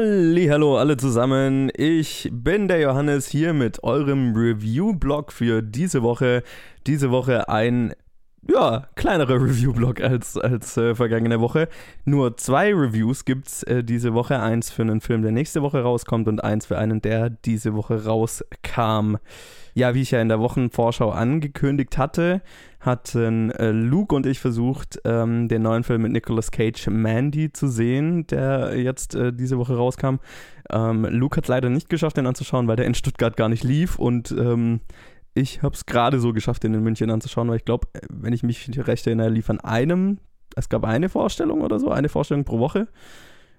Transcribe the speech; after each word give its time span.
Hallo 0.00 0.78
alle 0.78 0.96
zusammen, 0.96 1.72
ich 1.76 2.28
bin 2.30 2.68
der 2.68 2.78
Johannes 2.78 3.26
hier 3.26 3.52
mit 3.52 3.82
eurem 3.82 4.32
Review-Blog 4.32 5.32
für 5.32 5.60
diese 5.60 6.04
Woche. 6.04 6.44
Diese 6.86 7.10
Woche 7.10 7.48
ein 7.48 7.94
ja, 8.50 8.86
kleinerer 8.96 9.34
Review-Blog 9.42 10.00
als, 10.00 10.36
als 10.36 10.76
äh, 10.76 10.94
vergangene 10.94 11.40
Woche. 11.40 11.68
Nur 12.04 12.36
zwei 12.36 12.72
Reviews 12.74 13.24
gibt 13.24 13.48
es 13.48 13.62
äh, 13.64 13.84
diese 13.84 14.14
Woche. 14.14 14.40
Eins 14.40 14.70
für 14.70 14.82
einen 14.82 15.00
Film, 15.00 15.22
der 15.22 15.32
nächste 15.32 15.62
Woche 15.62 15.82
rauskommt 15.82 16.28
und 16.28 16.42
eins 16.42 16.66
für 16.66 16.78
einen, 16.78 17.02
der 17.02 17.30
diese 17.30 17.74
Woche 17.74 18.04
rauskam. 18.04 19.16
Ja, 19.74 19.94
wie 19.94 20.02
ich 20.02 20.10
ja 20.10 20.20
in 20.20 20.28
der 20.28 20.40
Wochenvorschau 20.40 21.10
angekündigt 21.10 21.98
hatte, 21.98 22.42
hatten 22.80 23.50
äh, 23.52 23.70
Luke 23.70 24.14
und 24.14 24.26
ich 24.26 24.40
versucht, 24.40 25.00
ähm, 25.04 25.46
den 25.48 25.62
neuen 25.62 25.84
Film 25.84 26.02
mit 26.02 26.12
Nicolas 26.12 26.50
Cage, 26.50 26.88
Mandy, 26.88 27.52
zu 27.52 27.68
sehen, 27.68 28.26
der 28.26 28.76
jetzt 28.76 29.14
äh, 29.14 29.32
diese 29.32 29.58
Woche 29.58 29.76
rauskam. 29.76 30.16
Ähm, 30.70 31.04
Luke 31.10 31.36
hat 31.36 31.44
es 31.44 31.48
leider 31.48 31.70
nicht 31.70 31.88
geschafft, 31.88 32.16
den 32.16 32.26
anzuschauen, 32.26 32.66
weil 32.66 32.76
der 32.76 32.86
in 32.86 32.94
Stuttgart 32.94 33.36
gar 33.36 33.48
nicht 33.48 33.62
lief 33.62 33.98
und 33.98 34.32
ähm, 34.32 34.80
ich 35.38 35.62
habe 35.62 35.74
es 35.74 35.86
gerade 35.86 36.18
so 36.20 36.32
geschafft, 36.32 36.64
den 36.64 36.74
in 36.74 36.82
München 36.82 37.10
anzuschauen, 37.10 37.48
weil 37.48 37.56
ich 37.56 37.64
glaube, 37.64 37.88
wenn 38.10 38.32
ich 38.32 38.42
mich 38.42 38.68
recht 38.86 39.06
erinnere, 39.06 39.28
lief 39.28 39.48
an 39.50 39.60
einem, 39.60 40.18
es 40.56 40.68
gab 40.68 40.84
eine 40.84 41.08
Vorstellung 41.08 41.62
oder 41.62 41.78
so, 41.78 41.90
eine 41.90 42.08
Vorstellung 42.08 42.44
pro 42.44 42.58
Woche. 42.58 42.88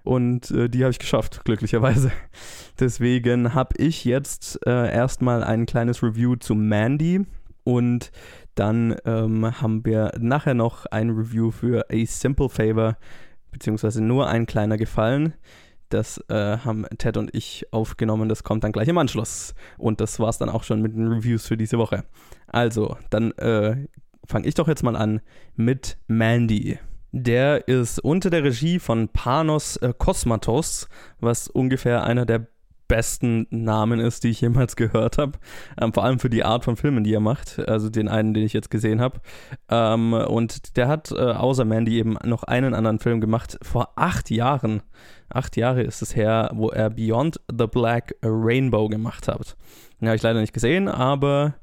Und 0.02 0.50
äh, 0.50 0.68
die 0.68 0.82
habe 0.82 0.92
ich 0.92 0.98
geschafft, 0.98 1.44
glücklicherweise. 1.44 2.10
Deswegen 2.80 3.54
habe 3.54 3.76
ich 3.76 4.04
jetzt 4.04 4.58
äh, 4.66 4.92
erstmal 4.92 5.42
ein 5.44 5.66
kleines 5.66 6.02
Review 6.02 6.36
zu 6.36 6.54
Mandy 6.54 7.26
und 7.64 8.10
dann 8.54 8.96
ähm, 9.04 9.60
haben 9.60 9.84
wir 9.84 10.12
nachher 10.18 10.54
noch 10.54 10.86
ein 10.86 11.10
Review 11.10 11.50
für 11.50 11.86
A 11.90 12.06
Simple 12.06 12.48
Favor, 12.48 12.96
beziehungsweise 13.50 14.02
nur 14.02 14.28
ein 14.28 14.46
kleiner 14.46 14.76
Gefallen. 14.76 15.34
Das 15.90 16.18
äh, 16.28 16.58
haben 16.58 16.86
Ted 16.98 17.16
und 17.16 17.34
ich 17.34 17.66
aufgenommen. 17.72 18.28
Das 18.28 18.44
kommt 18.44 18.64
dann 18.64 18.72
gleich 18.72 18.88
im 18.88 18.98
Anschluss. 18.98 19.54
Und 19.76 20.00
das 20.00 20.18
war 20.18 20.28
es 20.28 20.38
dann 20.38 20.48
auch 20.48 20.62
schon 20.64 20.80
mit 20.80 20.94
den 20.94 21.08
Reviews 21.08 21.46
für 21.46 21.56
diese 21.56 21.78
Woche. 21.78 22.04
Also, 22.46 22.96
dann 23.10 23.32
äh, 23.32 23.86
fange 24.24 24.46
ich 24.46 24.54
doch 24.54 24.68
jetzt 24.68 24.82
mal 24.82 24.96
an 24.96 25.20
mit 25.56 25.98
Mandy. 26.06 26.78
Der 27.12 27.66
ist 27.66 27.98
unter 27.98 28.30
der 28.30 28.44
Regie 28.44 28.78
von 28.78 29.08
Panos 29.08 29.76
äh, 29.78 29.92
Kosmatos, 29.96 30.88
was 31.18 31.48
ungefähr 31.48 32.04
einer 32.04 32.24
der 32.24 32.46
besten 32.90 33.46
Namen 33.50 34.00
ist, 34.00 34.24
die 34.24 34.30
ich 34.30 34.40
jemals 34.40 34.74
gehört 34.76 35.16
habe. 35.16 35.38
Ähm, 35.80 35.94
vor 35.94 36.04
allem 36.04 36.18
für 36.18 36.28
die 36.28 36.44
Art 36.44 36.64
von 36.64 36.76
Filmen, 36.76 37.04
die 37.04 37.14
er 37.14 37.20
macht. 37.20 37.60
Also 37.68 37.88
den 37.88 38.08
einen, 38.08 38.34
den 38.34 38.44
ich 38.44 38.52
jetzt 38.52 38.68
gesehen 38.68 39.00
habe. 39.00 39.20
Ähm, 39.70 40.12
und 40.12 40.76
der 40.76 40.88
hat 40.88 41.12
äh, 41.12 41.14
außer 41.14 41.64
Mandy 41.64 41.98
eben 41.98 42.18
noch 42.24 42.42
einen 42.42 42.74
anderen 42.74 42.98
Film 42.98 43.20
gemacht 43.20 43.58
vor 43.62 43.92
acht 43.94 44.28
Jahren. 44.28 44.82
Acht 45.28 45.56
Jahre 45.56 45.82
ist 45.82 46.02
es 46.02 46.16
her, 46.16 46.50
wo 46.52 46.68
er 46.70 46.90
Beyond 46.90 47.40
the 47.48 47.68
Black 47.68 48.16
Rainbow 48.24 48.88
gemacht 48.88 49.28
hat. 49.28 49.56
Den 50.00 50.08
habe 50.08 50.16
ich 50.16 50.22
leider 50.22 50.40
nicht 50.40 50.52
gesehen, 50.52 50.88
aber 50.88 51.54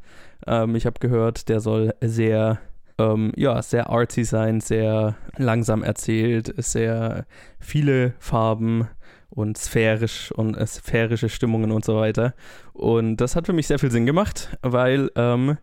ähm, 0.48 0.75
ich 0.75 0.86
habe 0.86 1.00
gehört, 1.00 1.50
der 1.50 1.59
soll 1.59 1.94
sehr 2.00 2.59
ähm, 3.00 3.31
ja, 3.36 3.61
sehr 3.61 3.89
artsy 3.89 4.23
sein, 4.23 4.59
sehr 4.59 5.16
langsam 5.36 5.83
erzählt, 5.83 6.53
sehr 6.58 7.25
viele 7.59 8.14
Farben 8.17 8.88
und 9.30 9.58
sphärisch 9.58 10.31
und 10.31 10.56
äh, 10.56 10.66
sphärische 10.66 11.30
Stimmungen 11.30 11.72
und 11.72 11.86
so 11.86 11.97
weiter. 11.97 12.33
Und 12.73 13.17
das 13.17 13.36
hat 13.36 13.45
für 13.45 13.53
mich 13.53 13.67
sehr 13.67 13.80
viel 13.80 13.92
Sinn 13.92 14.06
gemacht, 14.06 14.58
weil 14.61 15.11
ähm, 15.16 15.58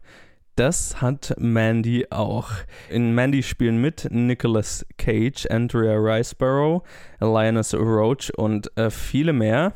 das 0.56 1.00
hat 1.02 1.34
Mandy 1.38 2.06
auch. 2.10 2.50
In 2.88 3.14
Mandy 3.14 3.42
spielen 3.42 3.80
mit 3.80 4.06
Nicolas 4.10 4.86
Cage, 4.98 5.47
Andrea 5.50 5.97
Riceborough, 5.97 6.82
Lioness 7.20 7.74
Roach 7.74 8.30
und 8.36 8.70
äh, 8.76 8.91
viele 8.91 9.32
mehr. 9.32 9.74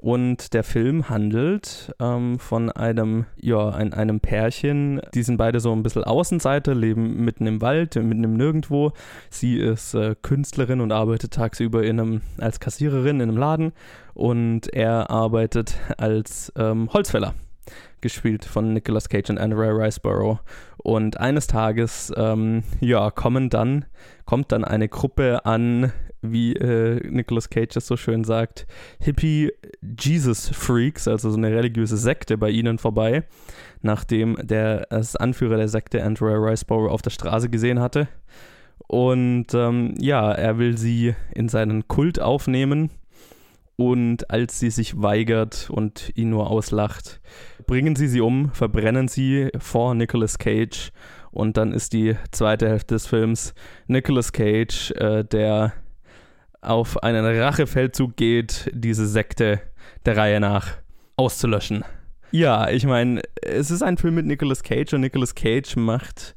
Und 0.00 0.54
der 0.54 0.62
Film 0.62 1.08
handelt 1.08 1.92
ähm, 2.00 2.38
von 2.38 2.70
einem, 2.70 3.26
ja, 3.36 3.70
ein, 3.70 3.92
einem 3.92 4.20
Pärchen. 4.20 5.00
Die 5.14 5.22
sind 5.22 5.38
beide 5.38 5.58
so 5.58 5.72
ein 5.72 5.82
bisschen 5.82 6.04
Außenseiter, 6.04 6.74
leben 6.74 7.24
mitten 7.24 7.46
im 7.46 7.60
Wald, 7.60 7.96
mitten 7.96 8.24
im 8.24 8.34
Nirgendwo. 8.34 8.92
Sie 9.28 9.58
ist 9.58 9.94
äh, 9.94 10.14
Künstlerin 10.22 10.80
und 10.80 10.92
arbeitet 10.92 11.32
tagsüber 11.32 11.82
in 11.82 11.98
einem, 11.98 12.20
als 12.38 12.60
Kassiererin 12.60 13.20
in 13.20 13.28
einem 13.28 13.38
Laden. 13.38 13.72
Und 14.14 14.72
er 14.72 15.10
arbeitet 15.10 15.74
als 15.96 16.52
ähm, 16.56 16.88
Holzfäller 16.92 17.34
gespielt 18.00 18.44
von 18.44 18.72
Nicolas 18.72 19.08
Cage 19.08 19.30
und 19.30 19.38
Andrea 19.38 19.70
Riceborough. 19.70 20.38
Und 20.78 21.18
eines 21.18 21.46
Tages, 21.46 22.12
ähm, 22.16 22.62
ja, 22.80 23.10
kommen 23.10 23.50
dann, 23.50 23.84
kommt 24.24 24.52
dann 24.52 24.64
eine 24.64 24.88
Gruppe 24.88 25.44
an 25.44 25.92
wie 26.22 26.54
äh, 26.54 27.00
Nicolas 27.08 27.48
Cage 27.48 27.76
es 27.76 27.86
so 27.86 27.96
schön 27.96 28.24
sagt, 28.24 28.66
Hippie 29.00 29.52
Jesus 29.82 30.48
Freaks, 30.48 31.06
also 31.06 31.30
so 31.30 31.36
eine 31.36 31.50
religiöse 31.50 31.96
Sekte 31.96 32.36
bei 32.36 32.50
ihnen 32.50 32.78
vorbei, 32.78 33.24
nachdem 33.82 34.36
der 34.42 34.86
als 34.90 35.16
Anführer 35.16 35.56
der 35.56 35.68
Sekte 35.68 36.02
Andrea 36.02 36.36
Riceborough 36.36 36.90
auf 36.90 37.02
der 37.02 37.10
Straße 37.10 37.48
gesehen 37.48 37.80
hatte. 37.80 38.08
Und 38.86 39.52
ähm, 39.54 39.94
ja, 39.98 40.32
er 40.32 40.58
will 40.58 40.78
sie 40.78 41.14
in 41.34 41.48
seinen 41.48 41.86
Kult 41.88 42.20
aufnehmen. 42.20 42.90
Und 43.80 44.28
als 44.28 44.58
sie 44.58 44.70
sich 44.70 45.00
weigert 45.00 45.70
und 45.70 46.10
ihn 46.16 46.30
nur 46.30 46.50
auslacht, 46.50 47.20
bringen 47.68 47.94
sie 47.94 48.08
sie 48.08 48.20
um, 48.20 48.50
verbrennen 48.52 49.06
sie 49.06 49.50
vor 49.56 49.94
Nicolas 49.94 50.38
Cage. 50.38 50.90
Und 51.30 51.56
dann 51.56 51.72
ist 51.72 51.92
die 51.92 52.16
zweite 52.32 52.68
Hälfte 52.68 52.96
des 52.96 53.06
Films 53.06 53.54
Nicolas 53.86 54.32
Cage, 54.32 54.90
äh, 54.96 55.22
der 55.22 55.74
auf 56.60 57.00
einen 57.04 57.24
Rachefeldzug 57.24 58.16
geht, 58.16 58.68
diese 58.74 59.06
Sekte 59.06 59.60
der 60.04 60.16
Reihe 60.16 60.40
nach 60.40 60.70
auszulöschen. 61.14 61.84
Ja, 62.32 62.68
ich 62.70 62.84
meine, 62.84 63.22
es 63.42 63.70
ist 63.70 63.82
ein 63.82 63.96
Film 63.96 64.16
mit 64.16 64.26
Nicolas 64.26 64.64
Cage 64.64 64.94
und 64.94 65.02
Nicolas 65.02 65.36
Cage 65.36 65.76
macht 65.76 66.34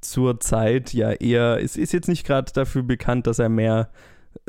zur 0.00 0.40
Zeit 0.40 0.92
ja 0.92 1.12
eher, 1.12 1.62
es 1.62 1.76
ist 1.76 1.92
jetzt 1.92 2.08
nicht 2.08 2.26
gerade 2.26 2.50
dafür 2.52 2.82
bekannt, 2.82 3.28
dass 3.28 3.38
er 3.38 3.48
mehr 3.48 3.90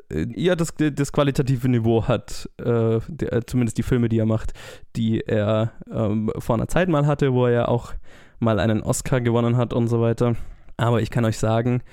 ja, 0.10 0.56
das, 0.56 0.74
das 0.78 1.12
qualitative 1.12 1.70
Niveau 1.70 2.08
hat, 2.08 2.50
äh, 2.58 3.00
der, 3.08 3.48
zumindest 3.48 3.78
die 3.78 3.84
Filme, 3.84 4.10
die 4.10 4.20
er 4.20 4.26
macht, 4.26 4.54
die 4.96 5.22
er 5.22 5.72
ähm, 5.92 6.32
vor 6.38 6.56
einer 6.56 6.68
Zeit 6.68 6.90
mal 6.90 7.06
hatte, 7.06 7.34
wo 7.34 7.48
er 7.48 7.70
auch 7.70 7.94
mal 8.40 8.60
einen 8.60 8.82
Oscar 8.82 9.22
gewonnen 9.22 9.58
hat 9.58 9.74
und 9.74 9.88
so 9.88 10.02
weiter. 10.02 10.36
Aber 10.78 11.02
ich 11.02 11.10
kann 11.12 11.26
euch 11.26 11.38
sagen, 11.38 11.84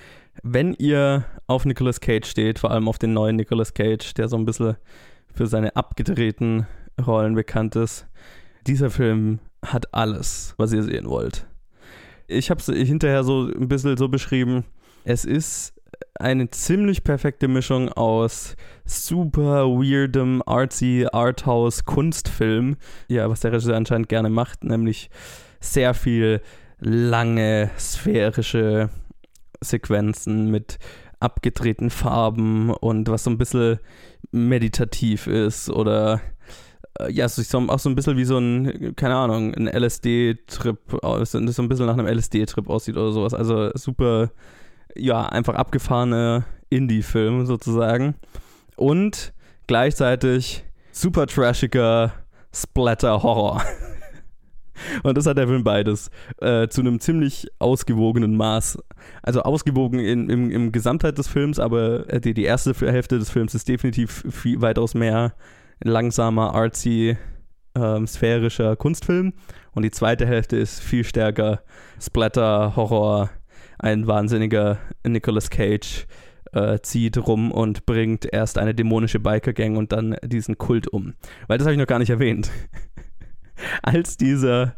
wenn 0.42 0.74
ihr 0.74 1.24
auf 1.46 1.64
Nicolas 1.64 2.00
Cage 2.00 2.26
steht, 2.26 2.58
vor 2.58 2.70
allem 2.70 2.88
auf 2.88 2.98
den 2.98 3.12
neuen 3.12 3.36
Nicolas 3.36 3.74
Cage, 3.74 4.14
der 4.14 4.28
so 4.28 4.36
ein 4.36 4.44
bisschen 4.44 4.76
für 5.34 5.46
seine 5.46 5.76
abgedrehten 5.76 6.66
Rollen 7.04 7.34
bekannt 7.34 7.76
ist, 7.76 8.06
dieser 8.66 8.90
Film 8.90 9.40
hat 9.64 9.92
alles, 9.94 10.54
was 10.56 10.72
ihr 10.72 10.82
sehen 10.82 11.08
wollt. 11.08 11.46
Ich 12.26 12.50
habe 12.50 12.60
es 12.60 12.66
hinterher 12.66 13.24
so 13.24 13.46
ein 13.46 13.68
bisschen 13.68 13.96
so 13.96 14.08
beschrieben, 14.08 14.64
es 15.04 15.24
ist 15.24 15.77
eine 16.14 16.50
ziemlich 16.50 17.04
perfekte 17.04 17.48
Mischung 17.48 17.90
aus 17.90 18.56
super 18.84 19.66
weirdem, 19.66 20.42
artsy, 20.46 21.06
arthouse 21.12 21.84
Kunstfilm, 21.84 22.76
ja, 23.08 23.28
was 23.30 23.40
der 23.40 23.52
Regisseur 23.52 23.76
anscheinend 23.76 24.08
gerne 24.08 24.30
macht, 24.30 24.64
nämlich 24.64 25.10
sehr 25.60 25.94
viel 25.94 26.40
lange, 26.80 27.70
sphärische 27.78 28.90
Sequenzen 29.60 30.50
mit 30.50 30.78
abgedrehten 31.20 31.90
Farben 31.90 32.70
und 32.70 33.08
was 33.08 33.24
so 33.24 33.30
ein 33.30 33.38
bisschen 33.38 33.78
meditativ 34.30 35.26
ist 35.26 35.68
oder 35.68 36.20
äh, 37.00 37.10
ja, 37.10 37.28
so, 37.28 37.58
auch 37.68 37.78
so 37.78 37.88
ein 37.88 37.94
bisschen 37.94 38.16
wie 38.16 38.24
so 38.24 38.38
ein, 38.38 38.94
keine 38.96 39.16
Ahnung, 39.16 39.54
ein 39.54 39.66
LSD-Trip, 39.66 40.78
so 41.24 41.38
ein 41.38 41.68
bisschen 41.68 41.86
nach 41.86 41.98
einem 41.98 42.06
LSD-Trip 42.06 42.68
aussieht 42.68 42.96
oder 42.96 43.12
sowas. 43.12 43.34
Also 43.34 43.70
super, 43.74 44.30
ja, 44.96 45.26
einfach 45.26 45.54
abgefahrene 45.54 46.44
Indie-Film 46.70 47.46
sozusagen. 47.46 48.14
Und 48.76 49.32
gleichzeitig 49.66 50.64
super 50.92 51.26
trashiger 51.26 52.12
Splatter-Horror. 52.52 53.62
Und 55.02 55.18
das 55.18 55.26
hat 55.26 55.38
der 55.38 55.48
Film 55.48 55.64
beides. 55.64 56.10
Äh, 56.40 56.68
zu 56.68 56.80
einem 56.80 57.00
ziemlich 57.00 57.48
ausgewogenen 57.58 58.36
Maß. 58.36 58.78
Also 59.22 59.42
ausgewogen 59.42 59.98
in, 59.98 60.30
im, 60.30 60.50
im 60.50 60.72
Gesamtheit 60.72 61.18
des 61.18 61.28
Films, 61.28 61.58
aber 61.58 62.08
äh, 62.12 62.20
die, 62.20 62.34
die 62.34 62.44
erste 62.44 62.74
Hälfte 62.74 63.18
des 63.18 63.30
Films 63.30 63.54
ist 63.54 63.68
definitiv 63.68 64.24
viel, 64.30 64.60
weitaus 64.60 64.94
mehr 64.94 65.34
langsamer, 65.82 66.54
artsy, 66.54 67.16
ähm, 67.74 68.06
sphärischer 68.06 68.76
Kunstfilm. 68.76 69.32
Und 69.72 69.82
die 69.82 69.90
zweite 69.90 70.26
Hälfte 70.26 70.56
ist 70.56 70.80
viel 70.80 71.04
stärker 71.04 71.60
Splatter, 72.00 72.74
Horror, 72.76 73.30
ein 73.78 74.06
wahnsinniger 74.06 74.78
Nicolas 75.06 75.50
Cage. 75.50 76.06
Äh, 76.52 76.78
zieht 76.80 77.18
rum 77.18 77.52
und 77.52 77.84
bringt 77.84 78.24
erst 78.24 78.56
eine 78.56 78.74
dämonische 78.74 79.20
Biker-Gang 79.20 79.76
und 79.76 79.92
dann 79.92 80.16
diesen 80.24 80.56
Kult 80.56 80.88
um. 80.88 81.12
Weil 81.46 81.58
das 81.58 81.66
habe 81.66 81.74
ich 81.74 81.78
noch 81.78 81.86
gar 81.86 81.98
nicht 81.98 82.08
erwähnt. 82.08 82.50
als 83.82 84.16
dieser 84.16 84.74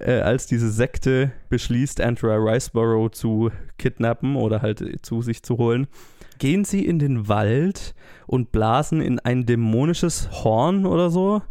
äh, 0.00 0.20
als 0.20 0.46
diese 0.46 0.70
Sekte 0.70 1.32
beschließt, 1.48 2.00
Andrea 2.00 2.36
Riceborough 2.36 3.12
zu 3.12 3.50
kidnappen 3.78 4.36
oder 4.36 4.62
halt 4.62 5.04
zu 5.04 5.22
sich 5.22 5.42
zu 5.42 5.56
holen, 5.56 5.86
gehen 6.38 6.64
sie 6.64 6.84
in 6.84 6.98
den 6.98 7.28
Wald 7.28 7.94
und 8.26 8.52
blasen 8.52 9.00
in 9.00 9.18
ein 9.20 9.46
dämonisches 9.46 10.30
Horn 10.44 10.86
oder 10.86 11.10
so. 11.10 11.42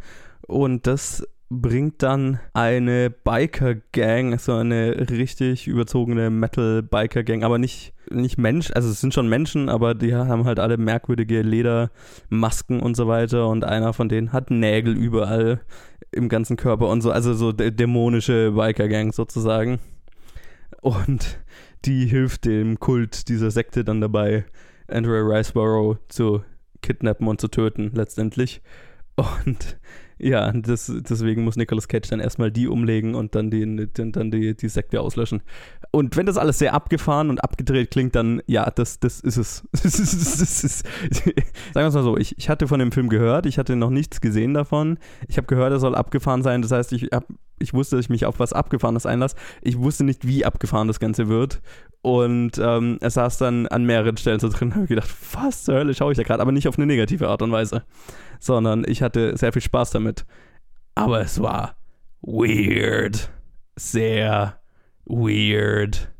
Und 0.47 0.87
das 0.87 1.25
bringt 1.61 2.01
dann 2.03 2.39
eine 2.53 3.09
Biker-Gang, 3.09 4.37
so 4.39 4.53
eine 4.53 5.09
richtig 5.09 5.67
überzogene 5.67 6.29
Metal-Biker-Gang, 6.29 7.43
aber 7.43 7.57
nicht, 7.57 7.93
nicht 8.09 8.37
Mensch, 8.37 8.71
also 8.73 8.89
es 8.89 9.01
sind 9.01 9.13
schon 9.13 9.29
Menschen, 9.29 9.69
aber 9.69 9.93
die 9.95 10.15
haben 10.15 10.45
halt 10.45 10.59
alle 10.59 10.77
merkwürdige 10.77 11.41
Ledermasken 11.41 12.79
und 12.79 12.95
so 12.95 13.07
weiter 13.07 13.47
und 13.47 13.63
einer 13.63 13.93
von 13.93 14.09
denen 14.09 14.33
hat 14.33 14.51
Nägel 14.51 14.97
überall 14.97 15.61
im 16.11 16.29
ganzen 16.29 16.57
Körper 16.57 16.87
und 16.89 17.01
so, 17.01 17.11
also 17.11 17.33
so 17.33 17.51
dämonische 17.51 18.51
Biker-Gang 18.51 19.13
sozusagen. 19.13 19.79
Und 20.81 21.39
die 21.85 22.05
hilft 22.05 22.45
dem 22.45 22.79
Kult 22.79 23.29
dieser 23.29 23.51
Sekte 23.51 23.83
dann 23.83 24.01
dabei, 24.01 24.45
Andrew 24.87 25.13
Riceborough 25.13 25.97
zu 26.09 26.43
kidnappen 26.81 27.27
und 27.27 27.39
zu 27.39 27.47
töten 27.47 27.91
letztendlich. 27.93 28.61
Und 29.15 29.77
ja, 30.23 30.51
das, 30.51 30.91
deswegen 31.09 31.43
muss 31.43 31.55
Nicolas 31.55 31.87
Cage 31.87 32.09
dann 32.09 32.19
erstmal 32.19 32.51
die 32.51 32.67
umlegen 32.67 33.15
und 33.15 33.35
dann 33.35 33.51
die, 33.51 33.87
dann 33.93 34.31
die, 34.31 34.55
die 34.55 34.69
Sekte 34.69 35.01
auslöschen. 35.01 35.41
Und 35.95 36.17
wenn 36.17 36.25
das 36.25 36.37
alles 36.37 36.57
sehr 36.57 36.73
abgefahren 36.73 37.29
und 37.29 37.43
abgedreht 37.43 37.91
klingt, 37.91 38.15
dann 38.15 38.41
ja, 38.47 38.69
das, 38.71 38.99
das 38.99 39.19
ist 39.19 39.37
es. 39.37 39.63
das 39.71 39.99
ist, 39.99 40.79
sagen 40.79 41.35
wir 41.73 41.85
es 41.85 41.93
mal 41.93 42.03
so, 42.03 42.17
ich, 42.17 42.37
ich 42.37 42.49
hatte 42.49 42.67
von 42.67 42.79
dem 42.79 42.91
Film 42.91 43.09
gehört, 43.09 43.45
ich 43.45 43.59
hatte 43.59 43.75
noch 43.75 43.91
nichts 43.91 44.19
gesehen 44.19 44.53
davon. 44.53 44.97
Ich 45.27 45.37
habe 45.37 45.45
gehört, 45.47 45.71
er 45.71 45.79
soll 45.79 45.93
abgefahren 45.93 46.41
sein. 46.41 46.63
Das 46.63 46.71
heißt, 46.71 46.93
ich, 46.93 47.09
hab, 47.13 47.25
ich 47.59 47.73
wusste, 47.73 47.95
dass 47.95 48.05
ich 48.05 48.09
mich 48.09 48.25
auf 48.25 48.39
was 48.39 48.53
Abgefahrenes 48.53 49.05
einlasse. 49.05 49.35
Ich 49.61 49.77
wusste 49.77 50.03
nicht, 50.03 50.25
wie 50.27 50.45
abgefahren 50.45 50.87
das 50.87 50.99
Ganze 50.99 51.27
wird. 51.27 51.61
Und 52.01 52.57
ähm, 52.57 52.97
er 52.99 53.11
saß 53.11 53.37
dann 53.37 53.67
an 53.67 53.85
mehreren 53.85 54.17
Stellen 54.17 54.39
so 54.39 54.49
drin 54.49 54.69
und 54.69 54.75
habe 54.75 54.87
gedacht, 54.87 55.09
was 55.33 55.63
zur 55.63 55.75
Hölle 55.75 55.93
schaue 55.93 56.11
ich 56.11 56.17
da 56.17 56.23
gerade? 56.23 56.41
Aber 56.41 56.51
nicht 56.51 56.67
auf 56.67 56.77
eine 56.77 56.87
negative 56.87 57.29
Art 57.29 57.41
und 57.41 57.51
Weise 57.51 57.83
sondern 58.43 58.83
ich 58.85 59.01
hatte 59.01 59.37
sehr 59.37 59.53
viel 59.53 59.61
Spaß 59.61 59.91
damit. 59.91 60.25
Aber 60.95 61.21
es 61.21 61.41
war 61.41 61.75
weird. 62.21 63.31
Sehr 63.75 64.59
weird. 65.05 66.11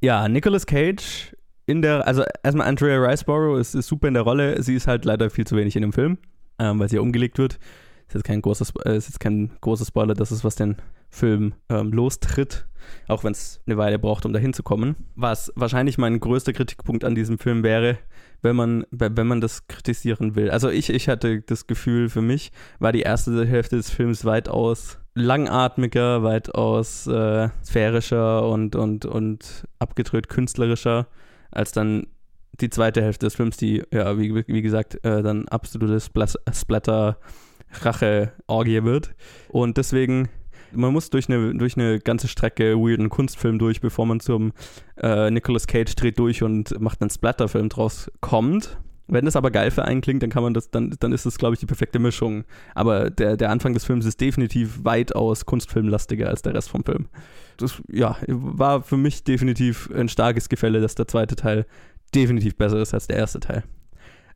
Ja, 0.00 0.28
Nicolas 0.28 0.66
Cage 0.66 1.34
in 1.66 1.82
der, 1.82 2.06
also 2.06 2.24
erstmal 2.42 2.66
Andrea 2.66 2.98
Riceborough 2.98 3.58
ist, 3.58 3.74
ist 3.74 3.88
super 3.88 4.08
in 4.08 4.14
der 4.14 4.22
Rolle. 4.22 4.62
Sie 4.62 4.74
ist 4.74 4.86
halt 4.86 5.04
leider 5.04 5.28
viel 5.28 5.46
zu 5.46 5.56
wenig 5.56 5.76
in 5.76 5.82
dem 5.82 5.92
Film, 5.92 6.18
ähm, 6.58 6.78
weil 6.78 6.88
sie 6.88 6.96
ja 6.96 7.02
umgelegt 7.02 7.38
wird. 7.38 7.58
Ist 8.06 8.14
jetzt 8.14 8.24
kein 8.24 8.40
großer, 8.40 8.64
äh, 8.86 8.96
ist 8.96 9.08
jetzt 9.08 9.20
kein 9.20 9.50
großer 9.60 9.84
Spoiler, 9.84 10.14
das 10.14 10.32
ist, 10.32 10.44
was 10.44 10.54
den 10.54 10.76
Film 11.10 11.54
ähm, 11.68 11.92
lostritt, 11.92 12.66
auch 13.06 13.22
wenn 13.22 13.32
es 13.32 13.60
eine 13.66 13.76
Weile 13.76 13.98
braucht, 13.98 14.24
um 14.24 14.32
dahin 14.32 14.54
zu 14.54 14.62
kommen. 14.62 14.96
Was 15.14 15.52
wahrscheinlich 15.56 15.98
mein 15.98 16.20
größter 16.20 16.54
Kritikpunkt 16.54 17.04
an 17.04 17.14
diesem 17.14 17.38
Film 17.38 17.62
wäre, 17.62 17.98
wenn 18.40 18.56
man, 18.56 18.86
wenn 18.90 19.26
man 19.26 19.42
das 19.42 19.66
kritisieren 19.66 20.36
will. 20.36 20.50
Also 20.50 20.70
ich, 20.70 20.88
ich 20.88 21.08
hatte 21.08 21.42
das 21.42 21.66
Gefühl, 21.66 22.08
für 22.08 22.22
mich 22.22 22.50
war 22.78 22.92
die 22.92 23.02
erste 23.02 23.46
Hälfte 23.46 23.76
des 23.76 23.90
Films 23.90 24.24
weitaus 24.24 24.98
langatmiger, 25.20 26.22
weitaus 26.22 27.06
äh, 27.06 27.50
sphärischer 27.64 28.48
und, 28.48 28.76
und, 28.76 29.04
und 29.04 29.66
abgedreht 29.78 30.28
künstlerischer 30.28 31.06
als 31.50 31.72
dann 31.72 32.06
die 32.60 32.70
zweite 32.70 33.02
Hälfte 33.02 33.26
des 33.26 33.34
Films, 33.36 33.56
die, 33.56 33.84
ja, 33.92 34.18
wie, 34.18 34.44
wie 34.46 34.62
gesagt, 34.62 35.04
äh, 35.04 35.22
dann 35.22 35.46
absolutes 35.48 36.10
Splatter-Rache-Orgie 36.52 38.84
wird. 38.84 39.14
Und 39.48 39.76
deswegen 39.76 40.28
man 40.72 40.92
muss 40.92 41.10
durch 41.10 41.28
eine, 41.28 41.54
durch 41.54 41.76
eine 41.76 41.98
ganze 41.98 42.28
Strecke 42.28 42.76
weirden 42.76 43.08
Kunstfilm 43.08 43.58
durch, 43.58 43.80
bevor 43.80 44.06
man 44.06 44.20
zum 44.20 44.52
äh, 44.96 45.30
Nicolas 45.30 45.66
Cage 45.66 45.94
dreht 45.94 46.18
durch 46.18 46.42
und 46.42 46.78
macht 46.80 47.00
einen 47.00 47.10
Splatterfilm 47.10 47.68
draus 47.68 48.10
kommt. 48.20 48.78
Wenn 49.08 49.24
das 49.24 49.36
aber 49.36 49.50
geil 49.50 49.70
für 49.70 49.84
einen 49.84 50.02
klingt, 50.02 50.22
dann 50.22 50.28
kann 50.30 50.42
man 50.42 50.52
das, 50.52 50.70
dann, 50.70 50.94
dann 51.00 51.12
ist 51.12 51.24
das, 51.24 51.38
glaube 51.38 51.54
ich, 51.54 51.60
die 51.60 51.66
perfekte 51.66 51.98
Mischung. 51.98 52.44
Aber 52.74 53.08
der, 53.08 53.38
der 53.38 53.50
Anfang 53.50 53.72
des 53.72 53.84
Films 53.84 54.04
ist 54.04 54.20
definitiv 54.20 54.84
weitaus 54.84 55.46
kunstfilmlastiger 55.46 56.28
als 56.28 56.42
der 56.42 56.54
Rest 56.54 56.68
vom 56.68 56.84
Film. 56.84 57.08
Das, 57.56 57.82
ja, 57.90 58.16
war 58.28 58.82
für 58.82 58.98
mich 58.98 59.24
definitiv 59.24 59.90
ein 59.94 60.10
starkes 60.10 60.50
Gefälle, 60.50 60.80
dass 60.80 60.94
der 60.94 61.08
zweite 61.08 61.36
Teil 61.36 61.66
definitiv 62.14 62.56
besser 62.56 62.80
ist 62.80 62.92
als 62.92 63.06
der 63.06 63.16
erste 63.16 63.40
Teil. 63.40 63.64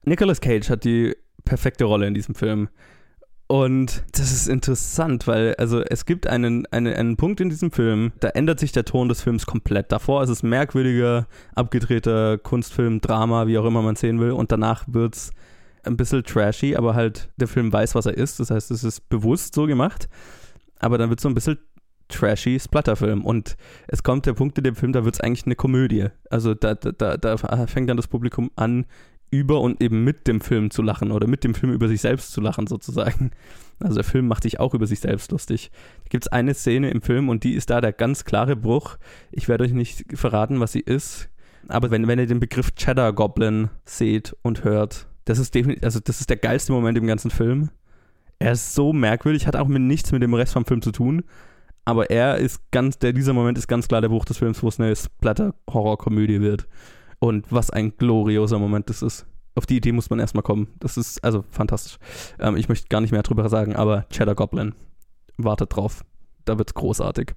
Nicolas 0.05 0.41
Cage 0.41 0.69
hat 0.71 0.85
die 0.85 1.15
perfekte 1.45 1.85
Rolle 1.85 2.07
in 2.07 2.15
diesem 2.15 2.35
Film. 2.35 2.69
Und 3.47 4.05
das 4.12 4.33
ist 4.33 4.49
interessant, 4.49 5.27
weil 5.27 5.55
also 5.56 5.83
es 5.83 6.06
gibt 6.06 6.27
einen, 6.27 6.65
einen, 6.67 6.94
einen 6.94 7.17
Punkt 7.17 7.41
in 7.41 7.50
diesem 7.50 7.71
Film, 7.71 8.12
da 8.21 8.29
ändert 8.29 8.59
sich 8.59 8.73
der 8.73 8.85
Ton 8.85 9.09
des 9.09 9.21
Films 9.21 9.44
komplett. 9.44 9.93
Davor 9.93 10.23
ist 10.23 10.31
es 10.31 10.43
merkwürdiger, 10.43 11.27
abgedrehter 11.55 12.39
Kunstfilm, 12.39 13.00
Drama, 13.00 13.47
wie 13.47 13.59
auch 13.59 13.67
immer 13.67 13.83
man 13.83 13.97
sehen 13.97 14.21
will. 14.21 14.31
Und 14.31 14.53
danach 14.53 14.85
wird 14.87 15.17
es 15.17 15.31
ein 15.85 15.97
bisschen 15.97 16.25
trashy, 16.25 16.77
aber 16.77 16.94
halt 16.94 17.29
der 17.37 17.49
Film 17.49 17.73
weiß, 17.73 17.94
was 17.94 18.06
er 18.06 18.17
ist. 18.17 18.41
Das 18.41 18.50
heißt, 18.50 18.71
es 18.71 18.85
ist 18.85 19.09
bewusst 19.09 19.55
so 19.55 19.67
gemacht. 19.67 20.09
Aber 20.79 20.97
dann 20.97 21.11
wird 21.11 21.19
es 21.19 21.23
so 21.23 21.29
ein 21.29 21.35
bisschen 21.35 21.59
trashy 22.09 22.59
Splatterfilm. 22.59 23.25
Und 23.25 23.56
es 23.89 24.03
kommt 24.03 24.27
der 24.27 24.35
Punkt 24.35 24.56
in 24.59 24.65
dem 24.65 24.77
Film, 24.77 24.93
da 24.93 25.05
wird 25.05 25.17
es 25.17 25.21
eigentlich 25.21 25.47
eine 25.47 25.56
Komödie. 25.56 26.06
Also 26.31 26.55
da, 26.55 26.75
da, 26.75 27.17
da 27.17 27.37
fängt 27.67 27.91
dann 27.91 27.97
das 27.97 28.09
Publikum 28.09 28.50
an, 28.56 28.87
über 29.32 29.61
und 29.61 29.82
eben 29.82 30.05
mit 30.05 30.29
dem 30.29 30.40
Film 30.40 30.70
zu 30.70 30.82
lachen 30.82 31.11
oder 31.11 31.26
mit 31.26 31.43
dem 31.43 31.55
Film 31.55 31.73
über 31.73 31.88
sich 31.88 32.00
selbst 32.00 32.31
zu 32.32 32.40
lachen 32.40 32.69
sozusagen. 32.69 33.32
Also 33.81 33.96
der 33.96 34.05
Film 34.05 34.29
macht 34.29 34.44
sich 34.44 34.61
auch 34.61 34.75
über 34.75 34.87
sich 34.87 35.00
selbst 35.00 35.32
lustig. 35.32 35.73
Da 36.05 36.08
gibt 36.11 36.25
es 36.25 36.32
eine 36.32 36.55
Szene 36.55 36.90
im 36.90 37.02
Film 37.02 37.29
und 37.29 37.43
die 37.43 37.55
ist 37.55 37.70
da 37.70 37.81
der 37.81 37.93
ganz 37.93 38.25
klare 38.25 38.55
Bruch. 38.55 38.99
Ich 39.32 39.49
werde 39.49 39.64
euch 39.64 39.73
nicht 39.73 40.05
verraten, 40.14 40.61
was 40.61 40.73
sie 40.73 40.81
ist. 40.81 41.31
Aber 41.69 41.90
wenn, 41.90 42.06
wenn 42.06 42.19
ihr 42.19 42.26
den 42.26 42.40
Begriff 42.40 42.75
Cheddar 42.75 43.12
Goblin 43.12 43.70
seht 43.84 44.37
und 44.43 44.64
hört, 44.64 45.08
das 45.25 45.38
ist 45.38 45.55
definitiv, 45.55 45.84
also 45.84 46.00
das 46.00 46.20
ist 46.20 46.31
der 46.31 46.37
geilste 46.37 46.73
Moment 46.73 46.99
im 46.99 47.06
ganzen 47.06 47.31
Film. 47.31 47.70
Er 48.38 48.52
ist 48.52 48.75
so 48.75 48.93
merkwürdig, 48.93 49.46
hat 49.46 49.56
auch 49.56 49.69
mit 49.69 49.82
nichts 49.82 50.12
mit 50.12 50.23
dem 50.23 50.34
Rest 50.34 50.52
vom 50.52 50.67
Film 50.67 50.82
zu 50.82 50.93
tun. 50.93 51.23
Aber 51.84 52.11
er 52.11 52.38
ist 52.38 52.61
ganz, 52.70 52.99
der, 52.99 53.12
dieser 53.12 53.32
Moment 53.32 53.58
ist 53.58 53.67
ganz 53.67 53.88
klar 53.88 54.00
der 54.00 54.08
Bruch 54.08 54.25
des 54.25 54.38
Films, 54.38 54.62
wo 54.62 54.69
es 54.69 54.79
eine 54.79 54.94
Splatter-Horror-Komödie 54.94 56.40
wird. 56.40 56.69
Und 57.23 57.53
was 57.53 57.71
ein 57.71 57.97
glorioser 57.97 58.59
Moment 58.59 58.91
das 58.91 59.01
ist. 59.01 59.27
Auf 59.55 59.65
die 59.65 59.77
Idee 59.77 59.93
muss 59.93 60.11
man 60.11 60.19
erstmal 60.19 60.43
kommen. 60.43 60.67
Das 60.81 60.97
ist 60.97 61.23
also 61.23 61.45
fantastisch. 61.51 61.99
Ähm, 62.41 62.57
ich 62.57 62.69
möchte 62.69 62.89
gar 62.89 63.01
nicht 63.01 63.13
mehr 63.13 63.23
drüber 63.23 63.49
sagen, 63.49 63.77
aber 63.77 64.06
Cheddar 64.11 64.35
Goblin, 64.35 64.75
wartet 65.37 65.77
drauf. 65.77 66.03
Da 66.46 66.58
wird's 66.58 66.75
großartig. 66.75 67.35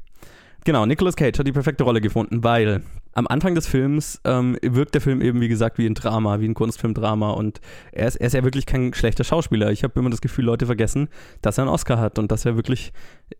Genau, 0.63 0.87
Nicolas 0.87 1.15
Cage 1.15 1.37
hat 1.37 1.45
die 1.45 1.51
perfekte 1.51 1.83
Rolle 1.83 2.01
gefunden, 2.01 2.43
weil 2.43 2.81
am 3.15 3.27
Anfang 3.27 3.55
des 3.55 3.65
Films 3.65 4.19
ähm, 4.25 4.57
wirkt 4.61 4.93
der 4.93 5.01
Film 5.01 5.21
eben, 5.21 5.39
wie 5.39 5.47
gesagt, 5.47 5.77
wie 5.77 5.85
ein 5.85 5.93
Drama, 5.93 6.41
wie 6.41 6.47
ein 6.49 6.53
Kunstfilmdrama 6.53 7.31
und 7.31 7.61
er 7.93 8.07
ist, 8.07 8.17
er 8.17 8.27
ist 8.27 8.33
ja 8.33 8.43
wirklich 8.43 8.65
kein 8.65 8.93
schlechter 8.93 9.23
Schauspieler. 9.23 9.71
Ich 9.71 9.85
habe 9.85 9.97
immer 9.97 10.09
das 10.09 10.19
Gefühl, 10.19 10.43
Leute 10.43 10.65
vergessen, 10.65 11.07
dass 11.41 11.57
er 11.57 11.63
einen 11.63 11.73
Oscar 11.73 11.97
hat 11.97 12.19
und 12.19 12.29
dass 12.29 12.43
er 12.43 12.57
wirklich 12.57 12.91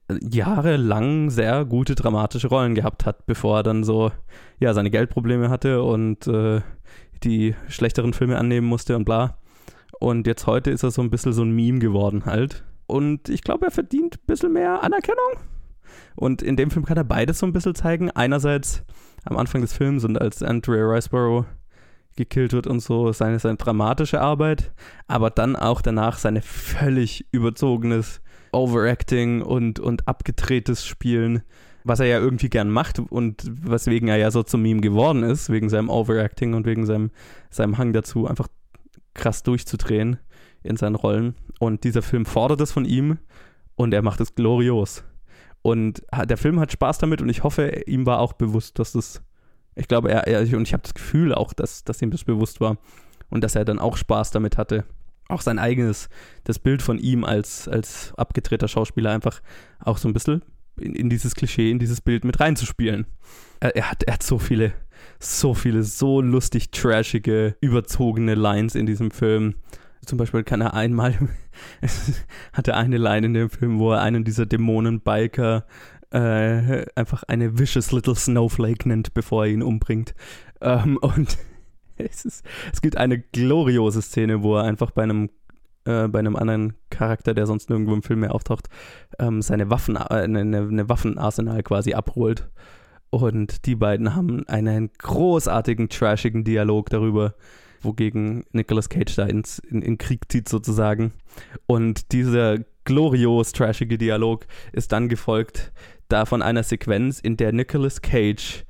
äh, 0.08 0.16
jahrelang 0.22 1.30
sehr 1.30 1.66
gute 1.66 1.94
dramatische 1.94 2.48
Rollen 2.48 2.74
gehabt 2.74 3.06
hat, 3.06 3.26
bevor 3.26 3.58
er 3.58 3.64
dann 3.64 3.84
so, 3.84 4.14
ja, 4.60 4.74
seine 4.74 4.90
Geldprobleme 4.90 5.50
hatte 5.50 5.84
und 5.84 6.26
äh, 6.28 6.62
die 7.26 7.54
schlechteren 7.68 8.14
Filme 8.14 8.38
annehmen 8.38 8.68
musste 8.68 8.96
und 8.96 9.04
bla. 9.04 9.38
Und 10.00 10.26
jetzt 10.26 10.48
heute 10.48 10.72
ist 10.72 10.84
er 10.84 10.92
so 10.92 11.02
ein 11.02 11.10
bisschen 11.10 11.34
so 11.34 11.44
ein 11.44 11.52
Meme 11.52 11.80
geworden 11.80 12.26
halt. 12.26 12.64
Und 12.88 13.28
ich 13.28 13.42
glaube, 13.42 13.66
er 13.66 13.72
verdient 13.72 14.16
ein 14.16 14.26
bisschen 14.26 14.54
mehr 14.54 14.84
Anerkennung. 14.84 15.44
Und 16.16 16.42
in 16.42 16.56
dem 16.56 16.72
Film 16.72 16.86
kann 16.86 16.98
er 16.98 17.04
beides 17.04 17.40
so 17.40 17.46
ein 17.46 17.54
bisschen 17.54 17.76
zeigen. 17.76 18.10
Einerseits 18.12 18.86
am 19.26 19.38
Anfang 19.38 19.62
des 19.62 19.74
Films 19.74 20.06
und 20.06 20.20
als 20.20 20.42
Andrea 20.42 20.86
Riceborough 20.86 21.46
gekillt 22.16 22.54
wird 22.54 22.68
und 22.68 22.80
so, 22.80 23.12
seine, 23.12 23.40
seine 23.40 23.58
dramatische 23.58 24.22
Arbeit, 24.22 24.72
aber 25.08 25.30
dann 25.30 25.56
auch 25.56 25.82
danach 25.82 26.18
seine 26.18 26.42
völlig 26.42 27.26
überzogenes 27.32 28.22
Overacting 28.54 29.42
und, 29.42 29.80
und 29.80 30.08
abgedrehtes 30.08 30.86
Spielen, 30.86 31.42
was 31.84 32.00
er 32.00 32.06
ja 32.06 32.20
irgendwie 32.20 32.50
gern 32.50 32.70
macht 32.70 33.00
und 33.00 33.44
weswegen 33.46 34.08
er 34.08 34.18
ja 34.18 34.32
so 34.32 34.44
zum 34.44 34.62
Meme 34.62 34.80
geworden 34.80 35.24
ist, 35.24 35.50
wegen 35.50 35.70
seinem 35.70 35.90
Overacting 35.90 36.54
und 36.54 36.66
wegen 36.66 36.86
seinem, 36.86 37.12
seinem 37.50 37.78
Hang 37.78 37.92
dazu, 37.92 38.28
einfach 38.28 38.48
krass 39.14 39.44
durchzudrehen 39.44 40.18
in 40.64 40.78
seinen 40.78 40.96
Rollen. 40.96 41.36
Und 41.60 41.84
dieser 41.84 42.02
Film 42.02 42.26
fordert 42.26 42.62
es 42.62 42.72
von 42.72 42.86
ihm 42.86 43.18
und 43.76 43.94
er 43.94 44.02
macht 44.02 44.22
es 44.22 44.36
glorios. 44.36 45.04
Und 45.66 46.04
der 46.28 46.38
Film 46.38 46.60
hat 46.60 46.72
Spaß 46.72 47.00
damit 47.00 47.24
und 47.24 47.30
ich 47.30 47.42
hoffe, 47.42 47.82
ihm 47.88 48.06
war 48.06 48.20
auch 48.20 48.34
bewusst, 48.34 48.78
dass 48.78 48.92
das, 48.92 49.24
ich 49.74 49.88
glaube, 49.88 50.12
er, 50.12 50.28
er 50.28 50.42
und 50.56 50.68
ich 50.68 50.74
habe 50.74 50.84
das 50.84 50.94
Gefühl 50.94 51.34
auch, 51.34 51.54
dass, 51.54 51.84
dass 51.84 52.04
ihm 52.04 52.12
das 52.12 52.24
bewusst 52.24 52.62
war 52.62 52.78
und 53.32 53.44
dass 53.44 53.56
er 53.56 53.66
dann 53.66 53.80
auch 53.80 53.98
Spaß 53.98 54.30
damit 54.30 54.60
hatte, 54.60 54.86
auch 55.28 55.42
sein 55.42 55.58
eigenes, 55.58 56.08
das 56.44 56.60
Bild 56.60 56.84
von 56.84 57.00
ihm 57.00 57.24
als, 57.24 57.68
als 57.68 58.14
abgedrehter 58.16 58.68
Schauspieler 58.68 59.10
einfach 59.10 59.42
auch 59.80 59.98
so 59.98 60.08
ein 60.08 60.14
bisschen 60.14 60.44
in, 60.80 60.94
in 60.94 61.10
dieses 61.10 61.34
Klischee, 61.34 61.72
in 61.72 61.80
dieses 61.80 62.00
Bild 62.00 62.26
mit 62.26 62.40
reinzuspielen. 62.40 63.08
Er, 63.60 63.76
er, 63.76 63.90
hat, 63.90 64.04
er 64.04 64.14
hat 64.14 64.22
so 64.22 64.38
viele, 64.38 64.72
so 65.18 65.56
viele, 65.56 65.82
so 65.82 66.22
lustig 66.22 66.70
trashige, 66.70 67.58
überzogene 67.60 68.36
Lines 68.36 68.76
in 68.76 68.86
diesem 68.86 69.10
Film 69.10 69.56
zum 70.06 70.18
Beispiel 70.18 70.44
kann 70.44 70.62
er 70.62 70.74
einmal, 70.74 71.16
hat 72.54 72.68
er 72.68 72.78
eine 72.78 72.98
Line 72.98 73.28
in 73.28 73.34
dem 73.34 73.50
Film, 73.50 73.80
wo 73.80 73.92
er 73.92 74.02
einen 74.02 74.24
dieser 74.24 74.46
Dämonen-Biker 74.46 75.66
äh, 76.12 76.86
einfach 76.96 77.24
eine 77.24 77.60
vicious 77.60 77.92
little 77.92 78.16
snowflake 78.16 78.88
nennt, 78.88 79.14
bevor 79.14 79.46
er 79.46 79.52
ihn 79.52 79.64
umbringt. 79.64 80.16
Ähm, 80.62 80.98
und 80.98 81.38
es, 81.98 82.26
ist, 82.26 82.46
es 82.72 82.82
gibt 82.82 82.98
eine 82.98 83.20
gloriose 83.20 84.02
Szene, 84.02 84.44
wo 84.44 84.58
er 84.58 84.64
einfach 84.64 84.92
bei 84.92 85.04
einem 85.04 85.30
äh, 85.86 86.08
bei 86.08 86.20
einem 86.20 86.36
anderen 86.36 86.74
Charakter, 86.90 87.34
der 87.34 87.46
sonst 87.46 87.70
nirgendwo 87.70 87.94
im 87.94 88.02
Film 88.02 88.22
mehr 88.22 88.34
auftaucht, 88.34 88.70
ähm, 89.20 89.42
seine 89.42 89.70
Waffen, 89.70 89.96
äh, 89.96 90.00
eine, 90.00 90.40
eine 90.42 90.90
Waffenarsenal 90.90 91.62
quasi 91.64 91.94
abholt. 91.94 92.50
Und 93.12 93.66
die 93.66 93.76
beiden 93.76 94.16
haben 94.16 94.48
einen 94.48 94.90
großartigen, 94.98 95.90
trashigen 95.90 96.44
Dialog 96.44 96.90
darüber, 96.90 97.36
wogegen 97.82 98.46
Nicolas 98.52 98.90
Cage 98.90 99.16
da 99.16 99.26
ins, 99.26 99.60
in, 99.60 99.82
in 99.82 99.98
Krieg 99.98 100.32
zieht 100.32 100.50
sozusagen. 100.50 101.14
Und 101.66 102.12
dieser 102.12 102.60
glorios 102.84 103.52
trashige 103.52 103.98
Dialog 103.98 104.46
ist 104.74 104.92
dann 104.92 105.10
gefolgt 105.10 105.72
da 106.08 106.26
von 106.26 106.42
einer 106.42 106.64
Sequenz, 106.64 107.20
in 107.20 107.38
der 107.38 107.52
Nicolas 107.52 108.02
Cage 108.02 108.64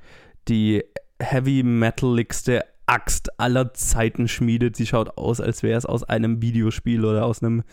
die 0.48 0.84
heavy 1.20 1.64
metaligste 1.64 2.64
Axt 2.86 3.40
aller 3.40 3.74
Zeiten 3.74 4.28
schmiedet. 4.28 4.76
Sie 4.76 4.86
schaut 4.86 5.18
aus, 5.18 5.42
als 5.42 5.64
wäre 5.64 5.78
es 5.78 5.86
aus 5.86 6.04
einem 6.04 6.42
Videospiel 6.42 7.04
oder 7.04 7.26
aus 7.26 7.42
einem 7.42 7.64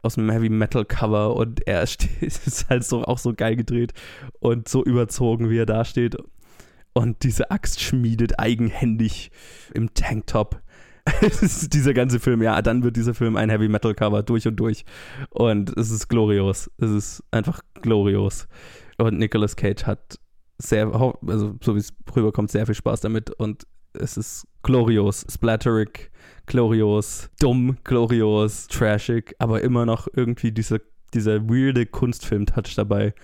aus 0.00 0.16
einem 0.16 0.30
Heavy 0.30 0.48
Metal 0.48 0.84
Cover 0.84 1.34
und 1.34 1.66
er 1.66 1.82
ist 2.20 2.66
halt 2.70 2.84
so 2.84 3.02
auch 3.04 3.18
so 3.18 3.34
geil 3.34 3.56
gedreht 3.56 3.94
und 4.38 4.68
so 4.68 4.84
überzogen, 4.84 5.50
wie 5.50 5.58
er 5.58 5.66
da 5.66 5.84
steht 5.84 6.16
und 6.98 7.22
diese 7.22 7.50
Axt 7.52 7.80
schmiedet 7.80 8.40
eigenhändig 8.40 9.30
im 9.72 9.94
Tanktop. 9.94 10.60
dieser 11.72 11.94
ganze 11.94 12.20
Film, 12.20 12.42
ja, 12.42 12.60
dann 12.62 12.82
wird 12.82 12.96
dieser 12.96 13.14
Film 13.14 13.36
ein 13.36 13.50
Heavy 13.50 13.68
Metal 13.68 13.94
Cover 13.94 14.22
durch 14.22 14.46
und 14.46 14.56
durch 14.56 14.84
und 15.30 15.76
es 15.76 15.90
ist 15.90 16.08
glorios. 16.08 16.70
Es 16.78 16.90
ist 16.90 17.24
einfach 17.30 17.60
glorios. 17.80 18.48
Und 18.98 19.18
Nicolas 19.18 19.56
Cage 19.56 19.84
hat 19.84 20.18
sehr, 20.58 20.88
also 20.88 21.56
so 21.62 21.74
wie 21.74 21.78
es 21.78 21.92
rüberkommt, 22.14 22.50
sehr 22.50 22.66
viel 22.66 22.74
Spaß 22.74 23.00
damit 23.00 23.30
und 23.30 23.66
es 23.94 24.16
ist 24.16 24.46
glorios, 24.62 25.24
splatterig, 25.30 26.10
glorios, 26.46 27.30
dumm, 27.40 27.78
glorios, 27.84 28.66
trashig, 28.68 29.34
aber 29.38 29.62
immer 29.62 29.86
noch 29.86 30.08
irgendwie 30.14 30.52
dieser, 30.52 30.80
dieser 31.14 31.48
weirde 31.48 31.86
Kunstfilm-Touch 31.86 32.74
dabei, 32.76 33.14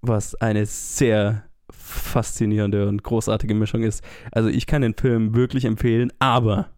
was 0.00 0.34
eine 0.36 0.66
sehr 0.66 1.44
faszinierende 1.70 2.88
und 2.88 3.02
großartige 3.02 3.54
Mischung 3.54 3.82
ist. 3.82 4.02
Also 4.32 4.48
ich 4.48 4.66
kann 4.66 4.82
den 4.82 4.94
Film 4.94 5.34
wirklich 5.34 5.64
empfehlen, 5.64 6.12
aber 6.18 6.70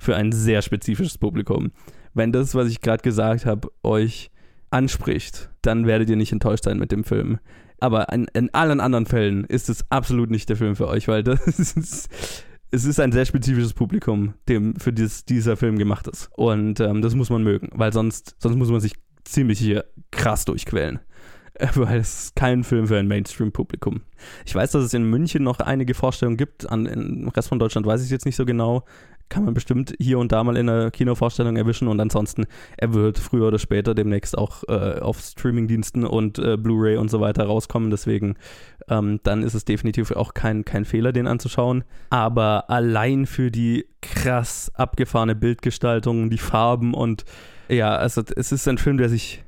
für 0.00 0.16
ein 0.16 0.32
sehr 0.32 0.62
spezifisches 0.62 1.18
Publikum. 1.18 1.70
Wenn 2.14 2.32
das, 2.32 2.54
was 2.54 2.68
ich 2.68 2.80
gerade 2.80 3.02
gesagt 3.02 3.46
habe, 3.46 3.68
euch 3.82 4.30
anspricht, 4.70 5.50
dann 5.62 5.86
werdet 5.86 6.08
ihr 6.10 6.16
nicht 6.16 6.32
enttäuscht 6.32 6.64
sein 6.64 6.78
mit 6.78 6.90
dem 6.90 7.04
Film. 7.04 7.38
Aber 7.78 8.12
in, 8.12 8.26
in 8.32 8.52
allen 8.52 8.80
anderen 8.80 9.06
Fällen 9.06 9.44
ist 9.44 9.68
es 9.68 9.84
absolut 9.90 10.30
nicht 10.30 10.48
der 10.48 10.56
Film 10.56 10.74
für 10.74 10.88
euch, 10.88 11.06
weil 11.06 11.22
das 11.22 11.46
ist, 11.76 12.08
es 12.70 12.84
ist 12.84 12.98
ein 12.98 13.12
sehr 13.12 13.26
spezifisches 13.26 13.74
Publikum, 13.74 14.34
dem 14.48 14.76
für 14.76 14.92
dieses, 14.92 15.24
dieser 15.24 15.56
Film 15.56 15.78
gemacht 15.78 16.08
ist. 16.08 16.30
Und 16.34 16.80
ähm, 16.80 17.02
das 17.02 17.14
muss 17.14 17.30
man 17.30 17.42
mögen, 17.42 17.68
weil 17.72 17.92
sonst, 17.92 18.36
sonst 18.38 18.56
muss 18.56 18.70
man 18.70 18.80
sich 18.80 18.94
ziemlich 19.24 19.58
hier 19.58 19.84
krass 20.10 20.46
durchquälen. 20.46 21.00
Weil 21.74 22.00
es 22.00 22.24
ist 22.24 22.36
kein 22.36 22.64
Film 22.64 22.86
für 22.86 22.98
ein 22.98 23.08
Mainstream-Publikum. 23.08 24.02
Ich 24.44 24.54
weiß, 24.54 24.72
dass 24.72 24.84
es 24.84 24.94
in 24.94 25.04
München 25.04 25.42
noch 25.42 25.60
einige 25.60 25.94
Vorstellungen 25.94 26.36
gibt. 26.36 26.70
An, 26.70 26.86
Im 26.86 27.28
Rest 27.28 27.48
von 27.48 27.58
Deutschland 27.58 27.86
weiß 27.86 28.00
ich 28.00 28.06
es 28.06 28.10
jetzt 28.10 28.26
nicht 28.26 28.36
so 28.36 28.44
genau 28.44 28.84
kann 29.30 29.44
man 29.44 29.54
bestimmt 29.54 29.94
hier 29.98 30.18
und 30.18 30.32
da 30.32 30.44
mal 30.44 30.56
in 30.56 30.68
einer 30.68 30.90
Kinovorstellung 30.90 31.56
erwischen 31.56 31.88
und 31.88 31.98
ansonsten, 32.00 32.46
er 32.76 32.92
wird 32.92 33.18
früher 33.18 33.48
oder 33.48 33.58
später 33.58 33.94
demnächst 33.94 34.36
auch 34.36 34.64
äh, 34.68 34.98
auf 35.00 35.20
Streamingdiensten 35.20 36.04
und 36.04 36.38
äh, 36.38 36.56
Blu-ray 36.58 36.96
und 36.96 37.10
so 37.10 37.20
weiter 37.20 37.44
rauskommen, 37.44 37.90
deswegen 37.90 38.34
ähm, 38.88 39.20
dann 39.22 39.42
ist 39.42 39.54
es 39.54 39.64
definitiv 39.64 40.10
auch 40.10 40.34
kein, 40.34 40.64
kein 40.64 40.84
Fehler, 40.84 41.12
den 41.12 41.28
anzuschauen. 41.28 41.84
Aber 42.10 42.68
allein 42.68 43.24
für 43.24 43.50
die 43.50 43.86
krass 44.02 44.70
abgefahrene 44.74 45.36
Bildgestaltung, 45.36 46.28
die 46.28 46.38
Farben 46.38 46.92
und 46.92 47.24
ja, 47.68 47.94
also 47.94 48.22
es 48.34 48.50
ist 48.50 48.66
ein 48.66 48.78
Film, 48.78 48.98
der 48.98 49.08
sich 49.08 49.44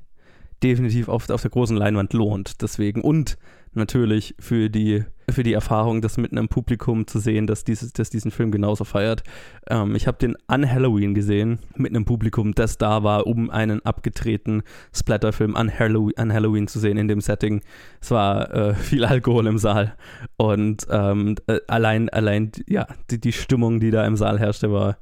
definitiv 0.62 1.08
auf, 1.08 1.28
auf 1.30 1.42
der 1.42 1.50
großen 1.50 1.76
Leinwand 1.76 2.12
lohnt, 2.12 2.62
deswegen 2.62 3.00
und 3.02 3.36
natürlich 3.74 4.34
für 4.38 4.68
die, 4.68 5.04
für 5.30 5.42
die 5.42 5.54
Erfahrung, 5.54 6.02
das 6.02 6.18
mit 6.18 6.32
einem 6.32 6.48
Publikum 6.48 7.06
zu 7.06 7.18
sehen, 7.18 7.46
das, 7.46 7.64
dieses, 7.64 7.92
das 7.92 8.10
diesen 8.10 8.30
Film 8.30 8.50
genauso 8.50 8.84
feiert. 8.84 9.22
Ähm, 9.68 9.94
ich 9.94 10.06
habe 10.06 10.18
den 10.18 10.36
an 10.46 10.70
Halloween 10.70 11.14
gesehen, 11.14 11.58
mit 11.76 11.90
einem 11.90 12.04
Publikum, 12.04 12.54
das 12.54 12.76
da 12.78 13.02
war, 13.02 13.26
um 13.26 13.50
einen 13.50 13.84
abgedrehten 13.84 14.62
Splatterfilm 14.94 15.56
an 15.56 15.70
Halloween, 15.70 16.16
an 16.16 16.32
Halloween 16.32 16.68
zu 16.68 16.78
sehen 16.78 16.98
in 16.98 17.08
dem 17.08 17.20
Setting. 17.20 17.62
Es 18.00 18.10
war 18.10 18.52
äh, 18.52 18.74
viel 18.74 19.04
Alkohol 19.04 19.46
im 19.46 19.58
Saal 19.58 19.96
und 20.36 20.86
ähm, 20.90 21.36
äh, 21.46 21.60
allein, 21.66 22.08
allein 22.10 22.52
ja, 22.66 22.86
die, 23.10 23.20
die 23.20 23.32
Stimmung, 23.32 23.80
die 23.80 23.90
da 23.90 24.06
im 24.06 24.16
Saal 24.16 24.38
herrschte, 24.38 24.70
war 24.70 24.98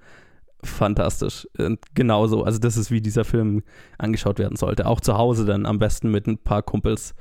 fantastisch. 0.63 1.49
Und 1.59 1.79
genauso, 1.95 2.45
also 2.45 2.59
das 2.59 2.77
ist 2.77 2.91
wie 2.91 3.01
dieser 3.01 3.25
Film 3.25 3.63
angeschaut 3.99 4.39
werden 4.39 4.57
sollte. 4.57 4.87
Auch 4.87 5.01
zu 5.01 5.17
Hause 5.17 5.45
dann 5.45 5.67
am 5.67 5.79
besten 5.79 6.11
mit 6.11 6.27
ein 6.27 6.39
paar 6.39 6.63
Kumpels 6.63 7.15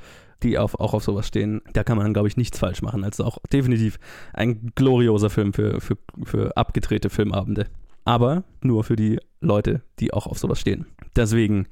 die 0.43 0.57
auf, 0.57 0.79
auch 0.79 0.93
auf 0.93 1.03
sowas 1.03 1.27
stehen. 1.27 1.61
Da 1.73 1.83
kann 1.83 1.97
man, 1.97 2.13
glaube 2.13 2.27
ich, 2.27 2.37
nichts 2.37 2.59
falsch 2.59 2.81
machen. 2.81 3.03
Also 3.03 3.23
auch 3.25 3.39
definitiv 3.51 3.99
ein 4.33 4.71
glorioser 4.75 5.29
Film 5.29 5.53
für, 5.53 5.81
für, 5.81 5.97
für 6.23 6.55
abgedrehte 6.55 7.09
Filmabende. 7.09 7.67
Aber 8.05 8.43
nur 8.61 8.83
für 8.83 8.95
die 8.95 9.19
Leute, 9.41 9.81
die 9.99 10.13
auch 10.13 10.27
auf 10.27 10.39
sowas 10.39 10.59
stehen. 10.59 10.85
Deswegen, 11.15 11.67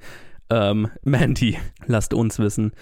ähm, 0.50 0.88
Mandy, 1.02 1.58
lasst 1.86 2.14
uns 2.14 2.38
wissen, 2.38 2.72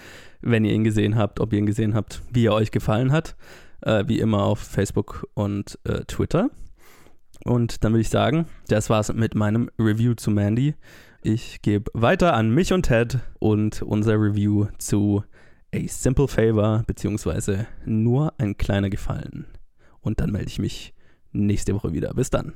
wenn 0.41 0.65
ihr 0.65 0.73
ihn 0.73 0.83
gesehen 0.83 1.15
habt, 1.15 1.39
ob 1.39 1.53
ihr 1.53 1.59
ihn 1.59 1.65
gesehen 1.65 1.93
habt, 1.93 2.21
wie 2.31 2.45
er 2.45 2.53
euch 2.53 2.71
gefallen 2.71 3.11
hat. 3.11 3.35
Äh, 3.81 4.05
wie 4.07 4.19
immer 4.19 4.43
auf 4.43 4.59
Facebook 4.59 5.27
und 5.33 5.77
äh, 5.83 6.03
Twitter. 6.05 6.49
Und 7.47 7.83
dann 7.85 7.93
würde 7.93 8.01
ich 8.01 8.09
sagen, 8.09 8.45
das 8.67 8.89
war's 8.89 9.13
mit 9.13 9.33
meinem 9.33 9.69
Review 9.79 10.15
zu 10.15 10.31
Mandy. 10.31 10.75
Ich 11.21 11.61
gebe 11.61 11.89
weiter 11.93 12.33
an 12.33 12.51
mich 12.51 12.73
und 12.73 12.83
Ted 12.83 13.19
und 13.39 13.81
unser 13.81 14.13
Review 14.15 14.67
zu 14.77 15.23
A 15.73 15.79
Simple 15.87 16.27
Favor, 16.27 16.83
beziehungsweise 16.85 17.65
nur 17.85 18.33
ein 18.37 18.57
kleiner 18.57 18.89
Gefallen. 18.89 19.45
Und 20.01 20.19
dann 20.19 20.31
melde 20.31 20.49
ich 20.49 20.59
mich 20.59 20.93
nächste 21.31 21.73
Woche 21.73 21.93
wieder. 21.93 22.13
Bis 22.13 22.29
dann. 22.29 22.53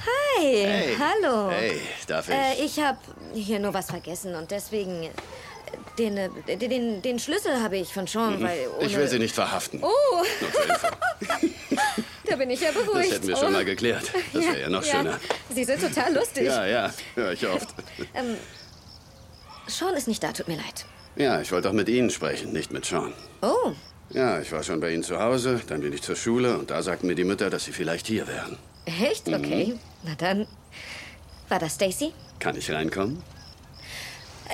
Hi, 0.00 0.42
Hey. 0.42 0.96
hallo. 0.98 1.50
Hey, 1.50 1.72
darf 2.06 2.28
ich? 2.28 2.34
Äh, 2.34 2.64
ich 2.64 2.78
habe 2.80 2.98
hier 3.34 3.58
nur 3.58 3.74
was 3.74 3.86
vergessen 3.90 4.34
und 4.34 4.50
deswegen 4.50 5.08
den, 5.98 6.30
den, 6.46 7.02
den, 7.02 7.18
Schlüssel 7.18 7.60
habe 7.62 7.76
ich 7.78 7.92
von 7.92 8.06
Sean, 8.06 8.42
weil 8.42 8.68
ohne... 8.68 8.84
Mhm. 8.84 8.86
ich 8.86 8.96
will 8.96 9.08
Sie 9.08 9.18
nicht 9.18 9.34
verhaften. 9.34 9.80
Oh, 9.82 9.88
da 12.24 12.36
bin 12.36 12.50
ich 12.50 12.60
ja 12.60 12.70
Das 12.72 12.84
beruhigt. 12.84 13.12
hätten 13.12 13.28
wir 13.28 13.36
schon 13.36 13.48
oh. 13.48 13.50
mal 13.50 13.64
geklärt. 13.64 14.10
Das 14.32 14.44
wäre 14.44 14.60
ja 14.60 14.68
noch 14.68 14.84
schöner. 14.84 15.18
Sie 15.54 15.64
sind 15.64 15.80
total 15.80 16.14
lustig. 16.14 16.44
Ja, 16.46 16.66
ja, 16.66 16.92
höre 17.14 17.32
ich 17.32 17.46
oft. 17.46 17.68
Ähm, 18.14 18.36
Sean 19.66 19.94
ist 19.94 20.08
nicht 20.08 20.22
da, 20.22 20.32
tut 20.32 20.48
mir 20.48 20.56
leid. 20.56 20.86
Ja, 21.16 21.40
ich 21.40 21.50
wollte 21.52 21.68
auch 21.68 21.72
mit 21.74 21.88
Ihnen 21.88 22.10
sprechen, 22.10 22.52
nicht 22.52 22.72
mit 22.72 22.84
Sean. 22.84 23.12
Oh, 23.42 23.72
Ja, 24.10 24.40
ich 24.40 24.52
war 24.52 24.62
schon 24.62 24.80
bei 24.80 24.92
Ihnen 24.92 25.02
zu 25.02 25.18
Hause, 25.20 25.60
dann 25.66 25.80
bin 25.80 25.92
ich 25.92 26.02
zur 26.02 26.16
Schule 26.16 26.56
und 26.58 26.70
da 26.70 26.82
sagten 26.82 27.06
mir 27.08 27.14
die 27.14 27.24
Mütter, 27.24 27.50
dass 27.50 27.64
Sie 27.64 27.72
vielleicht 27.72 28.06
hier 28.06 28.26
wären. 28.28 28.56
echt? 28.86 29.26
Mhm. 29.26 29.34
Okay. 29.34 29.74
Na 30.04 30.14
dann. 30.16 30.46
War 31.48 31.58
das 31.58 31.74
Stacy? 31.74 32.12
Kann 32.38 32.56
ich 32.56 32.70
reinkommen? 32.70 33.22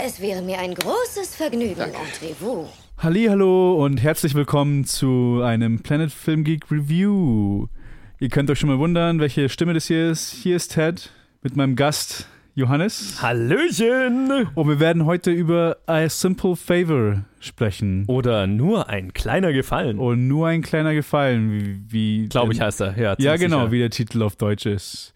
Es 0.02 0.20
wäre 0.20 0.42
mir 0.42 0.58
ein 0.58 0.74
großes 0.74 1.36
Vergnügen. 1.36 1.74
Danke. 1.78 1.96
Entrez-vous. 1.98 2.66
Hallo 2.98 3.84
und 3.84 4.02
herzlich 4.02 4.34
willkommen 4.34 4.84
zu 4.84 5.40
einem 5.44 5.80
Planet 5.80 6.10
Film 6.10 6.44
Geek 6.44 6.70
Review. 6.70 7.66
Ihr 8.20 8.28
könnt 8.28 8.50
euch 8.50 8.58
schon 8.58 8.70
mal 8.70 8.78
wundern, 8.78 9.20
welche 9.20 9.48
Stimme 9.48 9.74
das 9.74 9.86
hier 9.86 10.10
ist. 10.10 10.32
Hier 10.32 10.56
ist 10.56 10.72
Ted 10.74 11.10
mit 11.42 11.56
meinem 11.56 11.76
Gast 11.76 12.26
Johannes. 12.54 13.20
Hallöchen! 13.20 14.46
Und 14.54 14.68
wir 14.68 14.80
werden 14.80 15.04
heute 15.06 15.30
über 15.32 15.76
A 15.86 16.08
Simple 16.08 16.56
Favor 16.56 17.24
sprechen. 17.40 18.04
Oder 18.06 18.46
nur 18.46 18.88
ein 18.88 19.12
kleiner 19.12 19.52
Gefallen. 19.52 19.98
Und 19.98 20.28
nur 20.28 20.48
ein 20.48 20.62
kleiner 20.62 20.94
Gefallen, 20.94 21.52
wie, 21.52 21.80
wie 22.22 22.28
Glaube 22.28 22.52
ich, 22.52 22.60
heißt 22.60 22.80
er. 22.80 22.96
Ja, 22.98 23.16
Ja, 23.18 23.36
genau, 23.36 23.60
sicher. 23.60 23.72
wie 23.72 23.78
der 23.80 23.90
Titel 23.90 24.22
auf 24.22 24.36
Deutsch 24.36 24.66
ist. 24.66 25.12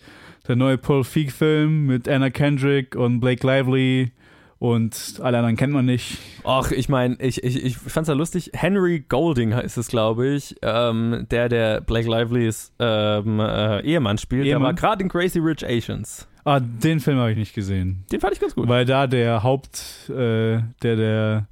Der 0.46 0.56
neue 0.56 0.78
Paul 0.78 1.04
Feig 1.04 1.30
Film 1.32 1.86
mit 1.86 2.08
Anna 2.08 2.30
Kendrick 2.30 2.96
und 2.96 3.20
Blake 3.20 3.46
Lively 3.46 4.12
und 4.58 5.20
alle 5.22 5.38
anderen 5.38 5.56
kennt 5.56 5.72
man 5.72 5.84
nicht. 5.84 6.18
Ach, 6.44 6.72
ich 6.72 6.88
meine, 6.88 7.16
ich, 7.20 7.44
ich, 7.44 7.64
ich 7.64 7.78
fand's 7.78 8.08
ja 8.08 8.14
lustig. 8.14 8.50
Henry 8.54 9.04
Golding 9.08 9.54
heißt 9.54 9.78
es, 9.78 9.86
glaube 9.86 10.26
ich. 10.28 10.56
Ähm, 10.62 11.26
der, 11.30 11.48
der 11.48 11.80
Blake 11.80 12.08
Livelys 12.08 12.72
ähm, 12.80 13.38
äh, 13.38 13.80
Ehemann 13.82 14.18
spielt. 14.18 14.44
Der 14.44 14.54
Ehemann? 14.54 14.66
war 14.66 14.74
gerade 14.74 15.04
in 15.04 15.08
Crazy 15.08 15.38
Rich 15.38 15.64
Asians. 15.64 16.26
Ah, 16.44 16.60
den 16.60 16.98
Film 16.98 17.18
habe 17.18 17.30
ich 17.30 17.36
nicht 17.36 17.54
gesehen. 17.54 18.04
Den 18.10 18.20
fand 18.20 18.32
ich 18.32 18.40
ganz 18.40 18.54
gut. 18.54 18.68
Weil 18.68 18.84
da 18.84 19.06
der 19.06 19.44
Haupt, 19.44 20.08
äh, 20.08 20.60
der, 20.82 20.96
der, 20.96 21.46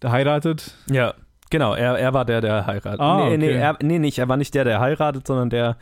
der 0.00 0.10
heiratet. 0.10 0.72
Ja, 0.90 1.12
genau. 1.50 1.74
Er, 1.74 1.98
er 1.98 2.14
war 2.14 2.24
der, 2.24 2.40
der 2.40 2.66
heiratet. 2.66 3.00
Ah, 3.00 3.28
nee, 3.28 3.36
nee, 3.36 3.50
er, 3.50 3.76
nee, 3.82 3.98
nicht. 3.98 4.18
Er 4.18 4.28
war 4.28 4.38
nicht 4.38 4.54
der, 4.54 4.64
der 4.64 4.80
heiratet, 4.80 5.26
sondern 5.26 5.50
der, 5.50 5.76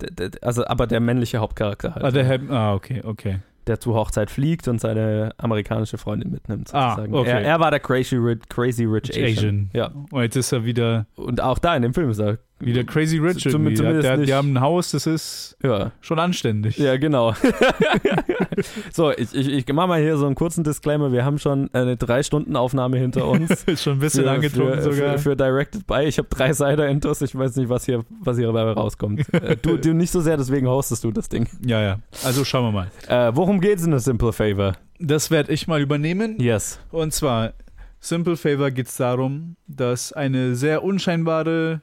der, 0.00 0.30
der 0.30 0.30
also, 0.42 0.64
aber 0.66 0.86
der 0.86 1.00
männliche 1.00 1.38
Hauptcharakter 1.38 1.94
halt. 1.94 2.04
Ah, 2.04 2.10
der, 2.10 2.40
ah 2.50 2.74
okay, 2.74 3.02
okay. 3.04 3.40
Der 3.70 3.80
zur 3.80 3.94
Hochzeit 3.94 4.30
fliegt 4.30 4.68
und 4.68 4.80
seine 4.80 5.32
amerikanische 5.38 5.96
Freundin 5.96 6.30
mitnimmt. 6.30 6.74
Ah, 6.74 6.90
sozusagen. 6.90 7.14
okay. 7.14 7.30
Er, 7.30 7.40
er 7.42 7.60
war 7.60 7.70
der 7.70 7.80
Crazy 7.80 8.16
Rich, 8.16 8.40
Crazy 8.48 8.84
Rich 8.84 9.10
Asian. 9.10 9.24
Asian. 9.26 9.70
Ja. 9.72 9.90
Und 10.10 10.22
jetzt 10.22 10.36
ist 10.36 10.52
er 10.52 10.64
wieder, 10.64 11.06
Und 11.14 11.40
auch 11.40 11.58
da 11.58 11.74
in 11.74 11.82
dem 11.82 11.94
Film 11.94 12.10
ist 12.10 12.18
er. 12.18 12.38
Wieder 12.60 12.84
Crazy 12.84 13.18
Rich. 13.18 13.42
Zum- 13.42 13.62
irgendwie. 13.62 13.74
zumindest 13.74 14.04
der, 14.08 14.16
die 14.18 14.34
haben 14.34 14.52
ein 14.54 14.60
Haus, 14.60 14.90
das 14.90 15.06
ist 15.06 15.56
Ja. 15.62 15.92
schon 16.00 16.18
anständig. 16.18 16.76
Ja, 16.78 16.96
genau. 16.96 17.34
so, 18.92 19.10
ich, 19.12 19.34
ich, 19.34 19.48
ich 19.48 19.72
mache 19.72 19.88
mal 19.88 20.00
hier 20.00 20.16
so 20.16 20.26
einen 20.26 20.34
kurzen 20.34 20.64
Disclaimer. 20.64 21.12
Wir 21.12 21.24
haben 21.24 21.38
schon 21.38 21.70
eine 21.72 21.96
Drei-Stunden-Aufnahme 21.96 22.98
hinter 22.98 23.26
uns. 23.26 23.50
ist 23.66 23.82
schon 23.82 23.94
ein 23.94 23.98
bisschen 24.00 24.24
für, 24.24 24.30
angetrunken 24.30 24.82
für, 24.82 24.92
sogar. 24.92 25.18
Für, 25.18 25.30
für 25.30 25.36
Directed 25.36 25.86
by. 25.86 26.02
Ich 26.04 26.18
habe 26.18 26.28
drei 26.28 26.52
Cider 26.52 26.88
Intos. 26.88 27.22
Ich 27.22 27.34
weiß 27.36 27.56
nicht, 27.56 27.68
was 27.68 27.84
hier, 27.86 28.04
was 28.20 28.36
hier 28.36 28.46
dabei 28.46 28.72
rauskommt. 28.72 29.22
Äh, 29.32 29.56
du, 29.56 29.76
du 29.76 29.94
nicht 29.94 30.10
so 30.10 30.20
sehr, 30.20 30.36
deswegen 30.36 30.66
hostest 30.68 31.04
du 31.04 31.10
das 31.10 31.28
Ding. 31.28 31.48
ja, 31.64 31.80
ja. 31.80 31.98
Also 32.24 32.44
schauen 32.44 32.64
wir 32.66 32.72
mal. 32.72 32.90
Äh, 33.08 33.34
worum 33.34 33.60
geht's 33.60 33.84
in 33.84 33.94
A 33.94 33.98
Simple 33.98 34.32
Favor? 34.32 34.74
Das 34.98 35.30
werde 35.30 35.52
ich 35.52 35.66
mal 35.66 35.80
übernehmen. 35.80 36.36
Yes. 36.38 36.78
Und 36.90 37.12
zwar, 37.14 37.54
Simple 38.00 38.36
Favor 38.36 38.70
geht 38.70 38.86
es 38.88 38.96
darum, 38.96 39.56
dass 39.66 40.12
eine 40.12 40.54
sehr 40.54 40.82
unscheinbare 40.82 41.80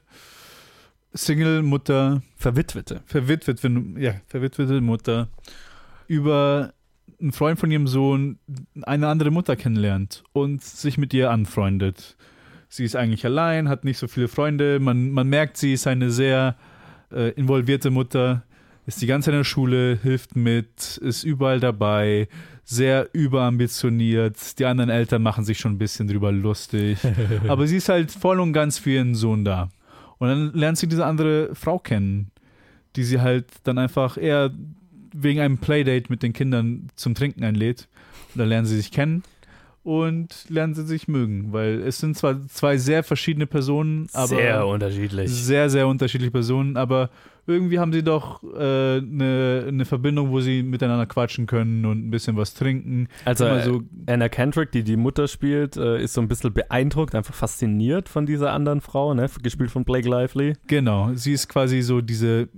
Single-Mutter, 1.14 2.22
Verwitwete. 2.36 3.02
verwitwet, 3.06 3.60
ja, 3.98 4.14
verwitwete 4.26 4.80
Mutter, 4.80 5.28
über 6.06 6.72
einen 7.20 7.32
Freund 7.32 7.58
von 7.58 7.70
ihrem 7.70 7.86
Sohn 7.86 8.38
eine 8.82 9.08
andere 9.08 9.30
Mutter 9.30 9.56
kennenlernt 9.56 10.22
und 10.32 10.62
sich 10.62 10.98
mit 10.98 11.12
ihr 11.14 11.30
anfreundet. 11.30 12.16
Sie 12.68 12.84
ist 12.84 12.96
eigentlich 12.96 13.24
allein, 13.24 13.68
hat 13.68 13.84
nicht 13.84 13.98
so 13.98 14.08
viele 14.08 14.28
Freunde. 14.28 14.78
Man, 14.78 15.10
man 15.10 15.28
merkt, 15.28 15.56
sie 15.56 15.72
ist 15.72 15.86
eine 15.86 16.10
sehr 16.10 16.56
äh, 17.10 17.30
involvierte 17.30 17.90
Mutter, 17.90 18.44
ist 18.86 19.00
die 19.00 19.06
ganze 19.06 19.26
Zeit 19.26 19.34
in 19.34 19.40
der 19.40 19.44
Schule, 19.44 19.98
hilft 20.02 20.36
mit, 20.36 20.98
ist 20.98 21.24
überall 21.24 21.60
dabei, 21.60 22.28
sehr 22.64 23.08
überambitioniert. 23.12 24.58
Die 24.58 24.66
anderen 24.66 24.90
Eltern 24.90 25.22
machen 25.22 25.44
sich 25.44 25.58
schon 25.58 25.72
ein 25.72 25.78
bisschen 25.78 26.08
drüber 26.08 26.30
lustig. 26.30 26.98
Aber 27.48 27.66
sie 27.66 27.78
ist 27.78 27.88
halt 27.88 28.10
voll 28.10 28.40
und 28.40 28.52
ganz 28.52 28.78
für 28.78 28.90
ihren 28.90 29.14
Sohn 29.14 29.44
da. 29.44 29.70
Und 30.18 30.28
dann 30.28 30.52
lernt 30.54 30.78
sie 30.78 30.88
diese 30.88 31.06
andere 31.06 31.54
Frau 31.54 31.78
kennen, 31.78 32.30
die 32.96 33.04
sie 33.04 33.20
halt 33.20 33.46
dann 33.64 33.78
einfach 33.78 34.16
eher 34.16 34.52
wegen 35.12 35.40
einem 35.40 35.58
Playdate 35.58 36.06
mit 36.10 36.22
den 36.22 36.32
Kindern 36.32 36.88
zum 36.96 37.14
Trinken 37.14 37.44
einlädt. 37.44 37.88
Und 38.34 38.40
dann 38.40 38.48
lernen 38.48 38.66
sie 38.66 38.76
sich 38.76 38.90
kennen 38.90 39.22
und 39.88 40.44
lernen 40.50 40.74
sie 40.74 40.84
sich 40.84 41.08
mögen, 41.08 41.52
weil 41.52 41.80
es 41.80 41.98
sind 41.98 42.14
zwar 42.16 42.46
zwei 42.48 42.76
sehr 42.76 43.02
verschiedene 43.02 43.46
Personen, 43.46 44.06
aber 44.12 44.26
Sehr 44.28 44.66
unterschiedlich. 44.66 45.30
sehr, 45.30 45.70
sehr 45.70 45.86
unterschiedliche 45.88 46.30
Personen, 46.30 46.76
aber 46.76 47.08
irgendwie 47.46 47.78
haben 47.78 47.94
sie 47.94 48.02
doch 48.02 48.42
eine 48.42 48.98
äh, 48.98 49.00
ne- 49.00 49.72
ne 49.72 49.84
Verbindung, 49.86 50.28
wo 50.30 50.40
sie 50.40 50.62
miteinander 50.62 51.06
quatschen 51.06 51.46
können 51.46 51.86
und 51.86 52.06
ein 52.06 52.10
bisschen 52.10 52.36
was 52.36 52.52
trinken. 52.52 53.08
Also 53.24 53.46
Immer 53.46 53.60
äh, 53.60 53.64
so, 53.64 53.82
Anna 54.06 54.28
Kendrick, 54.28 54.70
die 54.72 54.82
die 54.82 54.98
Mutter 54.98 55.26
spielt, 55.28 55.78
äh, 55.78 56.02
ist 56.02 56.12
so 56.12 56.20
ein 56.20 56.28
bisschen 56.28 56.52
beeindruckt, 56.52 57.14
einfach 57.14 57.32
fasziniert 57.32 58.10
von 58.10 58.26
dieser 58.26 58.52
anderen 58.52 58.82
Frau, 58.82 59.14
ne? 59.14 59.26
gespielt 59.42 59.70
von 59.70 59.84
Blake 59.84 60.06
Lively. 60.06 60.52
genau, 60.66 61.12
sie 61.14 61.32
ist 61.32 61.48
quasi 61.48 61.80
so 61.80 62.02
diese 62.02 62.48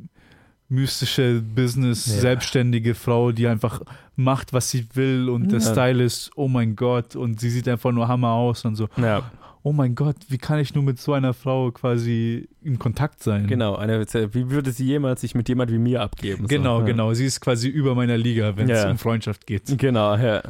mystische 0.70 1.42
Business, 1.42 2.06
Ja. 2.06 2.20
selbstständige 2.20 2.94
Frau, 2.94 3.32
die 3.32 3.46
einfach 3.46 3.82
macht, 4.16 4.52
was 4.52 4.70
sie 4.70 4.86
will 4.94 5.28
und 5.28 5.50
der 5.52 5.58
Ja. 5.60 5.70
Style 5.72 6.02
ist, 6.02 6.30
oh 6.36 6.48
mein 6.48 6.76
Gott, 6.76 7.16
und 7.16 7.40
sie 7.40 7.50
sieht 7.50 7.68
einfach 7.68 7.92
nur 7.92 8.08
Hammer 8.08 8.30
aus 8.30 8.64
und 8.64 8.76
so, 8.76 8.88
Ja, 8.96 9.30
oh 9.62 9.72
mein 9.72 9.94
Gott, 9.94 10.16
wie 10.28 10.38
kann 10.38 10.58
ich 10.58 10.74
nur 10.74 10.84
mit 10.84 10.98
so 11.00 11.12
einer 11.12 11.34
Frau 11.34 11.70
quasi 11.72 12.48
in 12.62 12.78
Kontakt 12.78 13.22
sein? 13.22 13.46
genau. 13.46 13.74
Eine, 13.76 14.00
wie 14.32 14.50
würde 14.50 14.70
sie 14.72 14.86
jemals 14.86 15.20
sich 15.22 15.34
mit 15.34 15.48
jemand 15.48 15.70
wie 15.72 15.78
mir 15.78 16.00
abgeben? 16.02 16.46
Genau, 16.46 16.80
so, 16.80 16.86
genau. 16.86 17.12
Sie 17.14 17.26
ist 17.26 17.40
quasi 17.40 17.68
über 17.68 17.94
meiner 17.94 18.16
Liga, 18.16 18.56
wenn 18.56 18.70
es 18.70 18.84
um 18.84 18.96
Freundschaft 18.96 19.46
geht. 19.46 19.76
Genau, 19.76 20.16
ja. 20.16 20.40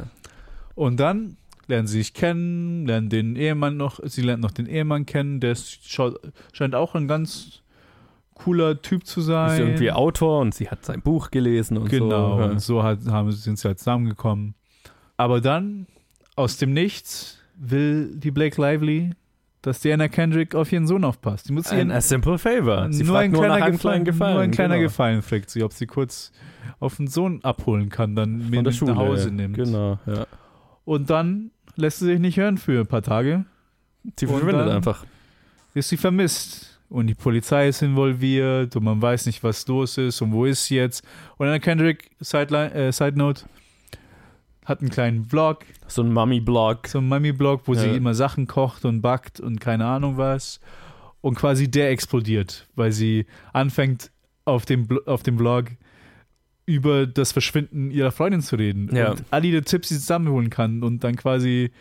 Und 0.75 0.99
dann 0.99 1.35
lernen 1.67 1.87
sie 1.87 1.97
sich 1.99 2.13
kennen, 2.13 2.85
lernen 2.85 3.09
den 3.09 3.35
Ehemann 3.35 3.77
noch, 3.77 3.99
sie 4.03 4.21
lernt 4.21 4.41
noch 4.43 4.51
den 4.51 4.67
Ehemann 4.67 5.05
kennen, 5.05 5.39
der 5.39 5.53
ist, 5.53 5.79
scheint 6.53 6.75
auch 6.75 6.95
ein 6.95 7.07
ganz 7.07 7.60
cooler 8.43 8.81
Typ 8.81 9.05
zu 9.05 9.21
sein. 9.21 9.51
Ist 9.51 9.59
irgendwie 9.59 9.91
Autor 9.91 10.39
und 10.39 10.53
sie 10.53 10.69
hat 10.69 10.85
sein 10.85 11.01
Buch 11.01 11.31
gelesen 11.31 11.77
und 11.77 11.89
genau, 11.89 12.35
so. 12.35 12.39
ja. 12.39 12.45
und 12.49 12.59
so 12.59 12.83
hat, 12.83 13.05
haben, 13.07 13.31
sind 13.31 13.59
sie 13.59 13.67
halt 13.67 13.79
zusammengekommen. 13.79 14.55
Aber 15.17 15.41
dann, 15.41 15.87
aus 16.35 16.57
dem 16.57 16.73
Nichts, 16.73 17.39
will 17.55 18.15
die 18.15 18.31
Blake 18.31 18.59
Lively, 18.59 19.11
dass 19.61 19.79
die 19.81 19.93
Anna 19.93 20.07
Kendrick 20.07 20.55
auf 20.55 20.71
ihren 20.71 20.87
Sohn 20.87 21.03
aufpasst. 21.03 21.49
Die 21.49 21.53
muss 21.53 21.67
Ein 21.67 21.77
ihren, 21.77 21.91
a 21.91 22.01
simple 22.01 22.39
favor. 22.39 22.87
Sie 22.91 23.03
nur 23.03 23.19
ein 23.19 23.31
nur 23.31 23.43
kleiner 23.43 23.71
Gefallen, 23.71 23.77
kleinen 23.79 24.05
Gefallen. 24.05 24.33
Nur 24.33 24.41
ein 24.41 24.51
kleiner 24.51 24.75
genau. 24.75 24.87
Gefallen 24.87 25.21
fragt 25.21 25.49
sie, 25.51 25.63
ob 25.63 25.73
sie 25.73 25.85
kurz 25.85 26.31
auf 26.79 26.97
den 26.97 27.07
Sohn 27.07 27.43
abholen 27.43 27.89
kann, 27.89 28.15
dann 28.15 28.49
mit 28.49 28.63
nach 28.63 28.95
Hause 28.95 29.31
nimmt. 29.31 29.57
Genau, 29.57 29.99
ja. 30.07 30.25
Und 30.83 31.11
dann 31.11 31.51
lässt 31.75 31.99
sie 31.99 32.05
sich 32.05 32.19
nicht 32.19 32.37
hören 32.37 32.57
für 32.57 32.79
ein 32.79 32.87
paar 32.87 33.03
Tage. 33.03 33.45
Sie 34.19 34.25
verschwindet 34.25 34.67
einfach. 34.67 35.05
Ist 35.75 35.89
sie 35.89 35.97
vermisst. 35.97 36.70
Und 36.91 37.07
die 37.07 37.15
Polizei 37.15 37.69
ist 37.69 37.81
involviert 37.81 38.75
und 38.75 38.83
man 38.83 39.01
weiß 39.01 39.25
nicht, 39.25 39.43
was 39.43 39.65
los 39.67 39.97
ist 39.97 40.21
und 40.21 40.33
wo 40.33 40.45
ist 40.45 40.65
sie 40.65 40.75
jetzt. 40.75 41.03
Und 41.37 41.47
dann 41.47 41.61
Kendrick, 41.61 42.11
Sideline, 42.19 42.73
äh, 42.73 42.91
Side 42.91 43.17
Note, 43.17 43.43
hat 44.65 44.81
einen 44.81 44.89
kleinen 44.89 45.25
Vlog, 45.25 45.59
So 45.87 46.03
ein 46.03 46.11
Mummy-Blog. 46.13 46.87
so 46.87 46.97
einen 46.99 47.07
Mummy-Blog, 47.07 47.61
wo 47.65 47.73
sie 47.75 47.87
Ja. 47.87 47.93
immer 47.95 48.13
Sachen 48.13 48.45
kocht 48.45 48.83
und 48.85 49.01
backt 49.01 49.39
und 49.39 49.59
keine 49.61 49.85
Ahnung 49.85 50.17
was. 50.17 50.59
Und 51.21 51.35
quasi 51.35 51.69
der 51.71 51.91
explodiert, 51.91 52.67
weil 52.75 52.91
sie 52.91 53.25
anfängt 53.53 54.11
auf 54.45 54.65
dem, 54.65 54.87
auf 55.05 55.23
dem 55.23 55.37
Vlog 55.37 55.67
über 56.65 57.07
das 57.07 57.31
Verschwinden 57.31 57.91
ihrer 57.91 58.11
Freundin 58.11 58.41
zu 58.41 58.55
reden. 58.55 58.89
Ja. 58.95 59.11
Und 59.11 59.23
all 59.31 59.41
die 59.41 59.59
Tipps, 59.61 59.87
die 59.89 59.93
sie 59.95 59.99
zusammenholen 60.01 60.49
kann 60.49 60.83
und 60.83 61.03
dann 61.03 61.15
quasi, 61.15 61.71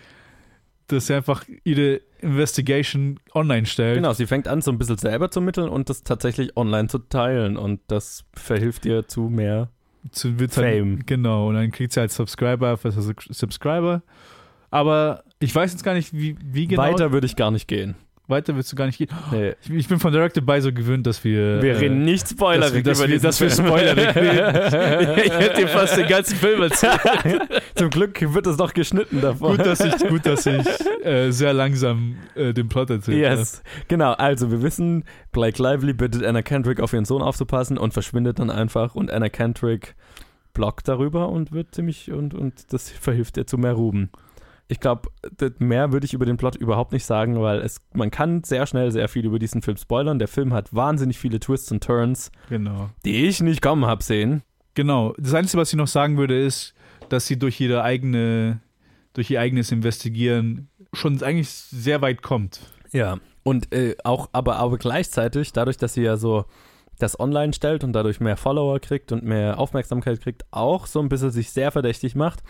dass 0.92 1.06
sie 1.06 1.14
einfach 1.14 1.44
ihre 1.64 2.00
Investigation 2.20 3.18
online 3.34 3.66
stellt. 3.66 3.96
Genau, 3.96 4.12
sie 4.12 4.26
fängt 4.26 4.48
an, 4.48 4.62
so 4.62 4.70
ein 4.70 4.78
bisschen 4.78 4.98
selber 4.98 5.30
zu 5.30 5.40
mitteln 5.40 5.68
und 5.68 5.88
das 5.88 6.02
tatsächlich 6.02 6.56
online 6.56 6.88
zu 6.88 6.98
teilen. 6.98 7.56
Und 7.56 7.80
das 7.88 8.24
verhilft 8.34 8.86
ihr 8.86 9.06
zu 9.08 9.22
mehr. 9.22 9.70
zu 10.10 10.38
wird 10.38 10.52
Fame. 10.52 10.96
Halt, 10.96 11.06
genau, 11.06 11.48
und 11.48 11.54
dann 11.54 11.70
kriegt 11.70 11.92
sie 11.92 12.00
halt 12.00 12.12
Subscriber 12.12 12.76
für 12.76 12.90
Subscriber. 12.92 14.02
Aber 14.70 15.24
ich 15.40 15.54
weiß 15.54 15.72
jetzt 15.72 15.82
gar 15.82 15.94
nicht, 15.94 16.12
wie, 16.12 16.36
wie 16.42 16.66
genau. 16.66 16.82
Weiter 16.82 17.12
würde 17.12 17.26
ich 17.26 17.36
gar 17.36 17.50
nicht 17.50 17.66
gehen. 17.66 17.96
Weiter 18.30 18.54
willst 18.56 18.72
du 18.72 18.76
gar 18.76 18.86
nicht 18.86 18.98
gehen. 18.98 19.08
Nee. 19.30 19.54
Ich, 19.62 19.70
ich 19.70 19.88
bin 19.88 19.98
von 19.98 20.12
Directed 20.12 20.46
by 20.46 20.60
so 20.60 20.72
gewöhnt, 20.72 21.06
dass 21.06 21.22
wir. 21.24 21.62
Wir 21.62 21.74
äh, 21.74 21.78
reden 21.78 22.04
nicht 22.04 22.28
spoilerig 22.28 22.84
dass 22.84 22.98
wir, 23.00 23.06
über 23.06 23.18
dass 23.18 23.40
wir, 23.40 23.48
dass 23.48 23.58
wir 23.58 23.66
spoilerig 23.66 24.16
reden. 24.16 25.18
ich 25.24 25.32
hätte 25.32 25.60
dir 25.60 25.68
fast 25.68 25.96
den 25.96 26.08
ganzen 26.08 26.36
Film 26.36 26.62
erzählt. 26.62 27.00
Zum 27.74 27.90
Glück 27.90 28.34
wird 28.34 28.46
es 28.46 28.56
noch 28.56 28.72
geschnitten 28.72 29.20
davor. 29.20 29.56
gut, 29.56 29.66
dass 29.66 29.80
ich, 29.80 29.96
gut, 30.08 30.24
dass 30.24 30.46
ich 30.46 30.66
äh, 31.04 31.30
sehr 31.30 31.52
langsam 31.52 32.16
äh, 32.34 32.52
den 32.52 32.68
Plot 32.68 32.90
erzählt 32.90 33.18
Yes, 33.18 33.62
genau. 33.88 34.12
Also 34.12 34.50
wir 34.50 34.62
wissen, 34.62 35.04
Blake 35.32 35.62
Lively 35.62 35.92
bittet 35.92 36.24
Anna 36.24 36.42
Kendrick 36.42 36.80
auf 36.80 36.92
ihren 36.92 37.04
Sohn 37.04 37.22
aufzupassen 37.22 37.78
und 37.78 37.92
verschwindet 37.92 38.38
dann 38.38 38.50
einfach 38.50 38.94
und 38.94 39.10
Anna 39.10 39.28
Kendrick 39.28 39.94
blockt 40.52 40.88
darüber 40.88 41.28
und 41.28 41.52
wird 41.52 41.74
ziemlich 41.74 42.10
und, 42.10 42.34
und 42.34 42.72
das 42.72 42.90
verhilft 42.90 43.36
ihr 43.36 43.46
zu 43.46 43.58
mehr 43.58 43.72
Ruben. 43.72 44.10
Ich 44.70 44.78
glaube, 44.78 45.08
mehr 45.58 45.90
würde 45.90 46.06
ich 46.06 46.14
über 46.14 46.24
den 46.24 46.36
Plot 46.36 46.54
überhaupt 46.54 46.92
nicht 46.92 47.04
sagen, 47.04 47.40
weil 47.42 47.58
es, 47.58 47.80
man 47.92 48.12
kann 48.12 48.44
sehr 48.44 48.66
schnell 48.66 48.92
sehr 48.92 49.08
viel 49.08 49.26
über 49.26 49.40
diesen 49.40 49.62
Film 49.62 49.76
spoilern. 49.76 50.20
Der 50.20 50.28
Film 50.28 50.54
hat 50.54 50.72
wahnsinnig 50.72 51.18
viele 51.18 51.40
Twists 51.40 51.72
und 51.72 51.82
Turns. 51.82 52.30
Genau. 52.48 52.88
die 53.04 53.26
ich 53.26 53.40
nicht 53.40 53.62
kommen 53.62 53.84
habe 53.84 54.04
sehen. 54.04 54.42
Genau. 54.74 55.12
Das 55.18 55.34
Einzige, 55.34 55.60
was 55.60 55.72
ich 55.72 55.76
noch 55.76 55.88
sagen 55.88 56.18
würde, 56.18 56.40
ist, 56.40 56.74
dass 57.08 57.26
sie 57.26 57.36
durch 57.36 57.60
ihre 57.60 57.82
eigene, 57.82 58.60
durch 59.12 59.28
ihr 59.30 59.40
eigenes 59.40 59.72
Investigieren 59.72 60.68
schon 60.92 61.20
eigentlich 61.20 61.50
sehr 61.50 62.00
weit 62.00 62.22
kommt. 62.22 62.60
Ja. 62.92 63.18
Und 63.42 63.74
äh, 63.74 63.96
auch, 64.04 64.28
aber, 64.32 64.56
aber 64.56 64.78
gleichzeitig, 64.78 65.52
dadurch, 65.52 65.78
dass 65.78 65.94
sie 65.94 66.02
ja 66.02 66.16
so 66.16 66.44
das 67.00 67.18
online 67.18 67.52
stellt 67.54 67.82
und 67.82 67.92
dadurch 67.92 68.20
mehr 68.20 68.36
Follower 68.36 68.78
kriegt 68.78 69.10
und 69.10 69.24
mehr 69.24 69.58
Aufmerksamkeit 69.58 70.20
kriegt, 70.20 70.44
auch 70.52 70.86
so 70.86 71.00
ein 71.00 71.08
bisschen 71.08 71.32
sich 71.32 71.50
sehr 71.50 71.72
verdächtig 71.72 72.14
macht. 72.14 72.44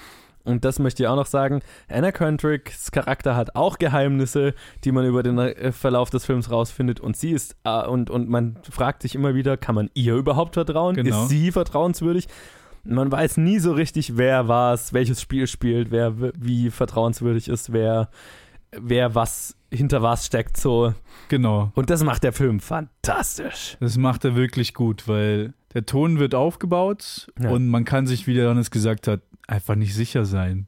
Und 0.44 0.64
das 0.64 0.78
möchte 0.78 1.02
ich 1.02 1.08
auch 1.08 1.16
noch 1.16 1.26
sagen. 1.26 1.60
Anna 1.88 2.12
Kendricks 2.12 2.90
Charakter 2.90 3.36
hat 3.36 3.56
auch 3.56 3.78
Geheimnisse, 3.78 4.54
die 4.84 4.92
man 4.92 5.04
über 5.04 5.22
den 5.22 5.38
äh, 5.38 5.72
Verlauf 5.72 6.10
des 6.10 6.24
Films 6.24 6.50
rausfindet. 6.50 6.98
Und 7.00 7.16
sie 7.16 7.30
ist, 7.32 7.56
äh, 7.64 7.86
und, 7.86 8.10
und 8.10 8.28
man 8.28 8.56
fragt 8.70 9.02
sich 9.02 9.14
immer 9.14 9.34
wieder, 9.34 9.56
kann 9.56 9.74
man 9.74 9.90
ihr 9.94 10.14
überhaupt 10.14 10.54
vertrauen? 10.54 10.94
Genau. 10.96 11.22
Ist 11.24 11.28
sie 11.28 11.52
vertrauenswürdig? 11.52 12.26
Man 12.84 13.12
weiß 13.12 13.36
nie 13.36 13.58
so 13.58 13.72
richtig, 13.72 14.16
wer 14.16 14.48
was, 14.48 14.94
welches 14.94 15.20
Spiel 15.20 15.46
spielt, 15.46 15.90
wer 15.90 16.14
wie 16.38 16.70
vertrauenswürdig 16.70 17.48
ist, 17.48 17.72
wer, 17.74 18.08
wer 18.72 19.14
was 19.14 19.54
hinter 19.70 20.00
was 20.02 20.26
steckt, 20.26 20.56
so. 20.56 20.94
Genau. 21.28 21.70
Und 21.74 21.90
das 21.90 22.02
macht 22.02 22.22
der 22.24 22.32
Film 22.32 22.58
fantastisch. 22.60 23.76
Das 23.80 23.96
macht 23.98 24.24
er 24.24 24.34
wirklich 24.34 24.74
gut, 24.74 25.06
weil 25.06 25.52
der 25.74 25.86
Ton 25.86 26.18
wird 26.18 26.34
aufgebaut 26.34 27.30
Ja. 27.40 27.50
und 27.50 27.68
man 27.68 27.84
kann 27.84 28.06
sich, 28.06 28.26
wie 28.26 28.34
der 28.34 28.44
Johannes 28.44 28.70
gesagt 28.70 29.06
hat, 29.06 29.20
einfach 29.50 29.74
nicht 29.74 29.94
sicher 29.94 30.24
sein. 30.24 30.66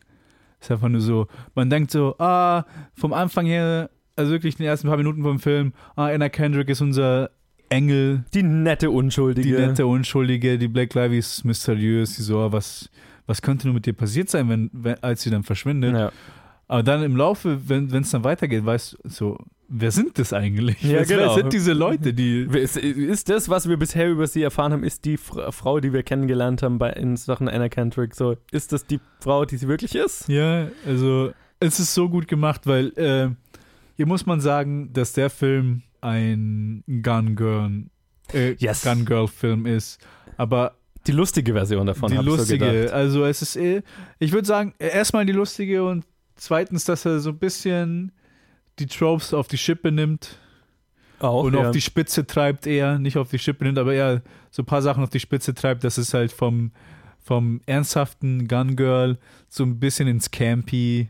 Es 0.60 0.66
ist 0.66 0.72
einfach 0.72 0.88
nur 0.88 1.00
so, 1.00 1.26
man 1.54 1.70
denkt 1.70 1.90
so, 1.90 2.16
ah, 2.18 2.64
vom 2.94 3.12
Anfang 3.12 3.46
her, 3.46 3.90
also 4.16 4.32
wirklich 4.32 4.54
in 4.54 4.58
den 4.58 4.68
ersten 4.68 4.88
paar 4.88 4.96
Minuten 4.96 5.22
vom 5.22 5.38
Film, 5.38 5.72
ah, 5.96 6.06
Anna 6.06 6.28
Kendrick 6.28 6.68
ist 6.68 6.80
unser 6.80 7.30
Engel, 7.68 8.24
Die 8.34 8.42
nette 8.42 8.90
Unschuldige. 8.90 9.48
die 9.48 9.54
nette 9.54 9.86
Unschuldige, 9.86 10.58
die 10.58 10.68
Black 10.68 10.94
Lively 10.94 11.18
ist 11.18 11.44
mysteriös, 11.44 12.16
die 12.16 12.22
so, 12.22 12.38
ah, 12.40 12.52
was, 12.52 12.90
was 13.26 13.40
könnte 13.40 13.66
nur 13.66 13.74
mit 13.74 13.86
dir 13.86 13.94
passiert 13.94 14.28
sein, 14.28 14.48
wenn, 14.48 14.70
wenn 14.72 15.02
als 15.02 15.22
sie 15.22 15.30
dann 15.30 15.42
verschwindet. 15.42 15.94
Ja. 15.94 16.12
Aber 16.68 16.82
dann 16.82 17.02
im 17.02 17.16
Laufe, 17.16 17.68
wenn 17.68 17.92
es 17.92 18.10
dann 18.10 18.24
weitergeht, 18.24 18.64
weißt 18.64 18.98
du, 19.02 19.08
so, 19.08 19.38
wer 19.74 19.90
sind 19.90 20.18
das 20.18 20.32
eigentlich? 20.32 20.82
Ja, 20.82 20.90
wer, 21.00 21.08
wer 21.08 21.16
genau. 21.18 21.34
sind 21.34 21.52
diese 21.52 21.72
Leute, 21.72 22.12
die. 22.14 22.42
Ist, 22.42 22.76
ist 22.76 23.28
das, 23.28 23.48
was 23.48 23.68
wir 23.68 23.76
bisher 23.76 24.10
über 24.10 24.26
sie 24.26 24.42
erfahren 24.42 24.72
haben, 24.72 24.84
ist 24.84 25.04
die 25.04 25.16
Fra- 25.16 25.50
Frau, 25.50 25.80
die 25.80 25.92
wir 25.92 26.02
kennengelernt 26.02 26.62
haben 26.62 26.78
bei 26.78 26.90
in 26.90 27.16
Sachen 27.16 27.48
Anna 27.48 27.68
Kendrick, 27.68 28.14
so, 28.14 28.36
ist 28.50 28.72
das 28.72 28.86
die 28.86 29.00
Frau, 29.20 29.44
die 29.44 29.56
sie 29.56 29.68
wirklich 29.68 29.94
ist? 29.94 30.28
Ja, 30.28 30.68
also 30.86 31.32
es 31.60 31.80
ist 31.80 31.94
so 31.94 32.08
gut 32.08 32.28
gemacht, 32.28 32.66
weil 32.66 32.88
äh, 32.98 33.30
hier 33.96 34.06
muss 34.06 34.26
man 34.26 34.40
sagen, 34.40 34.92
dass 34.92 35.12
der 35.12 35.30
Film 35.30 35.82
ein 36.00 36.82
Gun 37.02 37.36
Girl, 37.36 37.84
äh, 38.32 38.52
Yes. 38.58 38.82
Gun 38.82 39.04
Girl 39.04 39.28
Film 39.28 39.66
ist. 39.66 40.00
Aber 40.36 40.76
Die 41.06 41.12
lustige 41.12 41.52
Version 41.52 41.86
davon, 41.86 42.10
die 42.10 42.16
so 42.16 42.22
lustige, 42.22 42.70
gedacht. 42.70 42.92
also 42.94 43.24
es 43.24 43.42
ist, 43.42 43.56
eh, 43.56 43.82
ich 44.18 44.32
würde 44.32 44.46
sagen, 44.46 44.74
erstmal 44.78 45.24
die 45.26 45.32
lustige 45.32 45.84
und 45.84 46.04
zweitens, 46.36 46.84
dass 46.84 47.04
er 47.04 47.20
so 47.20 47.30
ein 47.30 47.38
bisschen 47.38 48.12
die 48.78 48.86
Tropes 48.86 49.34
auf 49.34 49.48
die 49.48 49.58
Schippe 49.58 49.92
nimmt 49.92 50.38
Auch, 51.20 51.44
und 51.44 51.54
ja. 51.54 51.60
auf 51.68 51.70
die 51.72 51.80
Spitze 51.80 52.26
treibt 52.26 52.66
eher, 52.66 52.98
nicht 52.98 53.16
auf 53.16 53.30
die 53.30 53.38
Schippe 53.38 53.64
nimmt, 53.64 53.78
aber 53.78 53.94
eher 53.94 54.22
so 54.50 54.62
ein 54.62 54.66
paar 54.66 54.82
Sachen 54.82 55.02
auf 55.02 55.10
die 55.10 55.20
Spitze 55.20 55.54
treibt, 55.54 55.84
dass 55.84 55.98
es 55.98 56.14
halt 56.14 56.32
vom, 56.32 56.72
vom 57.22 57.60
ernsthaften 57.66 58.48
Gun 58.48 58.76
Girl 58.76 59.18
so 59.48 59.64
ein 59.64 59.78
bisschen 59.78 60.08
ins 60.08 60.30
Campy, 60.30 61.08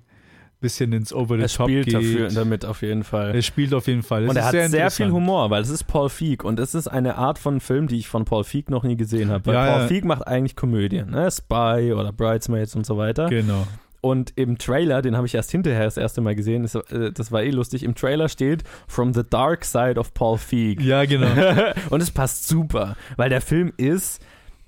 bisschen 0.60 0.92
ins 0.92 1.12
Over 1.12 1.36
the 1.36 1.42
er 1.42 1.48
Top 1.48 1.66
spielt 1.68 1.86
geht. 1.86 1.94
dafür, 1.94 2.28
damit 2.28 2.64
auf 2.64 2.82
jeden 2.82 3.02
Fall. 3.02 3.34
Er 3.34 3.42
spielt 3.42 3.74
auf 3.74 3.88
jeden 3.88 4.02
Fall. 4.04 4.24
Es 4.24 4.30
und 4.30 4.36
er 4.36 4.40
ist 4.42 4.46
hat 4.46 4.52
sehr, 4.52 4.62
viel 4.68 4.76
interessant. 4.76 5.12
Humor, 5.12 5.50
weil 5.50 5.62
es 5.62 5.70
ist 5.70 5.84
Paul 5.84 6.08
Feig 6.08 6.44
und 6.44 6.60
es 6.60 6.74
ist 6.76 6.86
eine 6.86 7.16
Art 7.16 7.38
von 7.40 7.58
Film, 7.60 7.88
die 7.88 7.96
ich 7.98 8.06
von 8.08 8.24
Paul 8.24 8.44
Feig 8.44 8.70
noch 8.70 8.84
nie 8.84 8.96
gesehen 8.96 9.30
habe. 9.30 9.46
Weil 9.46 9.54
Ja, 9.54 9.66
Paul 9.72 9.80
ja. 9.82 9.88
Feig 9.88 10.04
macht 10.04 10.26
eigentlich 10.26 10.54
Komödien, 10.54 11.10
ne? 11.10 11.28
Spy 11.30 11.92
oder 11.96 12.12
Bridesmaids 12.12 12.76
und 12.76 12.86
so 12.86 12.96
weiter. 12.96 13.28
Genau. 13.28 13.66
Und 14.02 14.32
im 14.34 14.58
Trailer, 14.58 15.00
den 15.00 15.16
habe 15.16 15.26
ich 15.28 15.34
erst 15.36 15.52
hinterher 15.52 15.84
das 15.84 15.96
erste 15.96 16.20
Mal 16.20 16.34
gesehen, 16.34 16.64
das, 16.64 16.74
äh, 16.74 17.12
das 17.12 17.30
war 17.30 17.44
eh 17.44 17.50
lustig, 17.50 17.84
im 17.84 17.94
Trailer 17.94 18.28
steht 18.28 18.64
From 18.88 19.14
the 19.14 19.22
Dark 19.28 19.64
Side 19.64 19.94
of 19.98 20.12
Paul 20.12 20.38
Feig. 20.38 20.80
Ja, 20.80 21.04
genau. 21.04 21.28
und 21.90 22.02
es 22.02 22.10
passt 22.10 22.48
super, 22.48 22.96
weil 23.16 23.30
der 23.30 23.40
Film 23.40 23.72
ist 23.76 24.20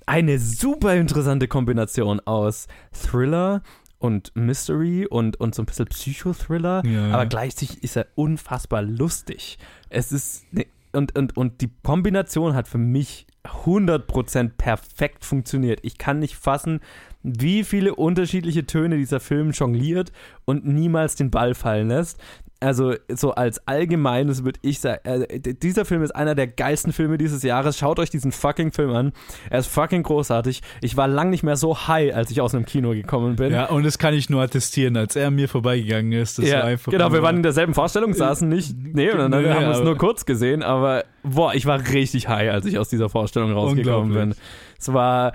eine 0.05 0.39
super 0.39 0.95
interessante 0.95 1.49
Kombination 1.49 2.21
aus 2.21 2.67
Thriller 2.93 3.61
und 3.99 4.31
Mystery 4.35 5.05
und, 5.05 5.37
und 5.37 5.53
so 5.53 5.63
ein 5.63 5.65
bisschen 5.65 5.87
Psychothriller, 5.87 6.83
Ja, 6.85 7.11
aber 7.11 7.25
gleichzeitig 7.25 7.83
ist 7.83 7.97
er 7.97 8.07
unfassbar 8.15 8.83
lustig. 8.83 9.57
Es 9.89 10.13
ist 10.13 10.45
ne, 10.53 10.65
und, 10.93 11.17
und, 11.17 11.35
und 11.35 11.59
die 11.59 11.69
Kombination 11.83 12.53
hat 12.53 12.69
für 12.69 12.77
mich 12.77 13.27
100% 13.43 14.51
perfekt 14.57 15.25
funktioniert. 15.25 15.79
Ich 15.83 15.97
kann 15.97 16.19
nicht 16.19 16.35
fassen, 16.35 16.79
wie 17.25 17.63
viele 17.63 17.95
unterschiedliche 17.95 18.65
Töne 18.65 18.97
dieser 18.97 19.19
Film 19.19 19.51
jongliert 19.51 20.11
und 20.45 20.65
niemals 20.65 21.15
den 21.15 21.31
Ball 21.31 21.55
fallen 21.55 21.87
lässt. 21.87 22.19
Also 22.61 22.93
so 23.09 23.31
als 23.31 23.67
allgemeines 23.67 24.45
würde 24.45 24.59
ich 24.61 24.79
sagen, 24.79 24.99
äh, 25.03 25.39
dieser 25.39 25.85
Film 25.85 26.03
ist 26.03 26.15
einer 26.15 26.35
der 26.35 26.47
geilsten 26.47 26.93
Filme 26.93 27.17
dieses 27.17 27.43
Jahres. 27.43 27.77
Schaut 27.77 27.99
euch 27.99 28.09
diesen 28.09 28.31
fucking 28.31 28.71
Film 28.71 28.91
an. 28.91 29.11
Er 29.49 29.59
ist 29.59 29.67
fucking 29.67 30.03
großartig. 30.03 30.61
Ich 30.81 30.95
war 30.95 31.07
lang 31.07 31.29
nicht 31.31 31.43
mehr 31.43 31.57
so 31.57 31.87
high, 31.87 32.15
als 32.15 32.31
ich 32.31 32.41
aus 32.41 32.55
einem 32.55 32.65
Kino 32.65 32.91
gekommen 32.91 33.35
bin. 33.35 33.51
Ja, 33.51 33.65
und 33.65 33.83
das 33.83 33.97
kann 33.97 34.13
ich 34.13 34.29
nur 34.29 34.41
attestieren, 34.41 34.95
als 34.95 35.15
er 35.15 35.27
an 35.27 35.35
mir 35.35 35.49
vorbeigegangen 35.49 36.13
ist. 36.13 36.39
Das 36.39 36.47
ja, 36.47 36.59
war 36.59 36.63
einfach 36.65 36.91
genau, 36.91 37.11
wir 37.11 37.21
waren 37.21 37.37
in 37.37 37.43
derselben 37.43 37.73
Vorstellung, 37.73 38.13
saßen 38.13 38.47
nicht, 38.47 38.73
nee, 38.93 39.11
und 39.11 39.17
dann 39.17 39.31
Nee, 39.31 39.49
haben 39.49 39.61
wir 39.61 39.71
es 39.71 39.81
nur 39.81 39.97
kurz 39.97 40.25
gesehen, 40.25 40.63
aber 40.63 41.03
boah, 41.23 41.53
ich 41.53 41.65
war 41.65 41.79
richtig 41.91 42.29
high, 42.29 42.51
als 42.51 42.65
ich 42.65 42.79
aus 42.79 42.87
dieser 42.87 43.09
Vorstellung 43.09 43.51
rausgekommen 43.51 44.13
bin. 44.13 44.35
Es 44.79 44.93
war, 44.93 45.33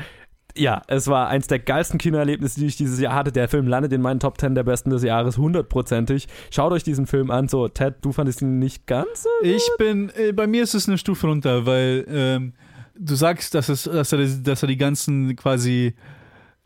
ja, 0.56 0.82
es 0.88 1.06
war 1.08 1.28
eins 1.28 1.46
der 1.46 1.58
geilsten 1.58 1.98
Kinoerlebnisse, 1.98 2.60
die 2.60 2.66
ich 2.66 2.76
dieses 2.76 3.00
Jahr 3.00 3.14
hatte. 3.14 3.32
Der 3.32 3.48
Film 3.48 3.66
landet 3.66 3.92
in 3.92 4.02
meinen 4.02 4.20
Top 4.20 4.40
10 4.40 4.54
der 4.54 4.64
besten 4.64 4.90
des 4.90 5.02
Jahres, 5.02 5.38
hundertprozentig. 5.38 6.28
Schaut 6.50 6.72
euch 6.72 6.82
diesen 6.82 7.06
Film 7.06 7.30
an. 7.30 7.48
So, 7.48 7.68
Ted, 7.68 7.96
du 8.02 8.12
fandest 8.12 8.42
ihn 8.42 8.58
nicht 8.58 8.86
ganz 8.86 9.22
so? 9.22 9.28
Ich 9.42 9.68
bin, 9.78 10.10
äh, 10.16 10.32
bei 10.32 10.46
mir 10.46 10.62
ist 10.62 10.74
es 10.74 10.88
eine 10.88 10.98
Stufe 10.98 11.26
runter, 11.26 11.66
weil 11.66 12.04
ähm, 12.08 12.52
du 12.98 13.14
sagst, 13.14 13.54
dass, 13.54 13.68
es, 13.68 13.84
dass, 13.84 14.12
er, 14.12 14.26
dass 14.26 14.62
er 14.62 14.68
die 14.68 14.76
ganzen 14.76 15.36
quasi 15.36 15.94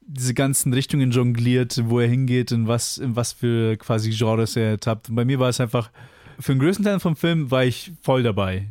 diese 0.06 0.34
ganzen 0.34 0.72
Richtungen 0.72 1.10
jongliert, 1.10 1.80
wo 1.86 1.98
er 1.98 2.08
hingeht 2.08 2.52
und 2.52 2.68
was, 2.68 2.98
in 2.98 3.16
was 3.16 3.32
für 3.32 3.76
quasi 3.76 4.10
Genres 4.10 4.56
er 4.56 4.78
tappt. 4.78 5.08
Und 5.08 5.14
bei 5.14 5.24
mir 5.24 5.38
war 5.38 5.48
es 5.48 5.60
einfach, 5.60 5.90
für 6.38 6.52
den 6.52 6.58
größten 6.58 6.84
Teil 6.84 7.00
vom 7.00 7.16
Film 7.16 7.50
war 7.50 7.64
ich 7.64 7.92
voll 8.02 8.22
dabei. 8.22 8.68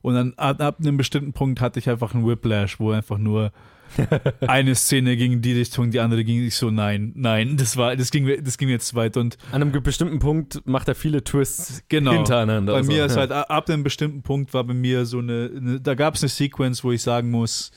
Und 0.00 0.14
dann 0.14 0.34
ab, 0.36 0.60
ab 0.60 0.78
einem 0.80 0.96
bestimmten 0.96 1.32
Punkt 1.32 1.60
hatte 1.60 1.78
ich 1.78 1.88
einfach 1.88 2.14
einen 2.14 2.26
Whiplash, 2.26 2.80
wo 2.80 2.90
einfach 2.90 3.18
nur 3.18 3.52
eine 4.46 4.74
Szene 4.74 5.16
ging 5.16 5.32
in 5.32 5.42
die 5.42 5.52
Richtung, 5.52 5.90
die 5.90 6.00
andere 6.00 6.24
ging 6.24 6.44
ich 6.44 6.54
so, 6.56 6.70
nein, 6.70 7.12
nein, 7.14 7.56
das 7.56 7.76
war, 7.76 7.94
das 7.96 8.10
ging, 8.10 8.24
mir- 8.24 8.42
das 8.42 8.58
ging 8.58 8.68
jetzt 8.68 8.94
weit 8.94 9.16
und 9.16 9.36
An 9.52 9.62
einem 9.62 9.82
bestimmten 9.82 10.18
Punkt 10.18 10.66
macht 10.66 10.88
er 10.88 10.94
viele 10.94 11.22
Twists 11.24 11.82
Genau. 11.88 12.12
hintereinander. 12.12 12.72
bei 12.72 12.82
so. 12.82 12.90
mir 12.92 13.04
ist 13.06 13.16
halt 13.16 13.32
ab 13.32 13.68
einem 13.68 13.82
bestimmten 13.82 14.22
Punkt 14.22 14.52
war 14.54 14.64
bei 14.64 14.74
mir 14.74 15.04
so 15.06 15.18
eine, 15.18 15.50
eine 15.56 15.80
da 15.80 15.94
gab 15.94 16.14
es 16.14 16.22
eine 16.22 16.28
Sequenz, 16.28 16.82
wo 16.84 16.92
ich 16.92 17.02
sagen 17.02 17.30
muss, 17.30 17.70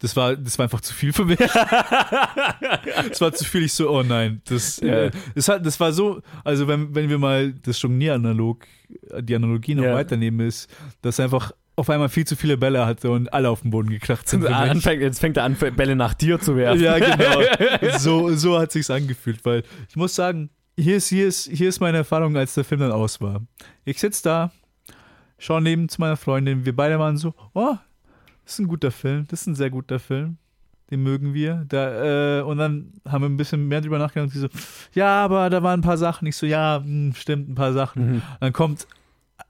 das 0.00 0.16
war, 0.16 0.34
das 0.34 0.58
war 0.58 0.64
einfach 0.64 0.80
zu 0.80 0.94
viel 0.94 1.12
für 1.12 1.26
mich. 1.26 1.38
Es 3.10 3.20
war 3.20 3.32
zu 3.32 3.44
viel. 3.44 3.64
Ich 3.64 3.72
so, 3.74 3.90
oh 3.90 4.02
nein, 4.02 4.40
das, 4.46 4.80
Ja. 4.80 5.04
äh, 5.04 5.10
das, 5.34 5.48
hat, 5.48 5.64
das 5.66 5.78
war 5.80 5.92
so. 5.92 6.22
Also 6.44 6.68
wenn, 6.68 6.94
wenn 6.94 7.08
wir 7.08 7.18
mal 7.18 7.52
das 7.52 7.80
Jonglier-Analog, 7.82 8.64
die 9.20 9.34
Analogie 9.34 9.74
noch 9.74 9.84
Ja. 9.84 9.94
weiternehmen, 9.94 10.46
ist, 10.46 10.68
dass 11.02 11.20
einfach 11.20 11.52
auf 11.76 11.88
einmal 11.88 12.08
viel 12.08 12.26
zu 12.26 12.36
viele 12.36 12.56
Bälle 12.56 12.84
hatte 12.84 13.10
und 13.10 13.32
alle 13.32 13.48
auf 13.48 13.62
den 13.62 13.70
Boden 13.70 13.90
gekracht 13.90 14.28
sind. 14.28 14.40
mich. 14.42 14.50
Anfängt, 14.50 15.02
jetzt 15.02 15.20
fängt 15.20 15.36
er 15.36 15.44
an, 15.44 15.56
Bälle 15.76 15.96
nach 15.96 16.14
dir 16.14 16.38
zu 16.40 16.56
werfen. 16.56 16.80
Ja, 16.82 16.98
genau. 16.98 17.40
So, 17.98 18.34
so 18.34 18.58
hat 18.58 18.72
sich's 18.72 18.90
angefühlt, 18.90 19.44
weil 19.44 19.62
ich 19.88 19.96
muss 19.96 20.14
sagen, 20.14 20.50
hier 20.76 20.96
ist, 20.96 21.08
hier 21.08 21.26
ist, 21.26 21.48
hier 21.48 21.68
ist 21.68 21.80
meine 21.80 21.98
Erfahrung, 21.98 22.36
als 22.36 22.54
der 22.54 22.64
Film 22.64 22.80
dann 22.80 22.92
aus 22.92 23.20
war. 23.20 23.42
Ich 23.84 24.00
sitze 24.00 24.22
da, 24.22 24.52
schaue 25.38 25.60
neben 25.60 25.88
zu 25.88 26.00
meiner 26.00 26.16
Freundin, 26.16 26.64
wir 26.64 26.74
beide 26.74 26.98
waren 26.98 27.16
so, 27.16 27.34
oh, 27.54 27.76
das 28.44 28.54
ist 28.54 28.58
ein 28.60 28.68
guter 28.68 28.90
Film, 28.90 29.26
das 29.28 29.42
ist 29.42 29.46
ein 29.46 29.54
sehr 29.54 29.70
guter 29.70 29.98
Film. 29.98 30.38
Den 30.90 31.04
mögen 31.04 31.34
wir. 31.34 31.64
Da, 31.68 32.40
äh, 32.40 32.42
und 32.42 32.58
dann 32.58 32.92
haben 33.06 33.22
wir 33.22 33.28
ein 33.28 33.36
bisschen 33.36 33.68
mehr 33.68 33.80
drüber 33.80 33.98
nachgedacht. 33.98 34.26
Und 34.26 34.32
sie 34.32 34.40
so, 34.40 34.48
ja, 34.92 35.22
aber 35.22 35.48
da 35.48 35.62
waren 35.62 35.78
ein 35.78 35.84
paar 35.84 35.96
Sachen. 35.96 36.26
Ich 36.26 36.36
so, 36.36 36.46
ja, 36.46 36.82
hm, 36.82 37.14
stimmt, 37.14 37.48
ein 37.48 37.54
paar 37.54 37.72
Sachen. 37.72 38.14
Mhm. 38.14 38.22
Dann 38.40 38.52
kommt 38.52 38.88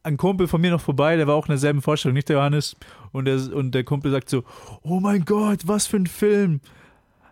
ein 0.02 0.16
Kumpel 0.16 0.48
von 0.48 0.60
mir 0.60 0.70
noch 0.70 0.80
vorbei, 0.80 1.16
der 1.16 1.26
war 1.26 1.34
auch 1.34 1.46
in 1.46 1.50
derselben 1.52 1.82
Vorstellung, 1.82 2.14
nicht 2.14 2.28
der 2.28 2.36
Johannes. 2.36 2.76
Und 3.12 3.24
der, 3.26 3.36
und 3.54 3.72
der 3.74 3.84
Kumpel 3.84 4.10
sagt 4.10 4.28
so, 4.30 4.44
oh 4.82 5.00
mein 5.00 5.24
Gott, 5.24 5.60
was 5.66 5.86
für 5.86 5.96
ein 5.96 6.06
Film. 6.06 6.60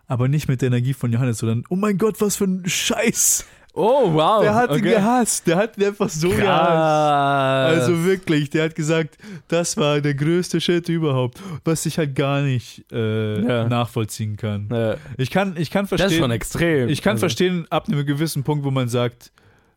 Aber 0.07 0.27
nicht 0.27 0.47
mit 0.47 0.61
der 0.61 0.67
Energie 0.67 0.93
von 0.93 1.11
Johannes, 1.11 1.37
sondern, 1.39 1.63
oh 1.69 1.75
mein 1.75 1.97
Gott, 1.97 2.19
was 2.21 2.35
für 2.35 2.45
ein 2.45 2.63
Scheiß. 2.67 3.45
Oh, 3.75 4.11
wow. 4.13 4.41
Der 4.41 4.55
hat 4.55 4.71
ihn 4.71 4.77
okay. 4.77 4.89
gehasst. 4.95 5.45
Der 5.47 5.55
hat 5.55 5.77
ihn 5.77 5.85
einfach 5.85 6.09
so 6.09 6.29
gehasst. 6.29 6.43
Krass. 6.47 7.79
Also 7.81 8.03
wirklich, 8.03 8.49
der 8.49 8.65
hat 8.65 8.75
gesagt, 8.75 9.17
das 9.47 9.77
war 9.77 10.01
der 10.01 10.15
größte 10.15 10.59
Shit 10.59 10.89
überhaupt, 10.89 11.39
was 11.63 11.85
ich 11.85 11.97
halt 11.97 12.15
gar 12.15 12.41
nicht 12.41 12.83
äh, 12.91 13.41
Ja. 13.41 13.67
nachvollziehen 13.69 14.35
kann. 14.37 14.67
Ja, 14.71 14.95
Ich 15.17 15.29
kann, 15.29 15.55
ich 15.57 15.69
kann 15.69 15.85
das 15.85 15.93
ist 15.93 15.99
verstehen, 16.01 16.19
schon 16.21 16.31
extrem. 16.31 16.89
ich 16.89 17.01
kann 17.01 17.11
Also- 17.13 17.21
verstehen 17.21 17.67
ab 17.69 17.87
einem 17.87 18.05
gewissen 18.05 18.43
Punkt, 18.43 18.65
wo 18.65 18.71
man 18.71 18.89
sagt, 18.89 19.31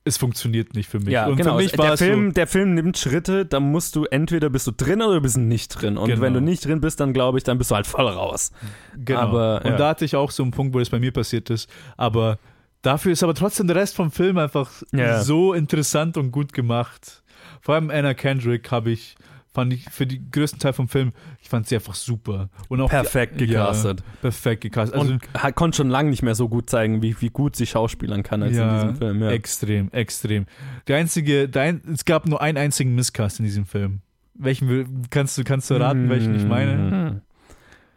es 0.04 0.16
funktioniert 0.16 0.74
nicht 0.74 0.88
für 0.88 0.98
mich. 0.98 1.10
Ja, 1.10 1.26
Und 1.26 1.36
genau. 1.36 1.56
für 1.56 1.62
mich 1.62 1.78
war 1.78 1.86
der, 1.86 1.96
Film, 1.96 2.30
so, 2.30 2.32
der 2.32 2.46
Film 2.48 2.74
nimmt 2.74 2.98
Schritte, 2.98 3.46
da 3.46 3.60
musst 3.60 3.94
du 3.94 4.04
entweder 4.06 4.50
bist 4.50 4.66
du 4.66 4.72
drin 4.72 5.00
oder 5.00 5.14
du 5.16 5.20
bist 5.20 5.36
nicht 5.36 5.68
drin. 5.68 5.96
Und 5.96 6.08
Genau. 6.08 6.20
wenn 6.22 6.34
du 6.34 6.40
nicht 6.40 6.64
drin 6.66 6.80
bist, 6.80 6.98
dann 6.98 7.12
glaube 7.12 7.38
ich, 7.38 7.44
dann 7.44 7.56
bist 7.58 7.70
du 7.70 7.76
halt 7.76 7.86
voll 7.86 8.08
raus. 8.08 8.50
Genau. 8.96 9.20
Aber, 9.20 9.60
und 9.64 9.70
ja. 9.72 9.76
da 9.76 9.88
hatte 9.90 10.04
ich 10.04 10.16
auch 10.16 10.30
so 10.32 10.42
einen 10.42 10.50
Punkt, 10.52 10.74
wo 10.74 10.80
das 10.80 10.90
bei 10.90 10.98
mir 10.98 11.12
passiert 11.12 11.50
ist. 11.50 11.70
Aber 11.96 12.38
dafür 12.82 13.12
ist 13.12 13.22
aber 13.22 13.34
trotzdem 13.34 13.68
der 13.68 13.76
Rest 13.76 13.94
vom 13.94 14.10
Film 14.10 14.38
einfach 14.38 14.70
Ja. 14.92 15.22
so 15.22 15.52
interessant 15.54 16.16
und 16.16 16.32
gut 16.32 16.52
gemacht. 16.52 17.22
Vor 17.60 17.76
allem 17.76 17.90
Anna 17.90 18.12
Kendrick 18.14 18.72
habe 18.72 18.90
ich, 18.90 19.14
fand 19.52 19.72
ich 19.72 19.84
für 19.90 20.06
den 20.06 20.30
größten 20.30 20.58
Teil 20.58 20.72
vom 20.72 20.88
Film, 20.88 21.12
ich 21.40 21.48
fand 21.48 21.66
sie 21.66 21.74
einfach 21.74 21.94
super. 21.94 22.48
Und 22.68 22.80
auch 22.80 22.88
Perfekt 22.88 23.40
die, 23.40 23.46
gecastet. 23.46 24.00
Ja, 24.00 24.20
perfekt 24.22 24.62
gecastet. 24.62 24.98
Also, 24.98 25.12
und 25.12 25.54
konnte 25.54 25.76
schon 25.76 25.90
lange 25.90 26.10
nicht 26.10 26.22
mehr 26.22 26.34
so 26.34 26.48
gut 26.48 26.70
zeigen, 26.70 27.02
wie, 27.02 27.20
wie 27.20 27.28
gut 27.28 27.56
sie 27.56 27.66
schauspielern 27.66 28.22
kann 28.22 28.42
als 28.42 28.52
in 28.52 28.58
ja, 28.58 28.74
diesem 28.74 28.96
Film. 28.96 29.22
Ja. 29.22 29.30
extrem, 29.30 29.90
extrem. 29.92 30.46
Der 30.88 30.96
einzige, 30.96 31.48
der 31.48 31.62
ein, 31.62 31.82
es 31.92 32.04
gab 32.04 32.26
nur 32.26 32.40
einen 32.40 32.58
einzigen 32.58 32.94
Misscast 32.94 33.40
in 33.40 33.44
diesem 33.44 33.66
Film. 33.66 34.00
Welchen 34.34 35.02
kannst 35.10 35.36
du, 35.36 35.44
kannst 35.44 35.70
du 35.70 35.74
raten, 35.74 36.08
welchen 36.08 36.34
ich 36.34 36.44
meine? 36.44 36.76
Mhm. 36.76 37.20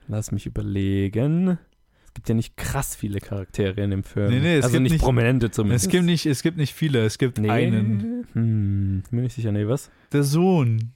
Lass 0.07 0.31
mich 0.31 0.45
überlegen. 0.45 1.57
Es 2.05 2.13
gibt 2.13 2.29
ja 2.29 2.35
nicht 2.35 2.55
krass 2.57 2.95
viele 2.95 3.19
Charaktere 3.19 3.81
in 3.81 3.91
dem 3.91 4.03
Film. 4.03 4.29
Nee, 4.29 4.39
nee, 4.39 4.57
es 4.57 4.65
also 4.65 4.73
gibt 4.73 4.83
nicht, 4.83 4.91
nicht- 4.93 5.01
prominente 5.01 5.51
zumindest. 5.51 5.85
Es 5.85 5.91
gibt 5.91 6.05
nicht, 6.05 6.25
es 6.25 6.43
gibt 6.43 6.57
nicht 6.57 6.73
viele, 6.73 7.05
es 7.05 7.17
gibt 7.17 7.39
nee. 7.39 7.49
einen. 7.49 8.25
Hm, 8.33 9.03
bin 9.09 9.23
ich 9.23 9.33
sicher, 9.33 9.51
nee, 9.51 9.67
was? 9.67 9.89
Der 10.11 10.23
Sohn. 10.23 10.91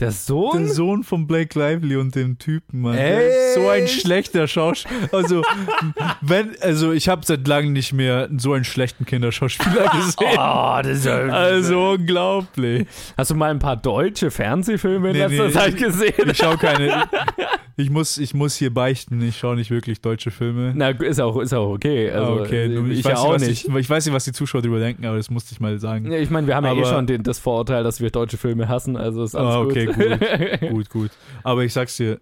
Der 0.00 0.10
Sohn? 0.10 0.64
Der 0.64 0.72
Sohn 0.74 1.04
von 1.04 1.26
Blake 1.28 1.56
Lively 1.56 1.96
und 1.96 2.16
dem 2.16 2.36
Typen, 2.38 2.80
Mann. 2.80 2.98
Ist 2.98 3.54
so 3.54 3.68
ein 3.68 3.84
Echt? 3.84 4.00
schlechter 4.00 4.48
Schauspieler. 4.48 5.08
Also, 5.12 5.42
wenn, 6.20 6.56
also 6.60 6.90
ich 6.92 7.08
habe 7.08 7.24
seit 7.24 7.46
langem 7.46 7.72
nicht 7.74 7.92
mehr 7.92 8.28
so 8.36 8.54
einen 8.54 8.64
schlechten 8.64 9.04
Kinderschauspieler 9.06 9.88
gesehen. 9.96 10.36
Oh, 10.36 10.78
das 10.82 10.98
ist 10.98 11.04
ja 11.06 11.18
Also 11.28 11.90
unglaublich. 11.92 12.86
Hast 13.16 13.30
du 13.30 13.36
mal 13.36 13.50
ein 13.50 13.60
paar 13.60 13.76
deutsche 13.76 14.32
Fernsehfilme 14.32 15.10
in 15.10 15.16
Nee, 15.16 15.26
letzter 15.26 15.46
nee, 15.46 15.52
Zeit 15.52 15.74
ich- 15.74 15.80
gesehen? 15.84 16.30
Ich 16.30 16.38
schaue 16.38 16.56
keine. 16.58 17.08
Ich 17.76 17.90
muss, 17.90 18.18
ich 18.18 18.34
muss 18.34 18.54
hier 18.54 18.72
beichten, 18.72 19.20
ich 19.20 19.36
schaue 19.38 19.56
nicht 19.56 19.70
wirklich 19.70 20.00
deutsche 20.00 20.30
Filme. 20.30 20.72
Na, 20.76 20.90
ist 20.90 21.20
auch, 21.20 21.40
ist 21.40 21.52
auch 21.52 21.70
okay. 21.70 22.08
Also, 22.10 22.32
Ah, 22.34 22.42
okay, 22.42 22.66
äh, 22.66 22.92
ich, 22.92 22.98
ich, 23.00 23.04
ja 23.04 23.12
weiß 23.12 23.18
auch 23.18 23.38
nicht, 23.38 23.66
Ich, 23.66 23.74
ich 23.74 23.90
weiß 23.90 24.06
nicht, 24.06 24.14
was 24.14 24.24
die 24.24 24.32
Zuschauer 24.32 24.62
darüber 24.62 24.78
denken, 24.78 25.04
aber 25.06 25.16
das 25.16 25.28
musste 25.28 25.52
ich 25.52 25.58
mal 25.60 25.76
sagen. 25.80 26.10
Ja, 26.12 26.18
Ich 26.18 26.30
meine, 26.30 26.46
wir 26.46 26.54
haben 26.54 26.64
ja 26.64 26.72
eh 26.72 26.78
Aber- 26.78 26.86
schon 26.88 27.06
den, 27.08 27.24
das 27.24 27.40
Vorurteil, 27.40 27.82
dass 27.82 28.00
wir 28.00 28.10
deutsche 28.10 28.36
Filme 28.36 28.68
hassen, 28.68 28.96
also 28.96 29.24
ist 29.24 29.34
alles 29.34 29.54
Ah, 29.54 29.60
okay, 29.60 29.86
gut. 29.86 30.70
gut, 30.70 30.90
gut. 30.90 31.10
Aber 31.42 31.64
ich 31.64 31.72
sag's 31.72 31.96
dir, 31.96 32.20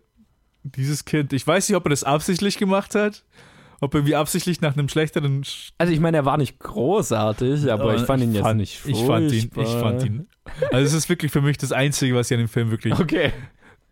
dieses 0.62 1.04
Kind, 1.04 1.32
ich 1.34 1.46
weiß 1.46 1.68
nicht, 1.68 1.76
ob 1.76 1.84
er 1.86 1.90
das 1.90 2.04
absichtlich 2.04 2.56
gemacht 2.56 2.94
hat, 2.94 3.22
ob 3.80 3.94
er 3.94 4.06
wie 4.06 4.14
absichtlich 4.16 4.60
nach 4.62 4.74
einem 4.76 4.88
schlechteren. 4.88 5.42
Sch- 5.42 5.72
Also 5.76 5.92
ich 5.92 6.00
meine, 6.00 6.16
er 6.18 6.24
war 6.24 6.38
nicht 6.38 6.60
großartig, 6.60 7.70
aber 7.70 7.94
ich 7.96 8.02
fand 8.02 8.22
ihn 8.22 8.32
jetzt 8.32 8.42
fand- 8.44 8.60
nicht 8.60 8.80
Ich 8.86 9.02
fand 9.04 9.30
ihn, 9.32 9.38
ich 9.38 9.48
furchtbar. 9.52 9.80
fand 9.82 10.04
ihn. 10.06 10.28
Also 10.70 10.86
es 10.86 10.92
ist 10.94 11.08
wirklich 11.08 11.30
für 11.30 11.42
mich 11.42 11.58
das 11.58 11.72
Einzige, 11.72 12.14
was 12.14 12.30
ich 12.30 12.34
an 12.36 12.44
dem 12.44 12.48
Film 12.48 12.70
wirklich. 12.70 12.98
Okay. 12.98 13.32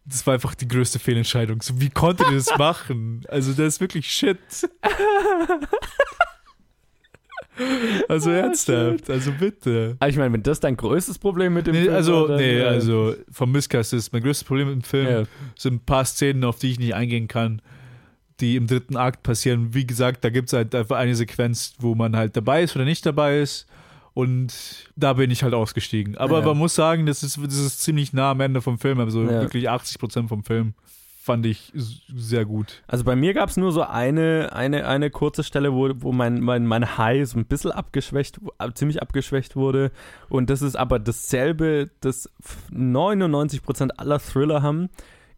Das 0.04 0.26
war 0.26 0.34
einfach 0.34 0.54
die 0.54 0.66
größte 0.66 0.98
Fehlentscheidung. 0.98 1.62
So, 1.62 1.80
wie 1.80 1.90
konnte 1.90 2.24
der 2.24 2.32
das 2.32 2.46
machen? 2.58 3.24
Also 3.28 3.52
das 3.52 3.74
ist 3.74 3.80
wirklich 3.80 4.10
shit. 4.10 4.38
Also 8.08 8.30
ernsthaft, 8.30 9.10
also 9.10 9.32
bitte. 9.32 9.96
Aber 10.00 10.08
ich 10.08 10.16
meine, 10.16 10.32
wenn 10.32 10.42
das 10.42 10.60
dein 10.60 10.76
größtes 10.76 11.18
Problem 11.18 11.54
mit 11.54 11.66
dem 11.66 11.74
Nee, 11.74 11.82
Film 11.82 11.94
also, 11.94 12.28
war, 12.28 12.36
nee, 12.36 12.58
äh, 12.58 12.64
also 12.64 13.14
vom 13.30 13.52
Misscast 13.52 13.92
ist 13.92 14.12
mein 14.12 14.22
größtes 14.22 14.44
Problem 14.44 14.72
im 14.72 14.82
Film 14.82 15.06
ja. 15.06 15.22
sind 15.58 15.74
ein 15.74 15.84
paar 15.84 16.04
Szenen, 16.04 16.44
auf 16.44 16.58
die 16.58 16.70
ich 16.70 16.78
nicht 16.78 16.94
eingehen 16.94 17.28
kann, 17.28 17.60
die 18.40 18.56
im 18.56 18.66
dritten 18.66 18.96
Akt 18.96 19.22
passieren. 19.22 19.74
Wie 19.74 19.86
gesagt, 19.86 20.24
da 20.24 20.30
gibt 20.30 20.48
es 20.48 20.52
halt 20.54 20.74
einfach 20.74 20.96
eine 20.96 21.14
Sequenz, 21.14 21.74
wo 21.78 21.94
man 21.94 22.16
halt 22.16 22.36
dabei 22.36 22.62
ist 22.62 22.74
oder 22.76 22.84
nicht 22.84 23.04
dabei 23.04 23.40
ist. 23.40 23.66
Und 24.14 24.52
da 24.96 25.12
bin 25.14 25.30
ich 25.30 25.42
halt 25.42 25.54
ausgestiegen. 25.54 26.16
Aber 26.16 26.40
Ja. 26.40 26.46
man 26.46 26.58
muss 26.58 26.74
sagen, 26.74 27.06
das 27.06 27.22
ist, 27.22 27.38
das 27.42 27.54
ist 27.58 27.80
ziemlich 27.80 28.12
nah 28.12 28.32
am 28.32 28.40
Ende 28.40 28.60
vom 28.60 28.78
Film. 28.78 28.98
Also 29.00 29.22
Ja. 29.22 29.40
wirklich 29.42 29.70
80% 29.70 30.28
vom 30.28 30.42
Film 30.44 30.74
fand 31.22 31.44
ich 31.46 31.70
sehr 31.74 32.44
gut. 32.46 32.82
Also 32.88 33.04
bei 33.04 33.14
mir 33.14 33.34
gab 33.34 33.50
es 33.50 33.56
nur 33.56 33.70
so 33.72 33.82
eine, 33.82 34.50
eine, 34.52 34.86
eine 34.88 35.10
kurze 35.10 35.44
Stelle, 35.44 35.72
wo, 35.74 35.90
wo 35.96 36.12
mein, 36.12 36.40
mein, 36.40 36.66
mein 36.66 36.96
High 36.98 37.28
so 37.28 37.38
ein 37.38 37.44
bisschen 37.44 37.70
abgeschwächt, 37.72 38.40
ziemlich 38.74 39.00
abgeschwächt 39.02 39.54
wurde. 39.54 39.92
Und 40.28 40.50
das 40.50 40.62
ist 40.62 40.76
aber 40.76 40.98
dasselbe, 40.98 41.90
das 42.00 42.28
99% 42.72 43.90
aller 43.96 44.18
Thriller 44.18 44.62
haben, 44.62 44.88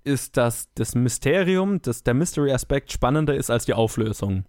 ist, 0.05 0.37
dass 0.37 0.69
das 0.75 0.95
Mysterium, 0.95 1.81
dass 1.83 2.03
der 2.03 2.15
Mystery-Aspekt 2.15 2.93
spannender 2.93 3.35
ist 3.35 3.51
als 3.51 3.65
die 3.65 3.75
Auflösung. 3.75 4.45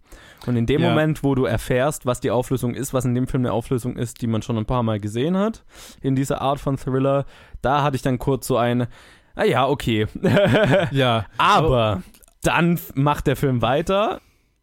Und 0.48 0.56
in 0.56 0.66
dem 0.66 0.82
Ja. 0.82 0.89
Moment, 0.89 1.24
wo 1.24 1.36
du 1.36 1.46
erfährst, 1.46 2.06
was 2.06 2.20
die 2.20 2.32
Auflösung 2.32 2.74
ist, 2.74 2.94
was 2.94 3.06
in 3.06 3.13
dem 3.16 3.28
Film 3.28 3.44
eine 3.44 3.54
Auflösung 3.54 3.96
ist, 3.96 4.22
die 4.22 4.28
man 4.28 4.42
schon 4.42 4.58
ein 4.58 4.66
paar 4.66 4.84
Mal 4.84 5.00
gesehen 5.00 5.38
hat, 5.38 5.63
in 6.02 6.16
dieser 6.16 6.42
Art 6.42 6.60
von 6.60 6.78
Thriller, 6.78 7.26
da 7.62 7.84
hatte 7.84 7.96
ich 7.96 8.02
dann 8.02 8.20
kurz 8.20 8.48
so 8.48 8.58
ein, 8.58 8.88
ah 9.36 9.44
ja, 9.46 9.68
okay. 9.68 10.08
Ja, 10.92 11.26
Aber 11.38 12.02
dann 12.42 12.80
macht 12.96 13.28
der 13.28 13.36
Film 13.36 13.62
weiter 13.62 14.22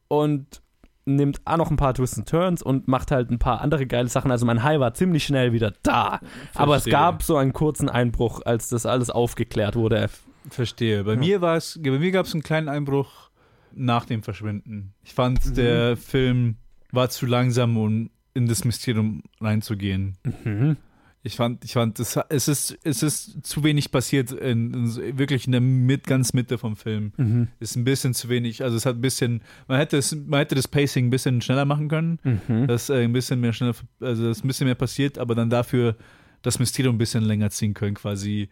und 0.08 0.60
nimmt 1.06 1.40
auch 1.44 1.56
noch 1.56 1.70
ein 1.70 1.76
paar 1.76 1.94
Twists 1.94 2.18
und 2.18 2.28
Turns 2.28 2.62
und 2.62 2.86
macht 2.86 3.10
halt 3.10 3.30
ein 3.30 3.38
paar 3.38 3.60
andere 3.62 3.86
geile 3.86 4.08
Sachen. 4.08 4.30
Also 4.30 4.44
mein 4.46 4.62
High 4.62 4.78
war 4.80 4.92
ziemlich 4.94 5.24
schnell 5.24 5.52
wieder 5.52 5.72
da. 5.82 6.20
Aber 6.54 6.76
es 6.76 6.82
Verstehe. 6.82 6.92
gab 6.92 7.22
so 7.22 7.36
einen 7.36 7.52
kurzen 7.52 7.88
Einbruch, 7.88 8.42
als 8.44 8.68
das 8.68 8.86
alles 8.86 9.08
aufgeklärt 9.10 9.76
wurde. 9.76 10.08
Verstehe. 10.48 11.04
Bei 11.04 11.14
Ja. 11.14 11.18
mir 11.18 11.40
war 11.40 11.56
es, 11.56 11.78
bei 11.82 11.90
mir 11.98 12.10
gab 12.10 12.26
es 12.26 12.32
einen 12.32 12.42
kleinen 12.42 12.68
Einbruch 12.68 13.30
nach 13.72 14.04
dem 14.04 14.22
Verschwinden. 14.22 14.94
Ich 15.04 15.12
fand, 15.14 15.44
Mhm. 15.46 15.54
der 15.54 15.96
Film 15.96 16.56
war 16.92 17.08
zu 17.10 17.26
langsam, 17.26 17.76
um 17.76 18.10
in 18.34 18.46
das 18.46 18.64
Mysterium 18.64 19.22
reinzugehen. 19.40 20.16
Mhm. 20.44 20.76
Ich 21.22 21.36
fand, 21.36 21.64
ich 21.66 21.74
fand, 21.74 22.00
es, 22.00 22.18
es, 22.30 22.48
ist, 22.48 22.78
es 22.82 23.02
ist 23.02 23.46
zu 23.46 23.62
wenig 23.62 23.90
passiert, 23.90 24.32
in, 24.32 24.72
in, 24.72 25.18
wirklich 25.18 25.44
in 25.44 25.52
der 25.52 25.60
mit, 25.60 26.04
ganz 26.06 26.32
Mitte 26.32 26.56
vom 26.56 26.76
Film. 26.76 27.12
Mhm. 27.18 27.48
Ist 27.60 27.76
ein 27.76 27.84
bisschen 27.84 28.14
zu 28.14 28.30
wenig, 28.30 28.62
also 28.62 28.74
es 28.74 28.86
hat 28.86 28.96
ein 28.96 29.00
bisschen, 29.02 29.42
man 29.68 29.76
hätte, 29.78 29.98
es, 29.98 30.16
man 30.16 30.38
hätte 30.40 30.54
das 30.54 30.66
Pacing 30.66 31.08
ein 31.08 31.10
bisschen 31.10 31.42
schneller 31.42 31.66
machen 31.66 31.88
können, 31.88 32.18
Mhm. 32.24 32.66
dass 32.66 32.88
äh, 32.88 33.04
ein 33.04 33.12
bisschen 33.12 33.38
mehr 33.40 33.52
schneller, 33.52 33.74
also 34.00 34.28
dass 34.28 34.42
ein 34.42 34.46
bisschen 34.48 34.64
mehr 34.64 34.74
passiert, 34.76 35.18
aber 35.18 35.34
dann 35.34 35.50
dafür 35.50 35.94
das 36.40 36.58
Mysterium 36.58 36.94
ein 36.94 36.98
bisschen 36.98 37.22
länger 37.24 37.50
ziehen 37.50 37.74
können, 37.74 37.94
quasi 37.96 38.48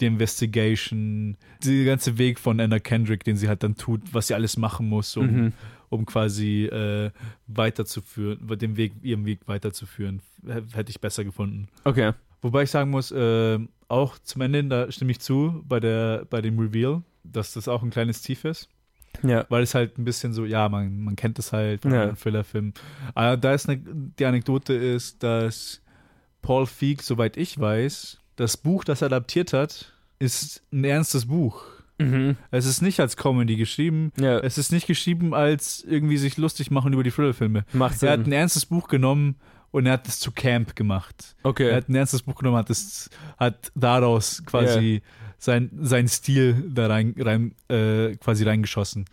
die 0.00 0.06
Investigation, 0.06 1.36
der 1.64 1.84
ganze 1.84 2.18
Weg 2.18 2.38
von 2.38 2.60
Anna 2.60 2.78
Kendrick, 2.78 3.24
den 3.24 3.36
sie 3.36 3.48
halt 3.48 3.62
dann 3.62 3.76
tut, 3.76 4.00
was 4.12 4.26
sie 4.28 4.34
alles 4.34 4.56
machen 4.56 4.88
muss, 4.88 5.16
um, 5.16 5.26
Mhm. 5.26 5.52
um 5.90 6.06
quasi 6.06 6.64
äh, 6.66 7.10
weiterzuführen, 7.46 8.38
den 8.58 8.76
Weg, 8.76 8.92
ihren 9.02 9.24
Weg 9.26 9.40
weiterzuführen, 9.46 10.20
hätte 10.72 10.90
ich 10.90 11.00
besser 11.00 11.24
gefunden. 11.24 11.68
Okay. 11.84 12.12
Wobei 12.40 12.64
ich 12.64 12.70
sagen 12.70 12.90
muss, 12.90 13.12
äh, 13.12 13.58
auch 13.88 14.18
zum 14.18 14.42
Ende, 14.42 14.64
da 14.64 14.90
stimme 14.90 15.12
ich 15.12 15.20
zu, 15.20 15.62
bei, 15.68 15.78
der, 15.78 16.24
bei 16.28 16.40
dem 16.40 16.58
Reveal, 16.58 17.02
dass 17.22 17.52
das 17.52 17.68
auch 17.68 17.82
ein 17.82 17.90
kleines 17.90 18.22
Tief 18.22 18.44
ist. 18.44 18.68
Ja. 19.22 19.44
Weil 19.50 19.62
es 19.62 19.74
halt 19.74 19.98
ein 19.98 20.04
bisschen 20.04 20.32
so, 20.32 20.44
ja, 20.46 20.68
man, 20.70 21.04
man 21.04 21.14
kennt 21.16 21.38
es 21.38 21.52
halt 21.52 21.82
von 21.82 21.92
Ja. 21.92 22.04
einem 22.04 22.16
Thriller-Film. 22.16 22.72
Aber 23.14 23.36
da 23.36 23.52
ist 23.52 23.68
eine, 23.68 23.80
die 23.84 24.24
Anekdote 24.24 24.72
ist, 24.72 25.22
dass 25.22 25.82
Paul 26.40 26.66
Feig, 26.66 27.02
soweit 27.02 27.36
ich 27.36 27.60
weiß, 27.60 28.18
das 28.36 28.56
Buch, 28.56 28.84
das 28.84 29.02
er 29.02 29.06
adaptiert 29.06 29.52
hat, 29.52 29.92
ist 30.18 30.62
ein 30.72 30.84
ernstes 30.84 31.26
Buch. 31.26 31.64
Mhm. 31.98 32.36
Es 32.50 32.64
ist 32.66 32.80
nicht 32.82 33.00
als 33.00 33.16
Comedy 33.16 33.56
geschrieben. 33.56 34.12
Ja, 34.18 34.38
Es 34.38 34.58
ist 34.58 34.72
nicht 34.72 34.86
geschrieben 34.86 35.34
als 35.34 35.84
irgendwie 35.86 36.16
sich 36.16 36.36
lustig 36.36 36.70
machen 36.70 36.92
über 36.92 37.02
die 37.02 37.10
Thriller-Filme. 37.10 37.64
macht 37.72 38.02
Er 38.02 38.12
hat 38.12 38.26
ein 38.26 38.32
ernstes 38.32 38.66
Buch 38.66 38.88
genommen 38.88 39.36
und 39.70 39.86
er 39.86 39.92
hat 39.92 40.08
es 40.08 40.18
zu 40.18 40.32
Camp 40.32 40.74
gemacht. 40.76 41.36
Er 41.42 41.48
Okay. 41.50 41.74
hat 41.74 41.88
ein 41.88 41.94
ernstes 41.94 42.22
Buch 42.22 42.34
genommen, 42.36 42.56
hat, 42.56 42.70
es, 42.70 43.10
hat 43.38 43.70
daraus 43.74 44.42
quasi 44.44 45.02
sein, 45.38 45.70
sein 45.80 46.08
Stil 46.08 46.70
da 46.74 46.86
rein, 46.86 47.14
rein 47.18 47.54
äh, 47.68 48.16
quasi 48.16 48.44
reingeschossen. 48.44 49.04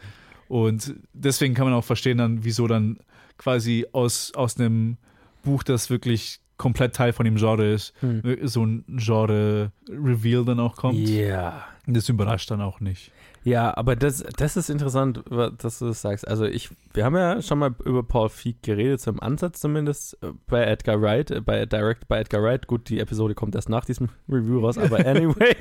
Und 0.47 0.95
deswegen 1.13 1.53
kann 1.53 1.65
man 1.65 1.73
auch 1.73 1.83
verstehen 1.83 2.17
dann, 2.17 2.43
wieso 2.43 2.67
dann 2.67 2.97
quasi 3.37 3.85
aus, 3.91 4.33
aus 4.33 4.59
einem 4.59 4.97
Buch, 5.43 5.63
das 5.63 5.89
wirklich 5.89 6.39
komplett 6.59 6.93
Teil 6.95 7.13
von 7.13 7.25
dem 7.25 7.37
Genre 7.37 7.65
ist, 7.73 7.95
Hm. 8.01 8.21
so 8.43 8.63
ein 8.63 8.83
Genre-Reveal 8.87 10.45
dann 10.45 10.59
auch 10.59 10.75
kommt. 10.75 10.99
Ja. 11.09 11.63
Das 11.87 12.07
überrascht 12.07 12.51
dann 12.51 12.61
auch 12.61 12.79
nicht. 12.81 13.11
Ja, 13.43 13.75
aber 13.77 13.95
das, 13.95 14.23
das 14.37 14.57
ist 14.57 14.69
interessant, 14.69 15.23
dass 15.57 15.79
du 15.79 15.87
das 15.87 16.01
sagst. 16.01 16.27
Also 16.27 16.43
ich, 16.43 16.69
wir 16.93 17.05
haben 17.05 17.15
ja 17.15 17.41
schon 17.41 17.57
mal 17.57 17.73
über 17.85 18.03
Paul 18.03 18.27
Feig 18.29 18.61
geredet, 18.61 18.99
zum 18.99 19.21
Ansatz 19.21 19.61
zumindest, 19.61 20.21
äh, 20.21 20.33
bei 20.47 20.65
Edgar 20.65 21.01
Wright, 21.01 21.31
äh, 21.31 21.39
bei 21.41 21.65
Direct 21.65 22.07
bei 22.09 22.19
Edgar 22.19 22.43
Wright. 22.43 22.67
Gut, 22.67 22.89
die 22.89 22.99
Episode 22.99 23.35
kommt 23.35 23.55
erst 23.55 23.69
nach 23.69 23.85
diesem 23.85 24.09
Review 24.27 24.59
raus, 24.59 24.77
aber 24.77 24.97
anyway, 25.07 25.55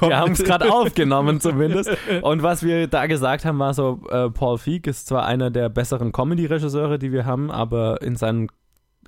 wir 0.00 0.18
haben 0.18 0.32
es 0.32 0.42
gerade 0.42 0.70
aufgenommen 0.72 1.40
zumindest. 1.40 1.90
Und 2.22 2.42
was 2.42 2.64
wir 2.64 2.88
da 2.88 3.06
gesagt 3.06 3.44
haben, 3.44 3.60
war 3.60 3.74
so, 3.74 4.02
äh, 4.10 4.28
Paul 4.28 4.58
Feig 4.58 4.88
ist 4.88 5.06
zwar 5.06 5.24
einer 5.24 5.50
der 5.50 5.68
besseren 5.68 6.10
Comedy-Regisseure, 6.10 6.98
die 6.98 7.12
wir 7.12 7.26
haben, 7.26 7.50
aber 7.52 8.02
in 8.02 8.16
seinen 8.16 8.48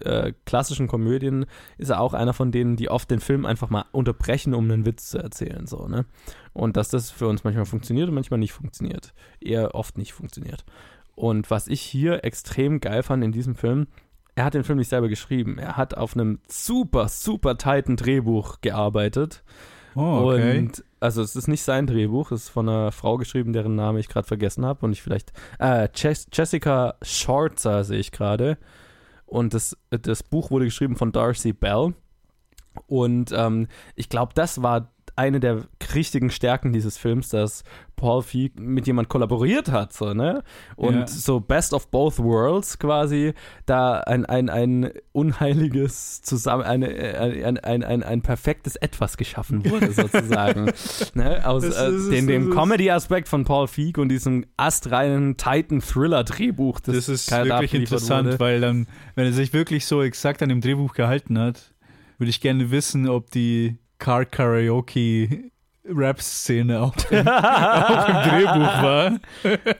äh, 0.01 0.33
klassischen 0.47 0.89
Komödien 0.89 1.47
ist 1.79 1.91
er 1.91 2.01
auch 2.01 2.15
einer 2.15 2.33
von 2.33 2.51
denen, 2.51 2.77
die 2.77 2.89
oft 2.89 3.11
den 3.11 3.21
Film 3.21 3.47
einfach 3.47 3.71
mal 3.71 3.85
unterbrechen, 3.93 4.55
um 4.55 4.65
einen 4.65 4.87
Witz 4.87 5.11
zu 5.11 5.19
erzählen, 5.19 5.67
so, 5.67 5.87
ne? 5.89 6.07
Und 6.53 6.77
dass 6.77 6.89
das 6.89 7.11
für 7.11 7.29
uns 7.29 7.45
manchmal 7.45 7.67
funktioniert 7.67 8.09
und 8.09 8.15
manchmal 8.15 8.41
nicht 8.41 8.53
funktioniert. 8.53 9.15
Eher 9.41 9.75
oft 9.75 9.99
nicht 9.99 10.13
funktioniert. 10.13 10.65
Und 11.15 11.51
was 11.51 11.69
ich 11.69 11.81
hier 11.81 12.25
extrem 12.25 12.81
geil 12.81 13.03
fand 13.03 13.23
in 13.23 13.33
diesem 13.33 13.55
Film, 13.55 13.87
er 14.35 14.45
hat 14.45 14.55
den 14.55 14.65
Film 14.65 14.79
nicht 14.79 14.89
selber 14.89 15.09
geschrieben. 15.09 15.59
Er 15.59 15.77
hat 15.77 15.97
auf 15.97 16.15
einem 16.15 16.41
super, 16.49 17.09
super 17.09 17.59
tighten 17.59 17.97
Drehbuch 17.97 18.63
gearbeitet. 18.63 19.43
Oh, 19.95 20.31
okay. 20.33 20.59
Und 20.59 20.85
also 21.01 21.21
es 21.21 21.37
ist 21.37 21.49
nicht 21.49 21.63
sein 21.63 21.87
Drehbuch, 21.87 22.33
es 22.33 22.45
ist 22.45 22.49
von 22.49 22.67
einer 22.67 22.93
Frau 22.93 23.19
geschrieben, 23.19 23.53
deren 23.53 23.75
Name 23.75 24.01
ich 24.01 24.09
gerade 24.09 24.27
vergessen 24.27 24.65
habe 24.65 24.87
und 24.87 24.93
ich 24.93 25.03
vielleicht 25.03 25.33
äh, 25.59 25.89
Jes- 25.95 26.29
Jessica 26.33 26.95
Schwarzer 27.03 27.85
sehe 27.85 27.99
ich 27.99 28.11
gerade. 28.11 28.57
Und 29.33 29.55
das, 29.55 29.79
das 29.89 30.23
Buch 30.23 30.51
wurde 30.51 30.67
geschrieben 30.67 30.95
von 30.95 31.11
Darcy 31.11 31.55
Bell. 31.55 31.95
Und 32.87 33.33
ähm, 33.33 33.67
ich 33.97 34.11
glaube, 34.11 34.35
das 34.35 34.61
war 34.61 34.93
eine 35.17 35.41
der 35.41 35.63
richtigen 35.95 36.31
Stärken 36.31 36.73
dieses 36.73 36.97
Films, 36.99 37.29
dass 37.29 37.65
Paul 37.97 38.23
Feig 38.23 38.59
mit 38.59 38.87
jemand 38.87 39.09
kollaboriert 39.09 39.71
hat, 39.71 39.93
so, 39.93 40.13
ne? 40.15 40.43
Und 40.77 40.95
Ja. 40.95 41.07
so 41.07 41.39
Best 41.41 41.73
of 41.75 41.89
Both 41.91 42.19
Worlds 42.19 42.79
quasi, 42.79 43.33
da 43.67 44.01
ein, 44.01 44.25
ein, 44.27 44.49
ein 44.51 44.91
unheiliges 45.13 46.23
zusammen, 46.23 46.63
eine, 46.65 46.87
ein, 46.89 47.59
ein, 47.59 47.83
ein, 47.85 48.03
ein 48.03 48.23
perfektes 48.23 48.77
Etwas 48.77 49.17
geschaffen 49.17 49.65
wurde, 49.71 49.93
sozusagen. 49.93 50.73
ne? 51.15 51.47
Aus 51.47 51.65
äh, 51.65 51.91
ist- 51.91 52.11
dem 52.11 52.49
ist- 52.51 52.55
Comedy-Aspekt 52.57 53.29
von 53.29 53.45
Paul 53.45 53.69
Feig 53.69 53.99
und 53.99 54.09
diesem 54.09 54.47
astreinen 54.57 55.37
Titan-Thriller-Drehbuch, 55.37 56.81
das, 56.81 56.95
Das 56.97 57.09
ist 57.09 57.31
wirklich 57.31 57.75
interessant, 57.75 58.27
wurde. 58.29 58.41
weil 58.41 58.61
dann, 58.61 58.87
wenn 59.15 59.27
er 59.27 59.33
sich 59.33 59.53
wirklich 59.53 59.87
so 59.87 60.03
exakt 60.03 60.43
an 60.43 60.49
dem 60.49 60.61
Drehbuch 60.61 60.95
gehalten 60.95 61.39
hat, 61.39 61.73
würde 62.19 62.31
ich 62.31 62.41
gerne 62.41 62.71
wissen, 62.71 63.09
ob 63.09 63.31
die 63.31 63.79
Car 64.03 64.25
Karaoke 64.25 65.53
Rap-Szene 65.85 66.81
auch, 66.81 66.97
auch 66.97 67.13
im 67.13 67.25
Drehbuch 67.25 68.83
war. 68.83 69.19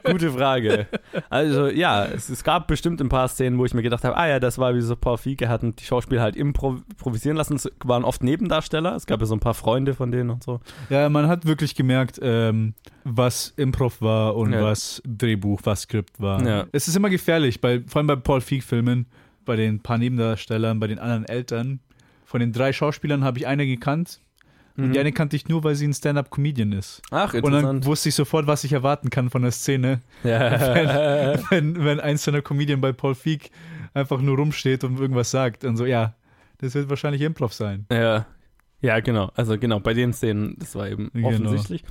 Gute 0.13 0.31
Frage. 0.31 0.87
Also 1.29 1.67
ja, 1.67 2.05
es, 2.05 2.29
es, 2.29 2.45
gab 2.45 2.69
bestimmt 2.69 3.01
ein 3.01 3.09
paar 3.09 3.27
Szenen, 3.27 3.59
wo 3.59 3.65
ich 3.65 3.75
mir 3.75 3.83
gedacht 3.83 4.05
habe, 4.05 4.17
ah 4.17 4.29
ja, 4.29 4.39
das 4.39 4.59
war 4.59 4.77
wie 4.77 4.81
so 4.81 4.95
Paul 4.95 5.19
Fieke, 5.19 5.49
hatten 5.49 5.75
die 5.75 5.85
Schauspieler 5.85 6.23
halt 6.23 6.37
improvisieren 6.37 7.37
lassen. 7.37 7.57
Es 7.57 7.69
waren 7.85 8.05
oft 8.05 8.23
Nebendarsteller, 8.23 8.95
es 8.95 9.07
gab 9.07 9.19
ja 9.19 9.27
so 9.27 9.35
ein 9.35 9.41
paar 9.41 9.55
Freunde 9.55 9.95
von 9.95 10.13
denen 10.13 10.31
und 10.31 10.45
so. 10.45 10.61
Ja, 10.89 11.09
man 11.09 11.27
hat 11.27 11.45
wirklich 11.45 11.75
gemerkt, 11.75 12.21
ähm, 12.23 12.75
was 13.03 13.53
Improv 13.57 14.01
war 14.03 14.37
und 14.37 14.53
ja. 14.53 14.63
was 14.63 15.03
Drehbuch, 15.05 15.63
was 15.65 15.83
Skript 15.83 16.21
war. 16.21 16.47
Ja. 16.47 16.67
Es 16.71 16.87
ist 16.87 16.97
immer 16.97 17.11
gefährlich, 17.11 17.61
bei, 17.61 17.83
vor 17.87 17.99
allem 17.99 18.07
bei 18.07 18.17
Paul 18.17 18.41
Feig-Filmen, 18.41 19.07
bei 19.45 19.57
den 19.57 19.81
paar 19.81 19.99
Nebendarstellern, 19.99 20.79
bei 20.79 20.87
den 20.87 21.01
anderen 21.01 21.25
Eltern. 21.25 21.81
Von 22.33 22.41
den 22.41 22.53
drei 22.53 22.73
Schauspielern 22.73 23.25
habe 23.25 23.39
ich 23.39 23.47
eine 23.47 23.67
gekannt 23.67 24.23
und 24.79 24.89
mhm. 24.89 24.93
die 24.95 25.01
eine 25.01 25.13
kannte 25.13 25.37
ich 25.37 25.49
nur, 25.49 25.65
weil 25.65 25.75
sie 25.75 25.87
ein 25.87 25.93
Stand-Up-Comedian 25.93 26.73
ist. 26.73 27.03
Ach, 27.11 27.35
interessant. 27.35 27.45
Und 27.45 27.63
dann 27.63 27.85
wusste 27.85 28.09
ich 28.09 28.15
sofort, 28.15 28.47
was 28.47 28.65
ich 28.65 28.73
erwarten 28.73 29.11
kann 29.11 29.29
von 29.29 29.43
der 29.43 29.51
Szene. 29.51 30.01
Ja. 30.25 30.51
Wenn, 31.51 31.77
wenn, 31.77 31.85
wenn 31.85 32.01
ein 32.01 32.17
Stand-Up-Comedian 32.17 32.81
bei 32.81 32.93
Paul 32.93 33.15
Feig 33.15 33.51
einfach 33.93 34.23
nur 34.23 34.39
rumsteht 34.39 34.83
und 34.83 34.99
irgendwas 34.99 35.31
sagt. 35.31 35.65
Und 35.65 35.77
so, 35.77 35.85
ja, 35.85 36.15
das 36.57 36.75
wird 36.75 36.89
wahrscheinlich 36.89 37.21
Improv 37.21 37.53
sein. 37.53 37.85
Ja. 37.93 38.25
Ja, 38.81 39.01
genau. 39.01 39.31
Also 39.35 39.59
genau, 39.59 39.79
bei 39.79 39.93
den 39.93 40.15
Szenen, 40.15 40.57
das 40.59 40.75
war 40.75 40.89
eben 40.89 41.11
genau. 41.13 41.29
offensichtlich. 41.29 41.85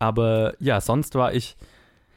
Aber 0.00 0.54
ja, 0.58 0.80
sonst 0.80 1.14
war 1.14 1.32
ich. 1.34 1.56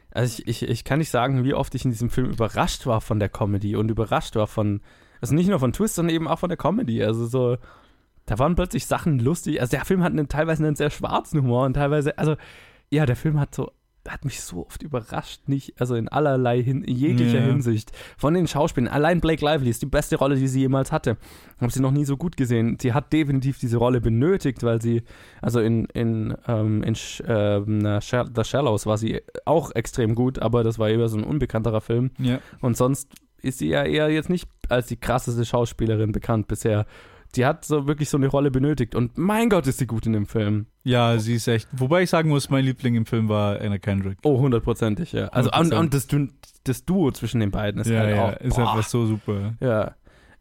Also 0.10 0.42
ich, 0.48 0.64
ich, 0.64 0.70
ich 0.70 0.84
kann 0.84 0.98
nicht 0.98 1.12
sagen, 1.12 1.44
wie 1.44 1.54
oft 1.54 1.76
ich 1.76 1.86
in 1.86 1.92
diesem 1.92 2.10
Film 2.10 2.32
überrascht 2.32 2.88
war 2.88 3.02
von 3.02 3.20
der 3.20 3.30
Comedy 3.30 3.76
und 3.76 3.92
überrascht 3.92 4.36
war 4.36 4.48
von, 4.48 4.82
also 5.26 5.34
nicht 5.34 5.50
nur 5.50 5.60
von 5.60 5.74
Twist, 5.74 5.96
sondern 5.96 6.16
eben 6.16 6.28
auch 6.28 6.38
von 6.38 6.50
der 6.50 6.58
Comedy. 6.58 7.04
Also 7.04 7.26
so, 7.26 7.58
da 8.28 8.38
waren 8.38 8.56
plötzlich 8.56 8.86
Sachen 8.86 9.18
lustig. 9.18 9.60
Also 9.60 9.72
der 9.72 9.84
Film 9.84 10.04
hat 10.04 10.12
einen, 10.12 10.28
teilweise 10.28 10.64
einen 10.64 10.76
sehr 10.76 10.92
schwarzen 10.92 11.42
Humor 11.42 11.66
und 11.66 11.74
teilweise, 11.74 12.16
also 12.20 12.36
ja, 12.92 13.08
der 13.08 13.16
Film 13.16 13.40
hat 13.40 13.56
so, 13.56 13.72
hat 14.08 14.24
mich 14.24 14.42
so 14.42 14.68
oft 14.68 14.84
überrascht, 14.84 15.48
nicht, 15.48 15.82
also 15.82 15.96
in 15.96 16.08
allerlei, 16.08 16.60
in 16.60 16.84
jeglicher 16.84 17.40
ja. 17.40 17.46
Hinsicht. 17.46 17.92
Von 18.20 18.36
den 18.36 18.46
Schauspielern, 18.46 18.88
allein 18.88 19.20
Blake 19.20 19.44
Lively 19.44 19.72
ist 19.72 19.82
die 19.82 19.88
beste 19.88 20.18
Rolle, 20.18 20.36
die 20.36 20.48
sie 20.48 20.60
jemals 20.60 20.92
hatte. 20.92 21.18
Habe 21.60 21.74
sie 21.74 21.82
noch 21.82 21.90
nie 21.90 22.06
so 22.06 22.16
gut 22.16 22.38
gesehen. 22.38 22.78
Sie 22.80 22.94
hat 22.94 23.12
definitiv 23.12 23.58
diese 23.58 23.78
Rolle 23.78 24.02
benötigt, 24.02 24.62
weil 24.62 24.80
sie, 24.80 25.02
also 25.42 25.60
in, 25.60 25.86
in, 25.86 26.36
ähm, 26.48 26.84
in 26.84 26.94
äh, 26.94 27.62
The 27.66 28.44
Shallows 28.44 28.86
war 28.86 29.00
sie 29.00 29.24
auch 29.46 29.72
extrem 29.74 30.14
gut, 30.14 30.38
aber 30.38 30.64
das 30.64 30.78
war 30.78 30.88
eher 30.88 31.10
so 31.10 31.18
ein 31.18 31.24
unbekannterer 31.24 31.82
Film. 31.82 32.12
Ja. 32.20 32.40
Und 32.62 32.78
sonst 32.78 33.10
ist 33.46 33.60
sie 33.60 33.70
ja 33.70 33.84
eher 33.84 34.10
jetzt 34.10 34.30
nicht 34.30 34.50
als 34.70 34.88
die 34.88 34.98
krasseste 34.98 35.46
Schauspielerin 35.46 36.12
bekannt 36.12 36.48
bisher 36.48 36.86
die 37.36 37.46
hat 37.46 37.66
so 37.66 37.88
wirklich 37.88 38.10
so 38.10 38.18
eine 38.18 38.28
Rolle 38.28 38.52
benötigt. 38.52 38.96
Und 38.96 39.18
mein 39.18 39.50
Gott, 39.50 39.68
ist 39.68 39.80
sie 39.80 39.88
gut 39.88 40.06
in 40.06 40.14
dem 40.14 40.26
Film. 40.26 40.68
Ja, 40.84 41.18
sie 41.20 41.36
ist 41.36 41.48
echt. 41.48 41.68
Wobei 41.72 42.04
ich 42.04 42.10
sagen 42.10 42.30
muss, 42.30 42.50
mein 42.50 42.66
Liebling 42.66 42.96
im 42.96 43.06
Film 43.06 43.30
war 43.30 43.60
Anna 43.60 43.78
Kendrick. 43.78 44.20
Oh, 44.24 44.40
hundertprozentig, 44.40 45.12
ja. 45.12 45.28
Also, 45.28 45.50
100%. 45.52 45.60
und, 45.60 45.74
und 45.74 45.94
das, 45.94 46.08
das, 46.64 46.86
Duo 46.86 47.12
zwischen 47.12 47.40
den 47.40 47.52
beiden 47.52 47.82
ist 47.82 47.90
ja, 47.90 48.00
halt 48.00 48.16
ja, 48.16 48.26
auch. 48.26 48.38
Ist 48.38 48.60
einfach 48.60 48.84
so 48.84 49.06
super. 49.06 49.56
Ja. 49.60 49.96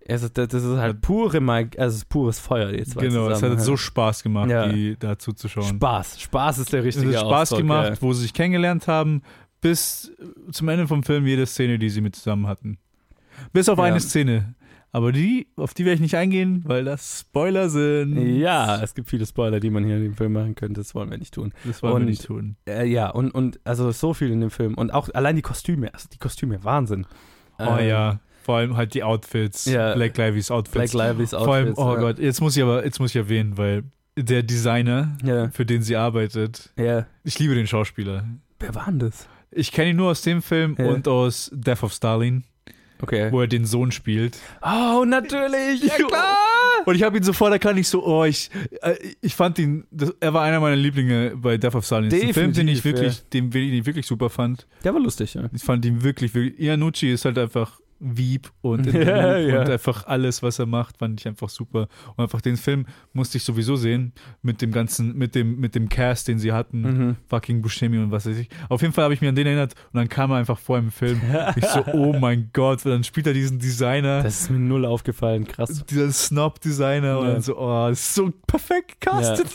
Also, 0.07 0.29
das 0.29 0.53
ist 0.53 0.77
halt 0.77 1.01
pure 1.01 1.41
Mike, 1.41 1.81
also 1.81 1.97
ist 1.97 2.09
pures 2.11 2.39
Feuer, 2.39 2.73
die 2.73 2.85
zwei 2.85 3.07
Genau, 3.07 3.29
es 3.31 3.43
hat 3.43 3.59
so 3.61 3.77
Spaß 3.77 4.23
gemacht, 4.23 4.51
ja. 4.51 4.69
die 4.69 4.97
da 4.99 5.19
zuzuschauen. 5.19 5.77
Spaß, 5.77 6.21
Spaß 6.21 6.59
ist 6.59 6.73
der 6.75 6.85
richtige 6.85 7.09
Es 7.09 7.17
hat 7.17 7.27
Spaß 7.27 7.53
Ausdruck, 7.53 7.59
gemacht, 7.61 7.89
ja. 7.89 8.03
wo 8.03 8.13
sie 8.13 8.23
sich 8.23 8.35
kennengelernt 8.35 8.87
haben, 8.87 9.23
bis 9.63 10.13
zum 10.53 10.69
Ende 10.69 10.87
vom 10.87 11.03
Film 11.03 11.27
jede 11.27 11.47
Szene, 11.47 11.79
die 11.79 11.89
sie 11.89 12.03
mit 12.03 12.17
zusammen 12.17 12.47
hatten. 12.47 12.77
Bis 13.53 13.69
auf 13.69 13.79
ja. 13.79 13.85
eine 13.85 14.01
Szene. 14.01 14.55
Aber 14.95 15.11
die, 15.11 15.49
auf 15.57 15.75
die 15.75 15.85
werde 15.85 15.97
ich 15.97 16.01
nicht 16.01 16.17
eingehen, 16.17 16.63
weil 16.67 16.85
das 16.85 17.21
Spoiler 17.21 17.69
sind. 17.69 18.17
Ja, 18.39 18.81
es 18.81 18.95
gibt 18.95 19.11
viele 19.11 19.27
Spoiler, 19.27 19.59
die 19.59 19.69
man 19.69 19.85
hier 19.85 19.97
in 19.97 20.05
dem 20.05 20.15
Film 20.15 20.35
machen 20.35 20.55
könnte. 20.55 20.81
Das 20.81 20.95
wollen 20.95 21.11
wir 21.11 21.19
nicht 21.19 21.35
tun. 21.35 21.53
Das 21.65 21.83
wollen 21.83 21.95
und, 21.95 22.01
wir 22.03 22.11
nicht 22.11 22.25
tun. 22.25 22.55
Äh, 22.69 22.87
ja, 22.87 23.11
und, 23.11 23.33
und 23.33 23.59
also 23.65 23.91
so 23.91 24.15
viel 24.15 24.31
in 24.31 24.41
dem 24.41 24.51
Film. 24.51 24.75
Und 24.75 24.95
auch 24.95 25.09
allein 25.13 25.35
die 25.35 25.43
Kostüme. 25.43 25.93
Also 25.93 26.09
die 26.13 26.19
Kostüme, 26.19 26.63
Wahnsinn. 26.63 27.09
Oh 27.59 27.77
ähm, 27.77 27.89
ja. 27.89 28.21
Vor 28.45 28.59
allem 28.59 28.77
halt 28.77 28.95
die 28.95 29.03
Outfits. 29.03 29.65
Ja, 29.65 29.95
Black 29.95 30.17
Lively's 30.17 30.53
Outfits. 30.53 30.93
Black 30.93 30.93
Lively's 30.93 31.35
Outfits. 31.35 31.45
Vor 31.45 31.55
allem, 31.55 31.75
oh 31.77 31.95
ja. 31.95 32.01
Gott, 32.01 32.19
jetzt 32.21 32.41
muss 32.41 32.57
ich 32.57 32.63
aber, 32.63 32.85
jetzt 32.85 33.01
muss 33.01 33.11
ich 33.11 33.17
erwähnen, 33.17 33.59
weil 33.59 33.83
der 34.17 34.45
Designer, 34.45 35.17
ja. 35.25 35.49
für 35.51 35.67
den 35.67 35.83
sie 35.83 35.97
arbeitet, 35.97 36.73
ja. 36.77 37.07
ich 37.25 37.37
liebe 37.41 37.57
den 37.57 37.67
Schauspieler. 37.67 38.25
Wer 38.61 38.75
war 38.77 38.85
denn 38.87 39.01
das? 39.01 39.29
Ich 39.51 39.73
kenne 39.73 39.91
ihn 39.91 39.97
nur 39.97 40.11
aus 40.11 40.23
dem 40.23 40.41
Film 40.41 40.75
und 40.75 41.09
aus 41.09 41.51
Death 41.53 41.83
of 41.83 41.93
Stalin. 41.93 42.45
Okay. 43.03 43.31
Wo 43.33 43.41
er 43.41 43.47
den 43.47 43.65
Sohn 43.65 43.93
spielt. 43.93 44.39
Oh, 44.63 45.05
natürlich, 45.05 45.83
ja 45.83 45.95
klar. 45.97 46.37
Und 46.87 46.95
ich 46.95 47.03
habe 47.03 47.17
ihn 47.17 47.23
sofort 47.23 47.53
erkannt, 47.53 47.79
ich 47.79 47.89
so, 47.89 48.05
oh, 48.05 48.25
ich, 48.25 48.51
äh, 48.83 48.95
ich 49.21 49.35
fand 49.35 49.59
ihn, 49.59 49.85
das, 49.91 50.15
er 50.21 50.35
war 50.35 50.43
einer 50.43 50.61
meiner 50.61 50.77
Lieblinge 50.77 51.33
bei 51.37 51.57
Death 51.57 51.75
of 51.75 51.85
Stalin. 51.85 52.13
Ein 52.13 52.35
Film, 52.35 52.53
den 52.53 52.69
ich 52.69 52.85
wirklich, 52.85 53.19
ja. 53.19 53.23
den, 53.33 53.51
den 53.51 53.75
ich 53.75 53.87
wirklich 53.87 54.07
super 54.07 54.31
fand. 54.31 54.67
Der 54.85 54.95
war 54.95 55.01
lustig, 55.01 55.35
ja. 55.35 55.49
Ich 55.53 55.63
fand 55.63 55.85
ihn 55.85 56.03
wirklich, 56.03 56.35
wirklich, 56.35 56.59
Ianucci 56.61 57.11
ist 57.11 57.25
halt 57.25 57.39
einfach 57.39 57.81
Wieb 58.05 58.51
und, 58.61 58.93
ja, 58.93 59.39
ja. 59.39 59.61
und 59.61 59.71
einfach 59.71 60.07
alles, 60.07 60.43
was 60.43 60.59
er 60.59 60.67
macht, 60.67 60.99
fand 60.99 61.21
ich 61.21 61.27
einfach 61.27 61.49
super. 61.49 61.89
Und 62.17 62.25
einfach 62.25 62.41
den 62.41 62.57
Film 62.57 62.87
musste 63.13 63.39
ich 63.39 63.45
sowieso 63.45 63.77
sehen 63.77 64.13
mit 64.43 64.61
dem 64.61 64.73
ganzen, 64.73 65.17
mit 65.17 65.35
dem, 65.35 65.59
mit 65.59 65.75
dem 65.75 65.89
Cast, 65.89 66.29
den 66.29 66.39
sie 66.39 66.53
hatten, 66.53 66.81
mhm. 66.83 67.17
fucking 67.29 67.63
Buscemi 67.63 67.99
und 67.99 68.11
was 68.11 68.27
weiß 68.27 68.37
ich. 68.37 68.49
Auf 68.69 68.83
jeden 68.83 68.93
Fall 68.93 69.05
habe 69.05 69.15
ich 69.15 69.21
mich 69.21 69.29
an 69.29 69.35
den 69.35 69.47
erinnert 69.47 69.75
und 69.93 69.99
dann 69.99 70.09
kam 70.09 70.31
er 70.31 70.37
einfach 70.37 70.59
vor 70.59 70.79
im 70.79 70.91
Film. 70.91 71.21
ich 71.57 71.65
so, 71.65 71.85
oh 71.93 72.13
mein 72.13 72.51
Gott, 72.53 72.85
dann 72.85 73.05
spielt 73.05 73.27
er 73.27 73.33
diesen 73.33 73.59
Designer. 73.59 74.23
Das 74.23 74.43
ist 74.43 74.51
mir 74.51 74.59
null 74.59 74.85
aufgefallen, 74.85 75.47
krass. 75.47 75.85
Dieser 75.87 76.13
Snob-Designer 76.13 77.19
und 77.19 77.27
dann 77.27 77.43
so, 77.43 77.59
oh, 77.59 77.89
das 77.89 78.01
ist 78.01 78.15
so 78.15 78.33
perfekt 78.47 79.01
gecastet. 79.01 79.49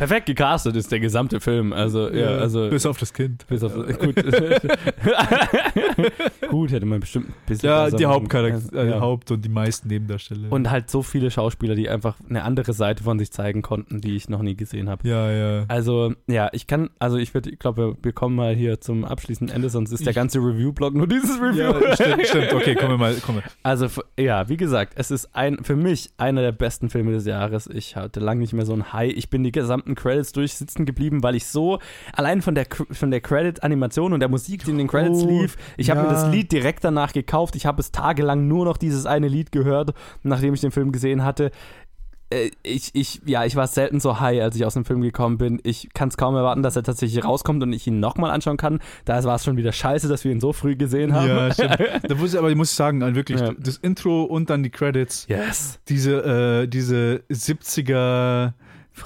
Perfekt 0.00 0.24
gecastet 0.24 0.76
ist 0.76 0.90
der 0.90 0.98
gesamte 0.98 1.40
Film. 1.40 1.74
Also, 1.74 2.10
ja, 2.10 2.28
also. 2.28 2.70
Bis 2.70 2.86
auf 2.86 2.96
das 2.96 3.12
Kind. 3.12 3.46
Bis 3.48 3.62
auf, 3.62 3.74
gut. 3.74 4.14
gut, 6.48 6.72
hätte 6.72 6.86
man 6.86 7.00
bestimmt 7.00 7.28
ein 7.28 7.34
bisschen. 7.44 7.68
Ja, 7.68 7.90
die 7.90 8.06
Hauptcharakter, 8.06 8.82
äh, 8.82 8.92
ja. 8.92 9.00
Haupt- 9.00 9.30
und 9.30 9.44
die 9.44 9.50
meisten 9.50 9.88
Nebendarsteller. 9.88 10.50
Und 10.50 10.70
halt 10.70 10.88
so 10.88 11.02
viele 11.02 11.30
Schauspieler, 11.30 11.74
die 11.74 11.90
einfach 11.90 12.16
eine 12.30 12.44
andere 12.44 12.72
Seite 12.72 13.04
von 13.04 13.18
sich 13.18 13.30
zeigen 13.30 13.60
konnten, 13.60 14.00
die 14.00 14.16
ich 14.16 14.30
noch 14.30 14.40
nie 14.40 14.56
gesehen 14.56 14.88
habe. 14.88 15.06
Ja, 15.06 15.30
ja. 15.30 15.64
Also, 15.68 16.14
ja, 16.26 16.48
ich 16.52 16.66
kann, 16.66 16.88
also 16.98 17.18
ich 17.18 17.34
würde, 17.34 17.50
ich 17.50 17.58
glaube, 17.58 17.94
wir 18.02 18.12
kommen 18.12 18.36
mal 18.36 18.54
hier 18.54 18.80
zum 18.80 19.04
abschließenden 19.04 19.54
Ende, 19.54 19.68
sonst 19.68 19.92
ist 19.92 20.06
der 20.06 20.14
ganze 20.14 20.38
Review-Blog 20.38 20.94
nur 20.94 21.08
dieses 21.08 21.38
Review. 21.38 21.78
Ja, 21.78 21.94
stimmt, 21.94 22.26
stimmt. 22.26 22.52
Okay, 22.54 22.74
kommen 22.74 22.92
wir 22.92 22.98
mal. 22.98 23.14
Kommen 23.16 23.38
wir. 23.38 23.44
Also, 23.62 23.86
ja, 24.18 24.48
wie 24.48 24.56
gesagt, 24.56 24.94
es 24.96 25.10
ist 25.10 25.36
ein, 25.36 25.62
für 25.62 25.76
mich 25.76 26.08
einer 26.16 26.40
der 26.40 26.52
besten 26.52 26.88
Filme 26.88 27.12
des 27.12 27.26
Jahres. 27.26 27.66
Ich 27.66 27.96
hatte 27.96 28.20
lange 28.20 28.40
nicht 28.40 28.54
mehr 28.54 28.64
so 28.64 28.72
ein 28.72 28.94
High. 28.94 29.12
Ich 29.14 29.28
bin 29.28 29.44
die 29.44 29.52
gesamte 29.52 29.89
gesamten 29.90 29.94
Credits 29.94 30.32
durchsitzen 30.32 30.86
geblieben, 30.86 31.22
weil 31.22 31.34
ich 31.34 31.46
so 31.46 31.78
allein 32.12 32.42
von 32.42 32.54
der 32.54 32.66
von 32.90 33.10
der 33.10 33.20
Credit-Animation 33.20 34.12
und 34.12 34.20
der 34.20 34.28
Musik, 34.28 34.64
die 34.64 34.70
in 34.70 34.78
den 34.78 34.88
Credits 34.88 35.22
oh, 35.22 35.28
lief, 35.28 35.56
ich 35.76 35.88
ja. 35.88 35.96
habe 35.96 36.06
mir 36.06 36.12
das 36.12 36.30
Lied 36.30 36.52
direkt 36.52 36.84
danach 36.84 37.12
gekauft. 37.12 37.56
Ich 37.56 37.66
habe 37.66 37.80
es 37.80 37.92
tagelang 37.92 38.48
nur 38.48 38.64
noch 38.64 38.76
dieses 38.76 39.06
eine 39.06 39.28
Lied 39.28 39.52
gehört, 39.52 39.94
nachdem 40.22 40.54
ich 40.54 40.60
den 40.60 40.70
Film 40.70 40.92
gesehen 40.92 41.24
hatte 41.24 41.50
äh, 42.32 42.52
ich, 42.62 42.94
ich, 42.94 43.22
ja, 43.26 43.44
ich 43.44 43.56
war 43.56 43.66
selten 43.66 43.98
so 43.98 44.20
high, 44.20 44.40
als 44.40 44.54
ich 44.54 44.64
aus 44.64 44.74
dem 44.74 44.84
Film 44.84 45.00
gekommen 45.00 45.36
bin. 45.36 45.60
Ich 45.64 45.88
kann 45.94 46.10
es 46.10 46.16
kaum 46.16 46.36
erwarten, 46.36 46.62
dass 46.62 46.76
er 46.76 46.84
tatsächlich 46.84 47.24
rauskommt 47.24 47.60
und 47.60 47.72
ich 47.72 47.88
ihn 47.88 47.98
nochmal 47.98 48.30
anschauen 48.30 48.56
kann. 48.56 48.78
Da 49.04 49.24
war 49.24 49.34
es 49.34 49.44
schon 49.44 49.56
wieder 49.56 49.72
scheiße, 49.72 50.06
dass 50.06 50.22
wir 50.22 50.30
ihn 50.30 50.38
so 50.38 50.52
früh 50.52 50.76
gesehen 50.76 51.12
haben. 51.12 51.28
Ja, 51.28 51.52
stimmt. 51.52 51.80
Da 52.08 52.14
muss 52.14 52.32
ich, 52.32 52.38
aber 52.38 52.48
ich 52.48 52.56
muss 52.56 52.76
sagen, 52.76 53.16
wirklich, 53.16 53.40
ja. 53.40 53.52
das 53.58 53.78
Intro 53.78 54.22
und 54.22 54.48
dann 54.48 54.62
die 54.62 54.70
Credits. 54.70 55.26
Yes. 55.28 55.80
Diese, 55.88 56.62
äh, 56.62 56.68
diese 56.68 57.24
70er 57.28 58.52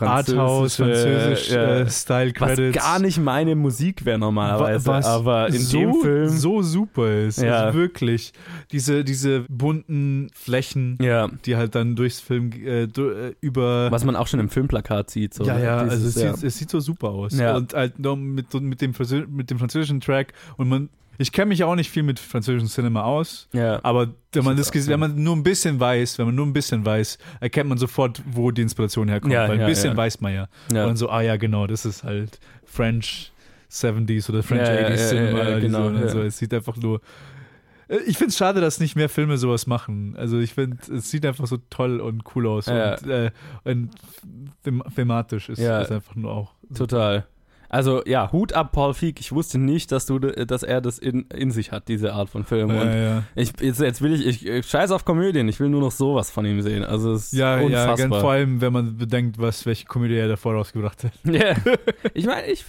Arthouse, 0.00 0.76
französisch 0.76 1.50
ja, 1.50 1.80
äh, 1.80 1.90
Style 1.90 2.32
Credits. 2.32 2.76
Was 2.76 2.84
gar 2.84 2.98
nicht 2.98 3.18
meine 3.18 3.54
Musik 3.54 4.04
wäre 4.04 4.18
normalerweise, 4.18 4.86
was 4.86 5.06
aber 5.06 5.48
in 5.48 5.58
so, 5.58 5.78
dem 5.78 5.94
Film 6.00 6.28
so 6.28 6.62
super 6.62 7.26
ist. 7.26 7.40
Ja. 7.40 7.64
Also 7.64 7.78
wirklich 7.78 8.32
diese 8.72 9.04
diese 9.04 9.40
bunten 9.48 10.28
Flächen, 10.34 10.98
ja. 11.00 11.28
die 11.46 11.56
halt 11.56 11.74
dann 11.74 11.96
durchs 11.96 12.20
Film 12.20 12.50
äh, 12.52 12.84
äh 12.84 13.34
über 13.40 13.90
was 13.90 14.04
man 14.04 14.16
auch 14.16 14.26
schon 14.26 14.40
im 14.40 14.48
Filmplakat 14.48 15.10
sieht. 15.10 15.34
So, 15.34 15.44
ja, 15.44 15.58
ja, 15.58 15.84
Dieses, 15.84 15.92
also 15.92 16.08
es, 16.08 16.24
ja. 16.24 16.34
Sieht, 16.34 16.44
es 16.44 16.58
sieht 16.58 16.70
so 16.70 16.80
super 16.80 17.10
aus. 17.10 17.34
Und 17.34 17.74
halt 17.74 17.98
mit, 17.98 18.52
mit 18.54 18.80
dem 18.80 18.94
mit 19.28 19.50
dem 19.50 19.58
französischen 19.58 20.00
Track 20.00 20.32
und 20.56 20.68
man 20.68 20.88
ich 21.18 21.32
kenne 21.32 21.46
mich 21.46 21.64
auch 21.64 21.74
nicht 21.74 21.90
viel 21.90 22.02
mit 22.02 22.18
französischem 22.18 22.68
Cinema 22.68 23.02
aus, 23.02 23.48
ja. 23.52 23.80
aber 23.82 24.14
wenn 24.32 24.44
man, 24.44 24.56
das, 24.56 24.72
wenn 24.88 25.00
man 25.00 25.22
nur 25.22 25.36
ein 25.36 25.42
bisschen 25.42 25.78
weiß, 25.78 26.18
wenn 26.18 26.26
man 26.26 26.34
nur 26.34 26.46
ein 26.46 26.52
bisschen 26.52 26.84
weiß, 26.84 27.18
erkennt 27.40 27.68
man 27.68 27.78
sofort, 27.78 28.20
wo 28.26 28.50
die 28.50 28.62
Inspiration 28.62 29.08
herkommt. 29.08 29.32
Ja, 29.32 29.44
weil 29.44 29.52
ein 29.52 29.60
ja, 29.60 29.66
bisschen 29.66 29.90
ja. 29.90 29.96
weiß 29.96 30.20
man 30.20 30.34
ja. 30.34 30.48
ja. 30.72 30.86
Und 30.86 30.96
so, 30.96 31.08
ah 31.08 31.20
ja, 31.20 31.36
genau, 31.36 31.66
das 31.66 31.84
ist 31.84 32.02
halt 32.02 32.40
French 32.64 33.32
70s 33.70 34.28
oder 34.28 34.42
French 34.42 34.68
80s 34.68 35.08
Cinema. 35.08 35.58
genau, 35.58 35.90
so, 36.02 36.08
so. 36.08 36.22
Es 36.22 36.38
sieht 36.38 36.54
einfach 36.54 36.76
nur. 36.76 37.00
Äh, 37.88 37.98
ich 38.06 38.16
finde 38.18 38.30
es 38.30 38.36
schade, 38.36 38.60
dass 38.60 38.80
nicht 38.80 38.96
mehr 38.96 39.08
Filme 39.08 39.36
sowas 39.36 39.66
machen. 39.66 40.14
Also 40.16 40.38
ich 40.38 40.54
finde, 40.54 40.78
es 40.92 41.10
sieht 41.10 41.26
einfach 41.26 41.46
so 41.46 41.58
toll 41.70 42.00
und 42.00 42.22
cool 42.34 42.46
aus. 42.46 42.68
Und, 42.68 42.76
äh, 43.08 43.30
und 43.64 43.90
thematisch 44.94 45.48
ist 45.48 45.58
es 45.58 45.90
einfach 45.90 46.14
nur 46.14 46.32
auch. 46.32 46.52
Total. 46.74 47.26
Also 47.74 48.02
ja, 48.06 48.30
Hut 48.30 48.52
ab, 48.52 48.70
Paul 48.70 48.94
Feig. 48.94 49.18
Ich 49.18 49.32
wusste 49.32 49.58
nicht, 49.58 49.90
dass 49.90 50.06
du, 50.06 50.20
dass 50.20 50.62
er 50.62 50.80
das 50.80 51.00
in, 51.00 51.22
in 51.34 51.50
sich 51.50 51.72
hat, 51.72 51.88
diese 51.88 52.12
Art 52.12 52.30
von 52.30 52.44
Film. 52.44 52.70
Und 52.70 52.76
Ja, 52.76 52.94
ja. 52.96 53.22
ich, 53.34 53.52
jetzt, 53.60 53.80
jetzt 53.80 54.00
will 54.00 54.14
ich, 54.14 54.24
ich, 54.24 54.46
ich 54.46 54.66
scheiß 54.66 54.92
auf 54.92 55.04
Komödien. 55.04 55.48
Ich 55.48 55.58
will 55.58 55.68
nur 55.68 55.80
noch 55.80 55.90
sowas 55.90 56.30
von 56.30 56.46
ihm 56.46 56.62
sehen. 56.62 56.84
Also 56.84 57.12
es 57.14 57.32
ist 57.32 57.32
Ja, 57.32 57.56
ja, 57.58 57.64
unfassbar. 57.64 57.96
ganz 57.96 58.20
vor 58.22 58.30
allem, 58.30 58.60
wenn 58.60 58.72
man 58.72 58.96
bedenkt, 58.96 59.38
was 59.40 59.66
welche 59.66 59.86
Komödie 59.86 60.14
er 60.14 60.28
davor 60.28 60.54
rausgebracht 60.54 61.02
hat. 61.02 61.12
Ja. 61.24 61.56
Ich 62.14 62.26
meine, 62.26 62.46
ich, 62.46 62.64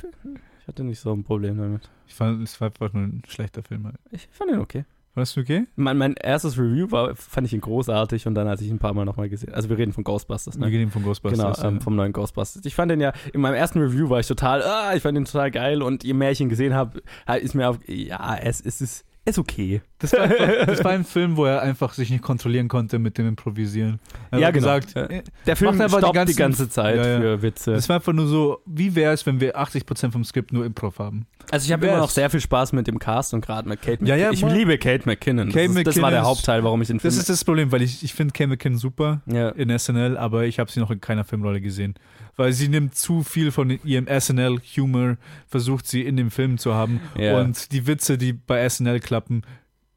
ich 0.61 0.67
hatte 0.67 0.83
nicht 0.83 0.99
so 0.99 1.13
ein 1.13 1.23
Problem 1.23 1.57
damit. 1.59 1.87
Ich 2.07 2.15
fand, 2.15 2.41
es 2.41 2.59
war 2.59 2.69
einfach 2.69 2.91
nur 2.91 3.03
ein 3.03 3.21
schlechter 3.27 3.61
Film. 3.61 3.85
halt. 3.85 3.97
Ich 4.09 4.27
fand 4.31 4.49
ihn 4.51 4.59
okay. 4.59 4.85
Fandest 5.15 5.37
du 5.37 5.41
okay? 5.41 5.65
Mein, 5.77 5.97
mein 5.97 6.13
erstes 6.15 6.57
Review 6.57 6.91
war, 6.91 7.15
fand 7.15 7.47
ich 7.47 7.53
ihn 7.53 7.61
großartig 7.61 8.27
und 8.27 8.35
dann 8.35 8.49
hatte 8.49 8.65
ich 8.65 8.69
ihn 8.69 8.75
ein 8.75 8.79
paar 8.79 8.93
Mal 8.93 9.05
nochmal 9.05 9.29
gesehen. 9.29 9.53
Also 9.53 9.69
wir 9.69 9.77
reden 9.77 9.93
von 9.93 10.03
Ghostbusters, 10.03 10.59
Wir 10.59 10.65
ne? 10.65 10.71
gehen 10.71 10.91
von 10.91 11.03
Ghostbusters. 11.03 11.39
Genau, 11.39 11.57
ja. 11.57 11.73
ähm, 11.73 11.79
vom 11.79 11.95
neuen 11.95 12.11
Ghostbusters. 12.11 12.65
Ich 12.65 12.75
fand 12.75 12.91
den 12.91 12.99
ja, 12.99 13.13
in 13.31 13.39
meinem 13.39 13.53
ersten 13.53 13.79
Review 13.79 14.09
war 14.09 14.19
ich 14.19 14.27
total, 14.27 14.61
ah, 14.61 14.93
ich 14.93 15.01
fand 15.01 15.15
den 15.15 15.23
total 15.23 15.51
geil 15.51 15.81
und 15.81 16.03
je 16.03 16.13
mehr 16.13 16.31
ich 16.31 16.41
ihn 16.41 16.49
gesehen 16.49 16.73
habe, 16.73 17.01
ist 17.41 17.55
mir 17.55 17.69
auf, 17.69 17.79
ja, 17.87 18.35
es, 18.35 18.59
es 18.59 18.81
ist, 18.81 19.05
ist 19.25 19.39
okay. 19.39 19.81
Das 19.99 20.13
war, 20.13 20.21
einfach, 20.21 20.37
das 20.67 20.83
war 20.83 20.91
ein 20.91 21.03
Film, 21.03 21.35
wo 21.35 21.45
er 21.45 21.61
einfach 21.61 21.93
sich 21.93 22.09
nicht 22.11 22.21
kontrollieren 22.21 22.67
konnte 22.67 22.99
mit 22.99 23.17
dem 23.17 23.27
Improvisieren. 23.27 23.99
Er 24.31 24.39
Ja, 24.39 24.51
genau. 24.51 24.77
gesagt, 24.79 24.95
äh, 24.95 25.23
Der 25.47 25.55
Film 25.55 25.71
Macht 25.71 25.81
einfach 25.83 25.97
die 25.97 26.03
stoppt 26.03 26.29
die, 26.29 26.33
ganzen- 26.35 26.37
ganze 26.37 26.69
Zeit 26.69 26.97
Ja, 26.97 27.07
ja. 27.07 27.19
für 27.19 27.41
Witze. 27.41 27.73
das 27.73 27.89
war 27.89 27.95
einfach 27.97 28.13
nur 28.13 28.27
so, 28.27 28.61
wie 28.65 28.93
wäre 28.93 29.13
es, 29.13 29.25
wenn 29.25 29.39
wir 29.39 29.57
80% 29.57 30.11
vom 30.11 30.23
Skript 30.23 30.53
nur 30.53 30.65
Improv 30.65 30.99
haben? 30.99 31.25
Also 31.51 31.65
ich 31.65 31.71
habe 31.73 31.87
immer 31.87 31.97
noch 31.97 32.09
sehr 32.09 32.29
viel 32.29 32.39
Spaß 32.39 32.73
mit 32.73 32.87
dem 32.87 32.99
Cast 32.99 33.33
und 33.33 33.45
gerade 33.45 33.67
mit 33.69 33.81
Kate 33.81 34.03
Ja, 34.05 34.15
McKinnon. 34.15 34.19
ja, 34.19 34.31
ich 34.31 34.41
liebe 34.57 34.77
Kate 34.77 35.03
McKinnon. 35.07 35.49
Kate 35.49 35.67
das, 35.69 35.75
ist, 35.77 35.87
das 35.87 36.01
war 36.01 36.11
der 36.11 36.23
Hauptteil, 36.23 36.63
warum 36.63 36.81
ich 36.81 36.87
den 36.87 36.99
Film... 36.99 37.09
Das 37.11 37.17
ist 37.17 37.29
das 37.29 37.43
Problem, 37.43 37.71
weil 37.71 37.81
ich, 37.81 38.03
ich 38.03 38.13
finde 38.13 38.31
Kay 38.33 38.47
McKinnon 38.47 38.77
super 38.79 39.21
in 39.25 39.77
SNL, 39.77 40.17
aber 40.17 40.45
ich 40.45 40.59
habe 40.59 40.71
sie 40.71 40.79
noch 40.79 40.91
in 40.91 41.01
keiner 41.01 41.23
Filmrolle 41.23 41.61
gesehen. 41.61 41.95
Weil 42.37 42.51
sie 42.51 42.67
nimmt 42.67 42.95
zu 42.95 43.23
viel 43.23 43.51
von 43.51 43.69
ihrem 43.85 44.07
SNL-Humor, 44.07 45.17
versucht 45.47 45.87
sie 45.87 46.01
in 46.01 46.17
dem 46.17 46.31
Film 46.31 46.57
zu 46.57 46.73
haben. 46.73 46.99
Ja. 47.17 47.39
Und 47.39 47.71
die 47.71 47.87
Witze, 47.87 48.17
die 48.17 48.33
bei 48.33 48.67
SNL 48.67 48.99
klappen, 48.99 49.43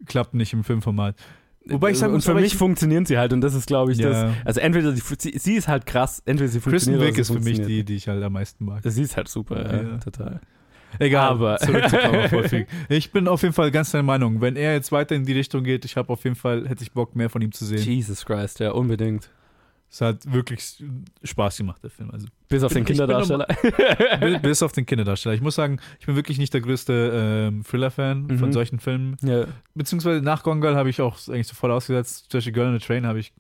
klappen 0.07 0.37
nicht 0.39 0.53
im 0.53 0.63
Filmformat. 0.63 1.17
Wobei 1.67 1.91
ich 1.91 1.99
sagen 1.99 2.15
und 2.15 2.23
für 2.25 2.35
mich 2.35 2.53
ich- 2.53 2.57
funktionieren 2.57 3.05
sie 3.05 3.19
halt 3.19 3.33
und 3.33 3.41
das 3.43 3.55
ist, 3.55 3.67
glaube 3.67 3.93
ich, 3.93 3.99
Ja. 3.99 4.09
das. 4.09 4.35
Also 4.45 4.61
entweder 4.61 4.93
sie, 4.95 5.03
sie, 5.19 5.37
sie 5.39 5.55
ist 5.55 5.69
halt 5.69 5.85
krass, 5.85 6.23
entweder 6.25 6.49
sie 6.49 6.61
Kristen 6.61 6.93
funktioniert 6.93 7.03
Wiig 7.03 7.13
oder 7.15 7.21
ist 7.21 7.31
für 7.33 7.41
mich 7.41 7.61
die, 7.67 7.85
die 7.85 7.97
ich 7.97 8.09
halt 8.09 8.23
am 8.23 8.33
meisten 8.33 8.65
mag. 8.65 8.81
Sie 8.85 9.03
ist 9.03 9.17
halt 9.17 9.29
super, 9.29 9.61
ja, 9.67 9.83
Ja. 9.83 9.97
total. 9.99 10.41
Egal, 10.99 11.29
Aber- 11.29 11.59
zurück 11.59 11.87
zu 11.91 12.67
Ich 12.89 13.13
bin 13.13 13.29
auf 13.29 13.43
jeden 13.43 13.53
Fall 13.53 13.71
ganz 13.71 13.91
deiner 13.91 14.05
Meinung. 14.05 14.41
Wenn 14.41 14.57
er 14.57 14.73
jetzt 14.73 14.93
weiter 14.93 15.15
in 15.15 15.27
die 15.27 15.33
Richtung 15.35 15.63
geht, 15.63 15.85
ich 15.85 15.97
habe 15.97 16.11
auf 16.11 16.25
jeden 16.25 16.37
Fall, 16.37 16.67
hätte 16.67 16.83
ich 16.83 16.93
Bock, 16.93 17.15
mehr 17.15 17.29
von 17.29 17.43
ihm 17.43 17.53
zu 17.53 17.67
sehen. 17.67 17.79
Jesus 17.83 18.25
Christ, 18.25 18.61
ja, 18.61 18.71
unbedingt. 18.71 19.29
Es 19.91 20.03
hat 20.03 20.31
wirklich 20.31 20.85
Spaß 21.25 21.57
gemacht, 21.57 21.83
der 21.83 21.89
Film. 21.91 22.11
Also 22.11 22.27
Bis 22.49 22.63
auf 22.63 22.73
Bin- 22.73 22.85
den 22.85 22.87
Kinderdarsteller. 22.87 23.47
Bi- 24.21 24.39
Bis 24.41 24.63
auf 24.63 24.73
den 24.73 24.85
Kinderdarsteller. 24.85 25.35
Ich 25.35 25.41
muss 25.41 25.55
sagen, 25.55 25.81
ich 25.99 26.07
bin 26.07 26.15
wirklich 26.15 26.39
nicht 26.39 26.53
der 26.53 26.61
größte 26.61 27.49
ähm, 27.49 27.65
Thriller-Fan 27.65 28.29
von 28.39 28.49
Mhm. 28.49 28.53
solchen 28.53 28.79
Filmen. 28.81 29.17
ja. 29.23 29.47
Beziehungsweise 29.75 30.21
nach 30.23 30.43
Gone 30.43 30.61
Girl 30.61 30.77
habe 30.77 30.91
ich 30.91 31.01
auch 31.01 31.17
eigentlich 31.29 31.47
so 31.47 31.55
voll 31.55 31.71
ausgesetzt. 31.73 32.27
Zum 32.29 32.39
Beispiel 32.39 32.53
Girl 32.53 32.69
in 32.69 32.75
a 32.77 32.79
Train 32.79 33.07
habe 33.07 33.19
ich 33.21 33.33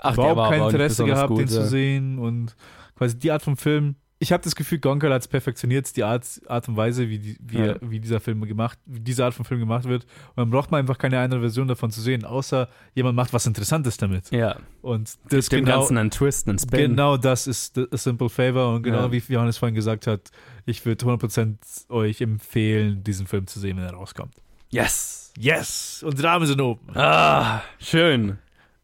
Ach, 0.00 0.14
überhaupt 0.14 0.50
kein 0.50 0.62
Interesse 0.62 1.04
gehabt, 1.04 1.28
gut, 1.28 1.40
den 1.40 1.48
zu 1.48 1.60
ja. 1.60 1.66
sehen. 1.66 2.18
Und 2.18 2.56
quasi 2.96 3.18
die 3.18 3.30
Art 3.30 3.42
von 3.42 3.56
Film. 3.56 3.96
Ich 4.22 4.32
habe 4.32 4.42
das 4.44 4.54
Gefühl, 4.54 4.78
Gone 4.80 4.98
Girl 4.98 5.14
hat 5.14 5.22
es 5.22 5.28
perfektioniert, 5.28 5.96
die 5.96 6.04
Art, 6.04 6.26
Art 6.46 6.68
und 6.68 6.76
Weise, 6.76 7.08
wie, 7.08 7.18
die, 7.18 7.38
wie, 7.40 7.56
Ja. 7.58 7.76
wie 7.80 7.98
dieser 8.00 8.20
Film 8.20 8.42
gemacht, 8.42 8.78
wie 8.84 9.00
diese 9.00 9.24
Art 9.24 9.32
von 9.32 9.46
Film 9.46 9.60
gemacht 9.60 9.86
wird. 9.86 10.04
Und 10.04 10.36
dann 10.36 10.50
braucht 10.50 10.70
man 10.70 10.80
einfach 10.80 10.98
keine 10.98 11.18
andere 11.18 11.40
Version 11.40 11.66
davon 11.68 11.90
zu 11.90 12.02
sehen, 12.02 12.26
außer 12.26 12.68
jemand 12.94 13.16
macht 13.16 13.32
was 13.32 13.46
Interessantes 13.46 13.96
damit. 13.96 14.30
Ja, 14.30 14.58
Und 14.82 15.16
das 15.30 15.48
dem 15.48 15.64
genau, 15.64 15.78
Ganzen 15.78 15.96
einen 15.96 16.10
Twist, 16.10 16.46
einen 16.48 16.58
Spin. 16.58 16.90
Genau 16.90 17.16
das 17.16 17.46
ist 17.46 17.76
the- 17.76 17.86
a 17.90 17.96
Simple 17.96 18.28
Favor 18.28 18.74
und 18.74 18.82
genau 18.82 19.04
Ja. 19.04 19.12
wie 19.12 19.22
Johannes 19.32 19.56
vorhin 19.56 19.74
gesagt 19.74 20.06
hat, 20.06 20.30
ich 20.66 20.84
würde 20.84 21.02
100% 21.06 21.56
euch 21.88 22.20
empfehlen, 22.20 23.02
diesen 23.02 23.26
Film 23.26 23.46
zu 23.46 23.58
sehen, 23.58 23.78
wenn 23.78 23.84
er 23.84 23.94
rauskommt. 23.94 24.34
Yes! 24.68 25.32
Yes! 25.38 26.04
Unsere 26.06 26.28
Arme 26.28 26.46
sind 26.46 26.60
oben. 26.60 26.94
Ah, 26.94 27.62
schön. 27.78 28.36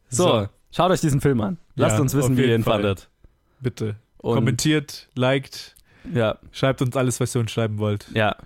So, 0.09 0.25
So. 0.29 0.49
schaut 0.75 0.91
euch 0.93 1.03
diesen 1.03 1.21
Film 1.21 1.43
an. 1.43 1.59
Lasst 1.75 1.97
Ja, 1.97 2.01
uns 2.01 2.15
wissen, 2.15 2.39
wie 2.39 2.43
ihr 2.47 2.55
ihn 2.55 2.63
Fall. 2.65 2.81
fandet. 2.81 3.11
Bitte. 3.61 3.97
Und, 4.27 4.35
Kommentiert, 4.35 5.09
liked, 5.15 5.75
ja, 6.13 6.39
schreibt 6.53 6.83
uns 6.83 6.97
alles, 6.97 7.21
was 7.21 7.35
ihr 7.35 7.41
uns 7.41 7.51
schreiben 7.51 7.79
wollt. 7.79 8.07
ja. 8.15 8.37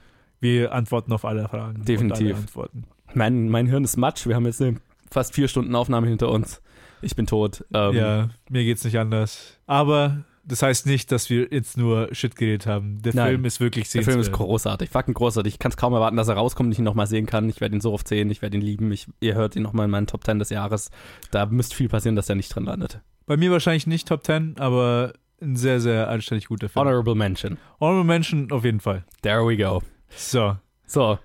Wir 0.42 0.72
antworten 0.72 1.12
auf 1.12 1.26
alle 1.26 1.46
Fragen. 1.48 1.84
Definitiv. 1.84 2.28
Alle 2.28 2.36
Antworten. 2.36 2.84
Mein, 3.12 3.50
mein 3.50 3.66
Hirn 3.66 3.84
ist 3.84 3.98
matsch. 3.98 4.26
Wir 4.26 4.36
haben 4.36 4.46
jetzt 4.46 4.62
eine 4.62 4.76
fast 5.10 5.34
vier 5.34 5.48
Stunden 5.48 5.74
Aufnahme 5.74 6.06
hinter 6.06 6.30
uns. 6.30 6.62
Ich 7.02 7.14
bin 7.14 7.26
tot. 7.26 7.62
Ähm, 7.74 7.94
ja, 7.94 8.28
mir 8.48 8.64
geht's 8.64 8.82
nicht 8.84 8.98
anders. 8.98 9.58
Aber 9.66 10.24
das 10.42 10.62
heißt 10.62 10.86
nicht, 10.86 11.12
dass 11.12 11.28
wir 11.28 11.48
jetzt 11.50 11.76
nur 11.76 12.08
Shit 12.14 12.36
geredet 12.36 12.66
haben. 12.66 13.02
Der 13.02 13.14
Nein. 13.14 13.28
Film 13.32 13.44
ist 13.44 13.60
wirklich 13.60 13.90
Der 13.90 14.02
Film 14.02 14.18
ist 14.18 14.26
sehenswert. 14.28 14.46
großartig, 14.48 14.88
fucking 14.88 15.12
großartig. 15.12 15.52
Ich 15.52 15.58
kann 15.58 15.72
es 15.72 15.76
kaum 15.76 15.92
erwarten, 15.92 16.16
dass 16.16 16.28
er 16.28 16.36
rauskommt 16.36 16.68
und 16.68 16.72
ich 16.72 16.78
ihn 16.78 16.84
nochmal 16.86 17.06
sehen 17.06 17.26
kann. 17.26 17.46
Ich 17.50 17.60
werde 17.60 17.76
ihn 17.76 17.82
so 17.82 17.92
oft 17.92 18.08
sehen, 18.08 18.30
ich 18.30 18.40
werde 18.40 18.56
ihn 18.56 18.62
lieben. 18.62 18.90
Ich, 18.92 19.08
ihr 19.20 19.34
hört 19.34 19.56
ihn 19.56 19.62
nochmal 19.62 19.84
in 19.84 19.90
meinen 19.90 20.06
Top 20.06 20.24
10 20.24 20.38
des 20.38 20.48
Jahres. 20.48 20.90
Da 21.30 21.44
müsste 21.44 21.76
viel 21.76 21.90
passieren, 21.90 22.16
dass 22.16 22.30
er 22.30 22.34
nicht 22.34 22.54
drin 22.54 22.64
landet. 22.64 23.00
Bei 23.26 23.36
mir 23.36 23.50
wahrscheinlich 23.50 23.86
nicht 23.86 24.08
Top 24.08 24.24
10, 24.24 24.54
aber 24.58 25.12
ein 25.40 25.56
sehr, 25.56 25.80
sehr 25.80 26.08
anständig 26.08 26.48
guter 26.48 26.68
Film. 26.68 26.86
Honorable 26.86 27.14
Mention. 27.14 27.58
Honorable 27.80 28.04
Mention 28.04 28.50
auf 28.52 28.64
jeden 28.64 28.80
Fall. 28.80 29.04
There 29.22 29.46
we 29.46 29.56
go. 29.56 29.82
So, 30.10 30.56
So, 30.86 31.18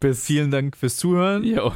bis. 0.00 0.24
vielen 0.24 0.50
Dank 0.50 0.76
fürs 0.76 0.96
Zuhören. 0.96 1.44
Jo. 1.44 1.72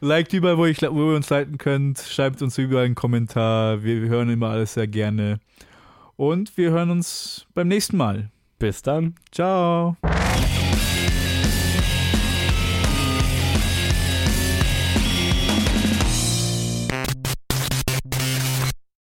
Liked 0.00 0.32
überall, 0.34 0.58
wo, 0.58 0.66
ich, 0.66 0.82
wo 0.82 1.10
ihr 1.10 1.16
uns 1.16 1.30
leiten 1.30 1.56
könnt. 1.58 1.98
Schreibt 2.00 2.42
uns 2.42 2.58
überall 2.58 2.84
einen 2.84 2.94
Kommentar. 2.94 3.82
Wir, 3.82 4.02
wir 4.02 4.08
hören 4.08 4.28
immer 4.30 4.50
alles 4.50 4.74
sehr 4.74 4.86
gerne. 4.86 5.40
Und 6.16 6.56
wir 6.56 6.70
hören 6.70 6.90
uns 6.90 7.46
beim 7.54 7.68
nächsten 7.68 7.96
Mal. 7.96 8.30
Bis 8.58 8.82
dann. 8.82 9.14
Ciao. 9.32 9.96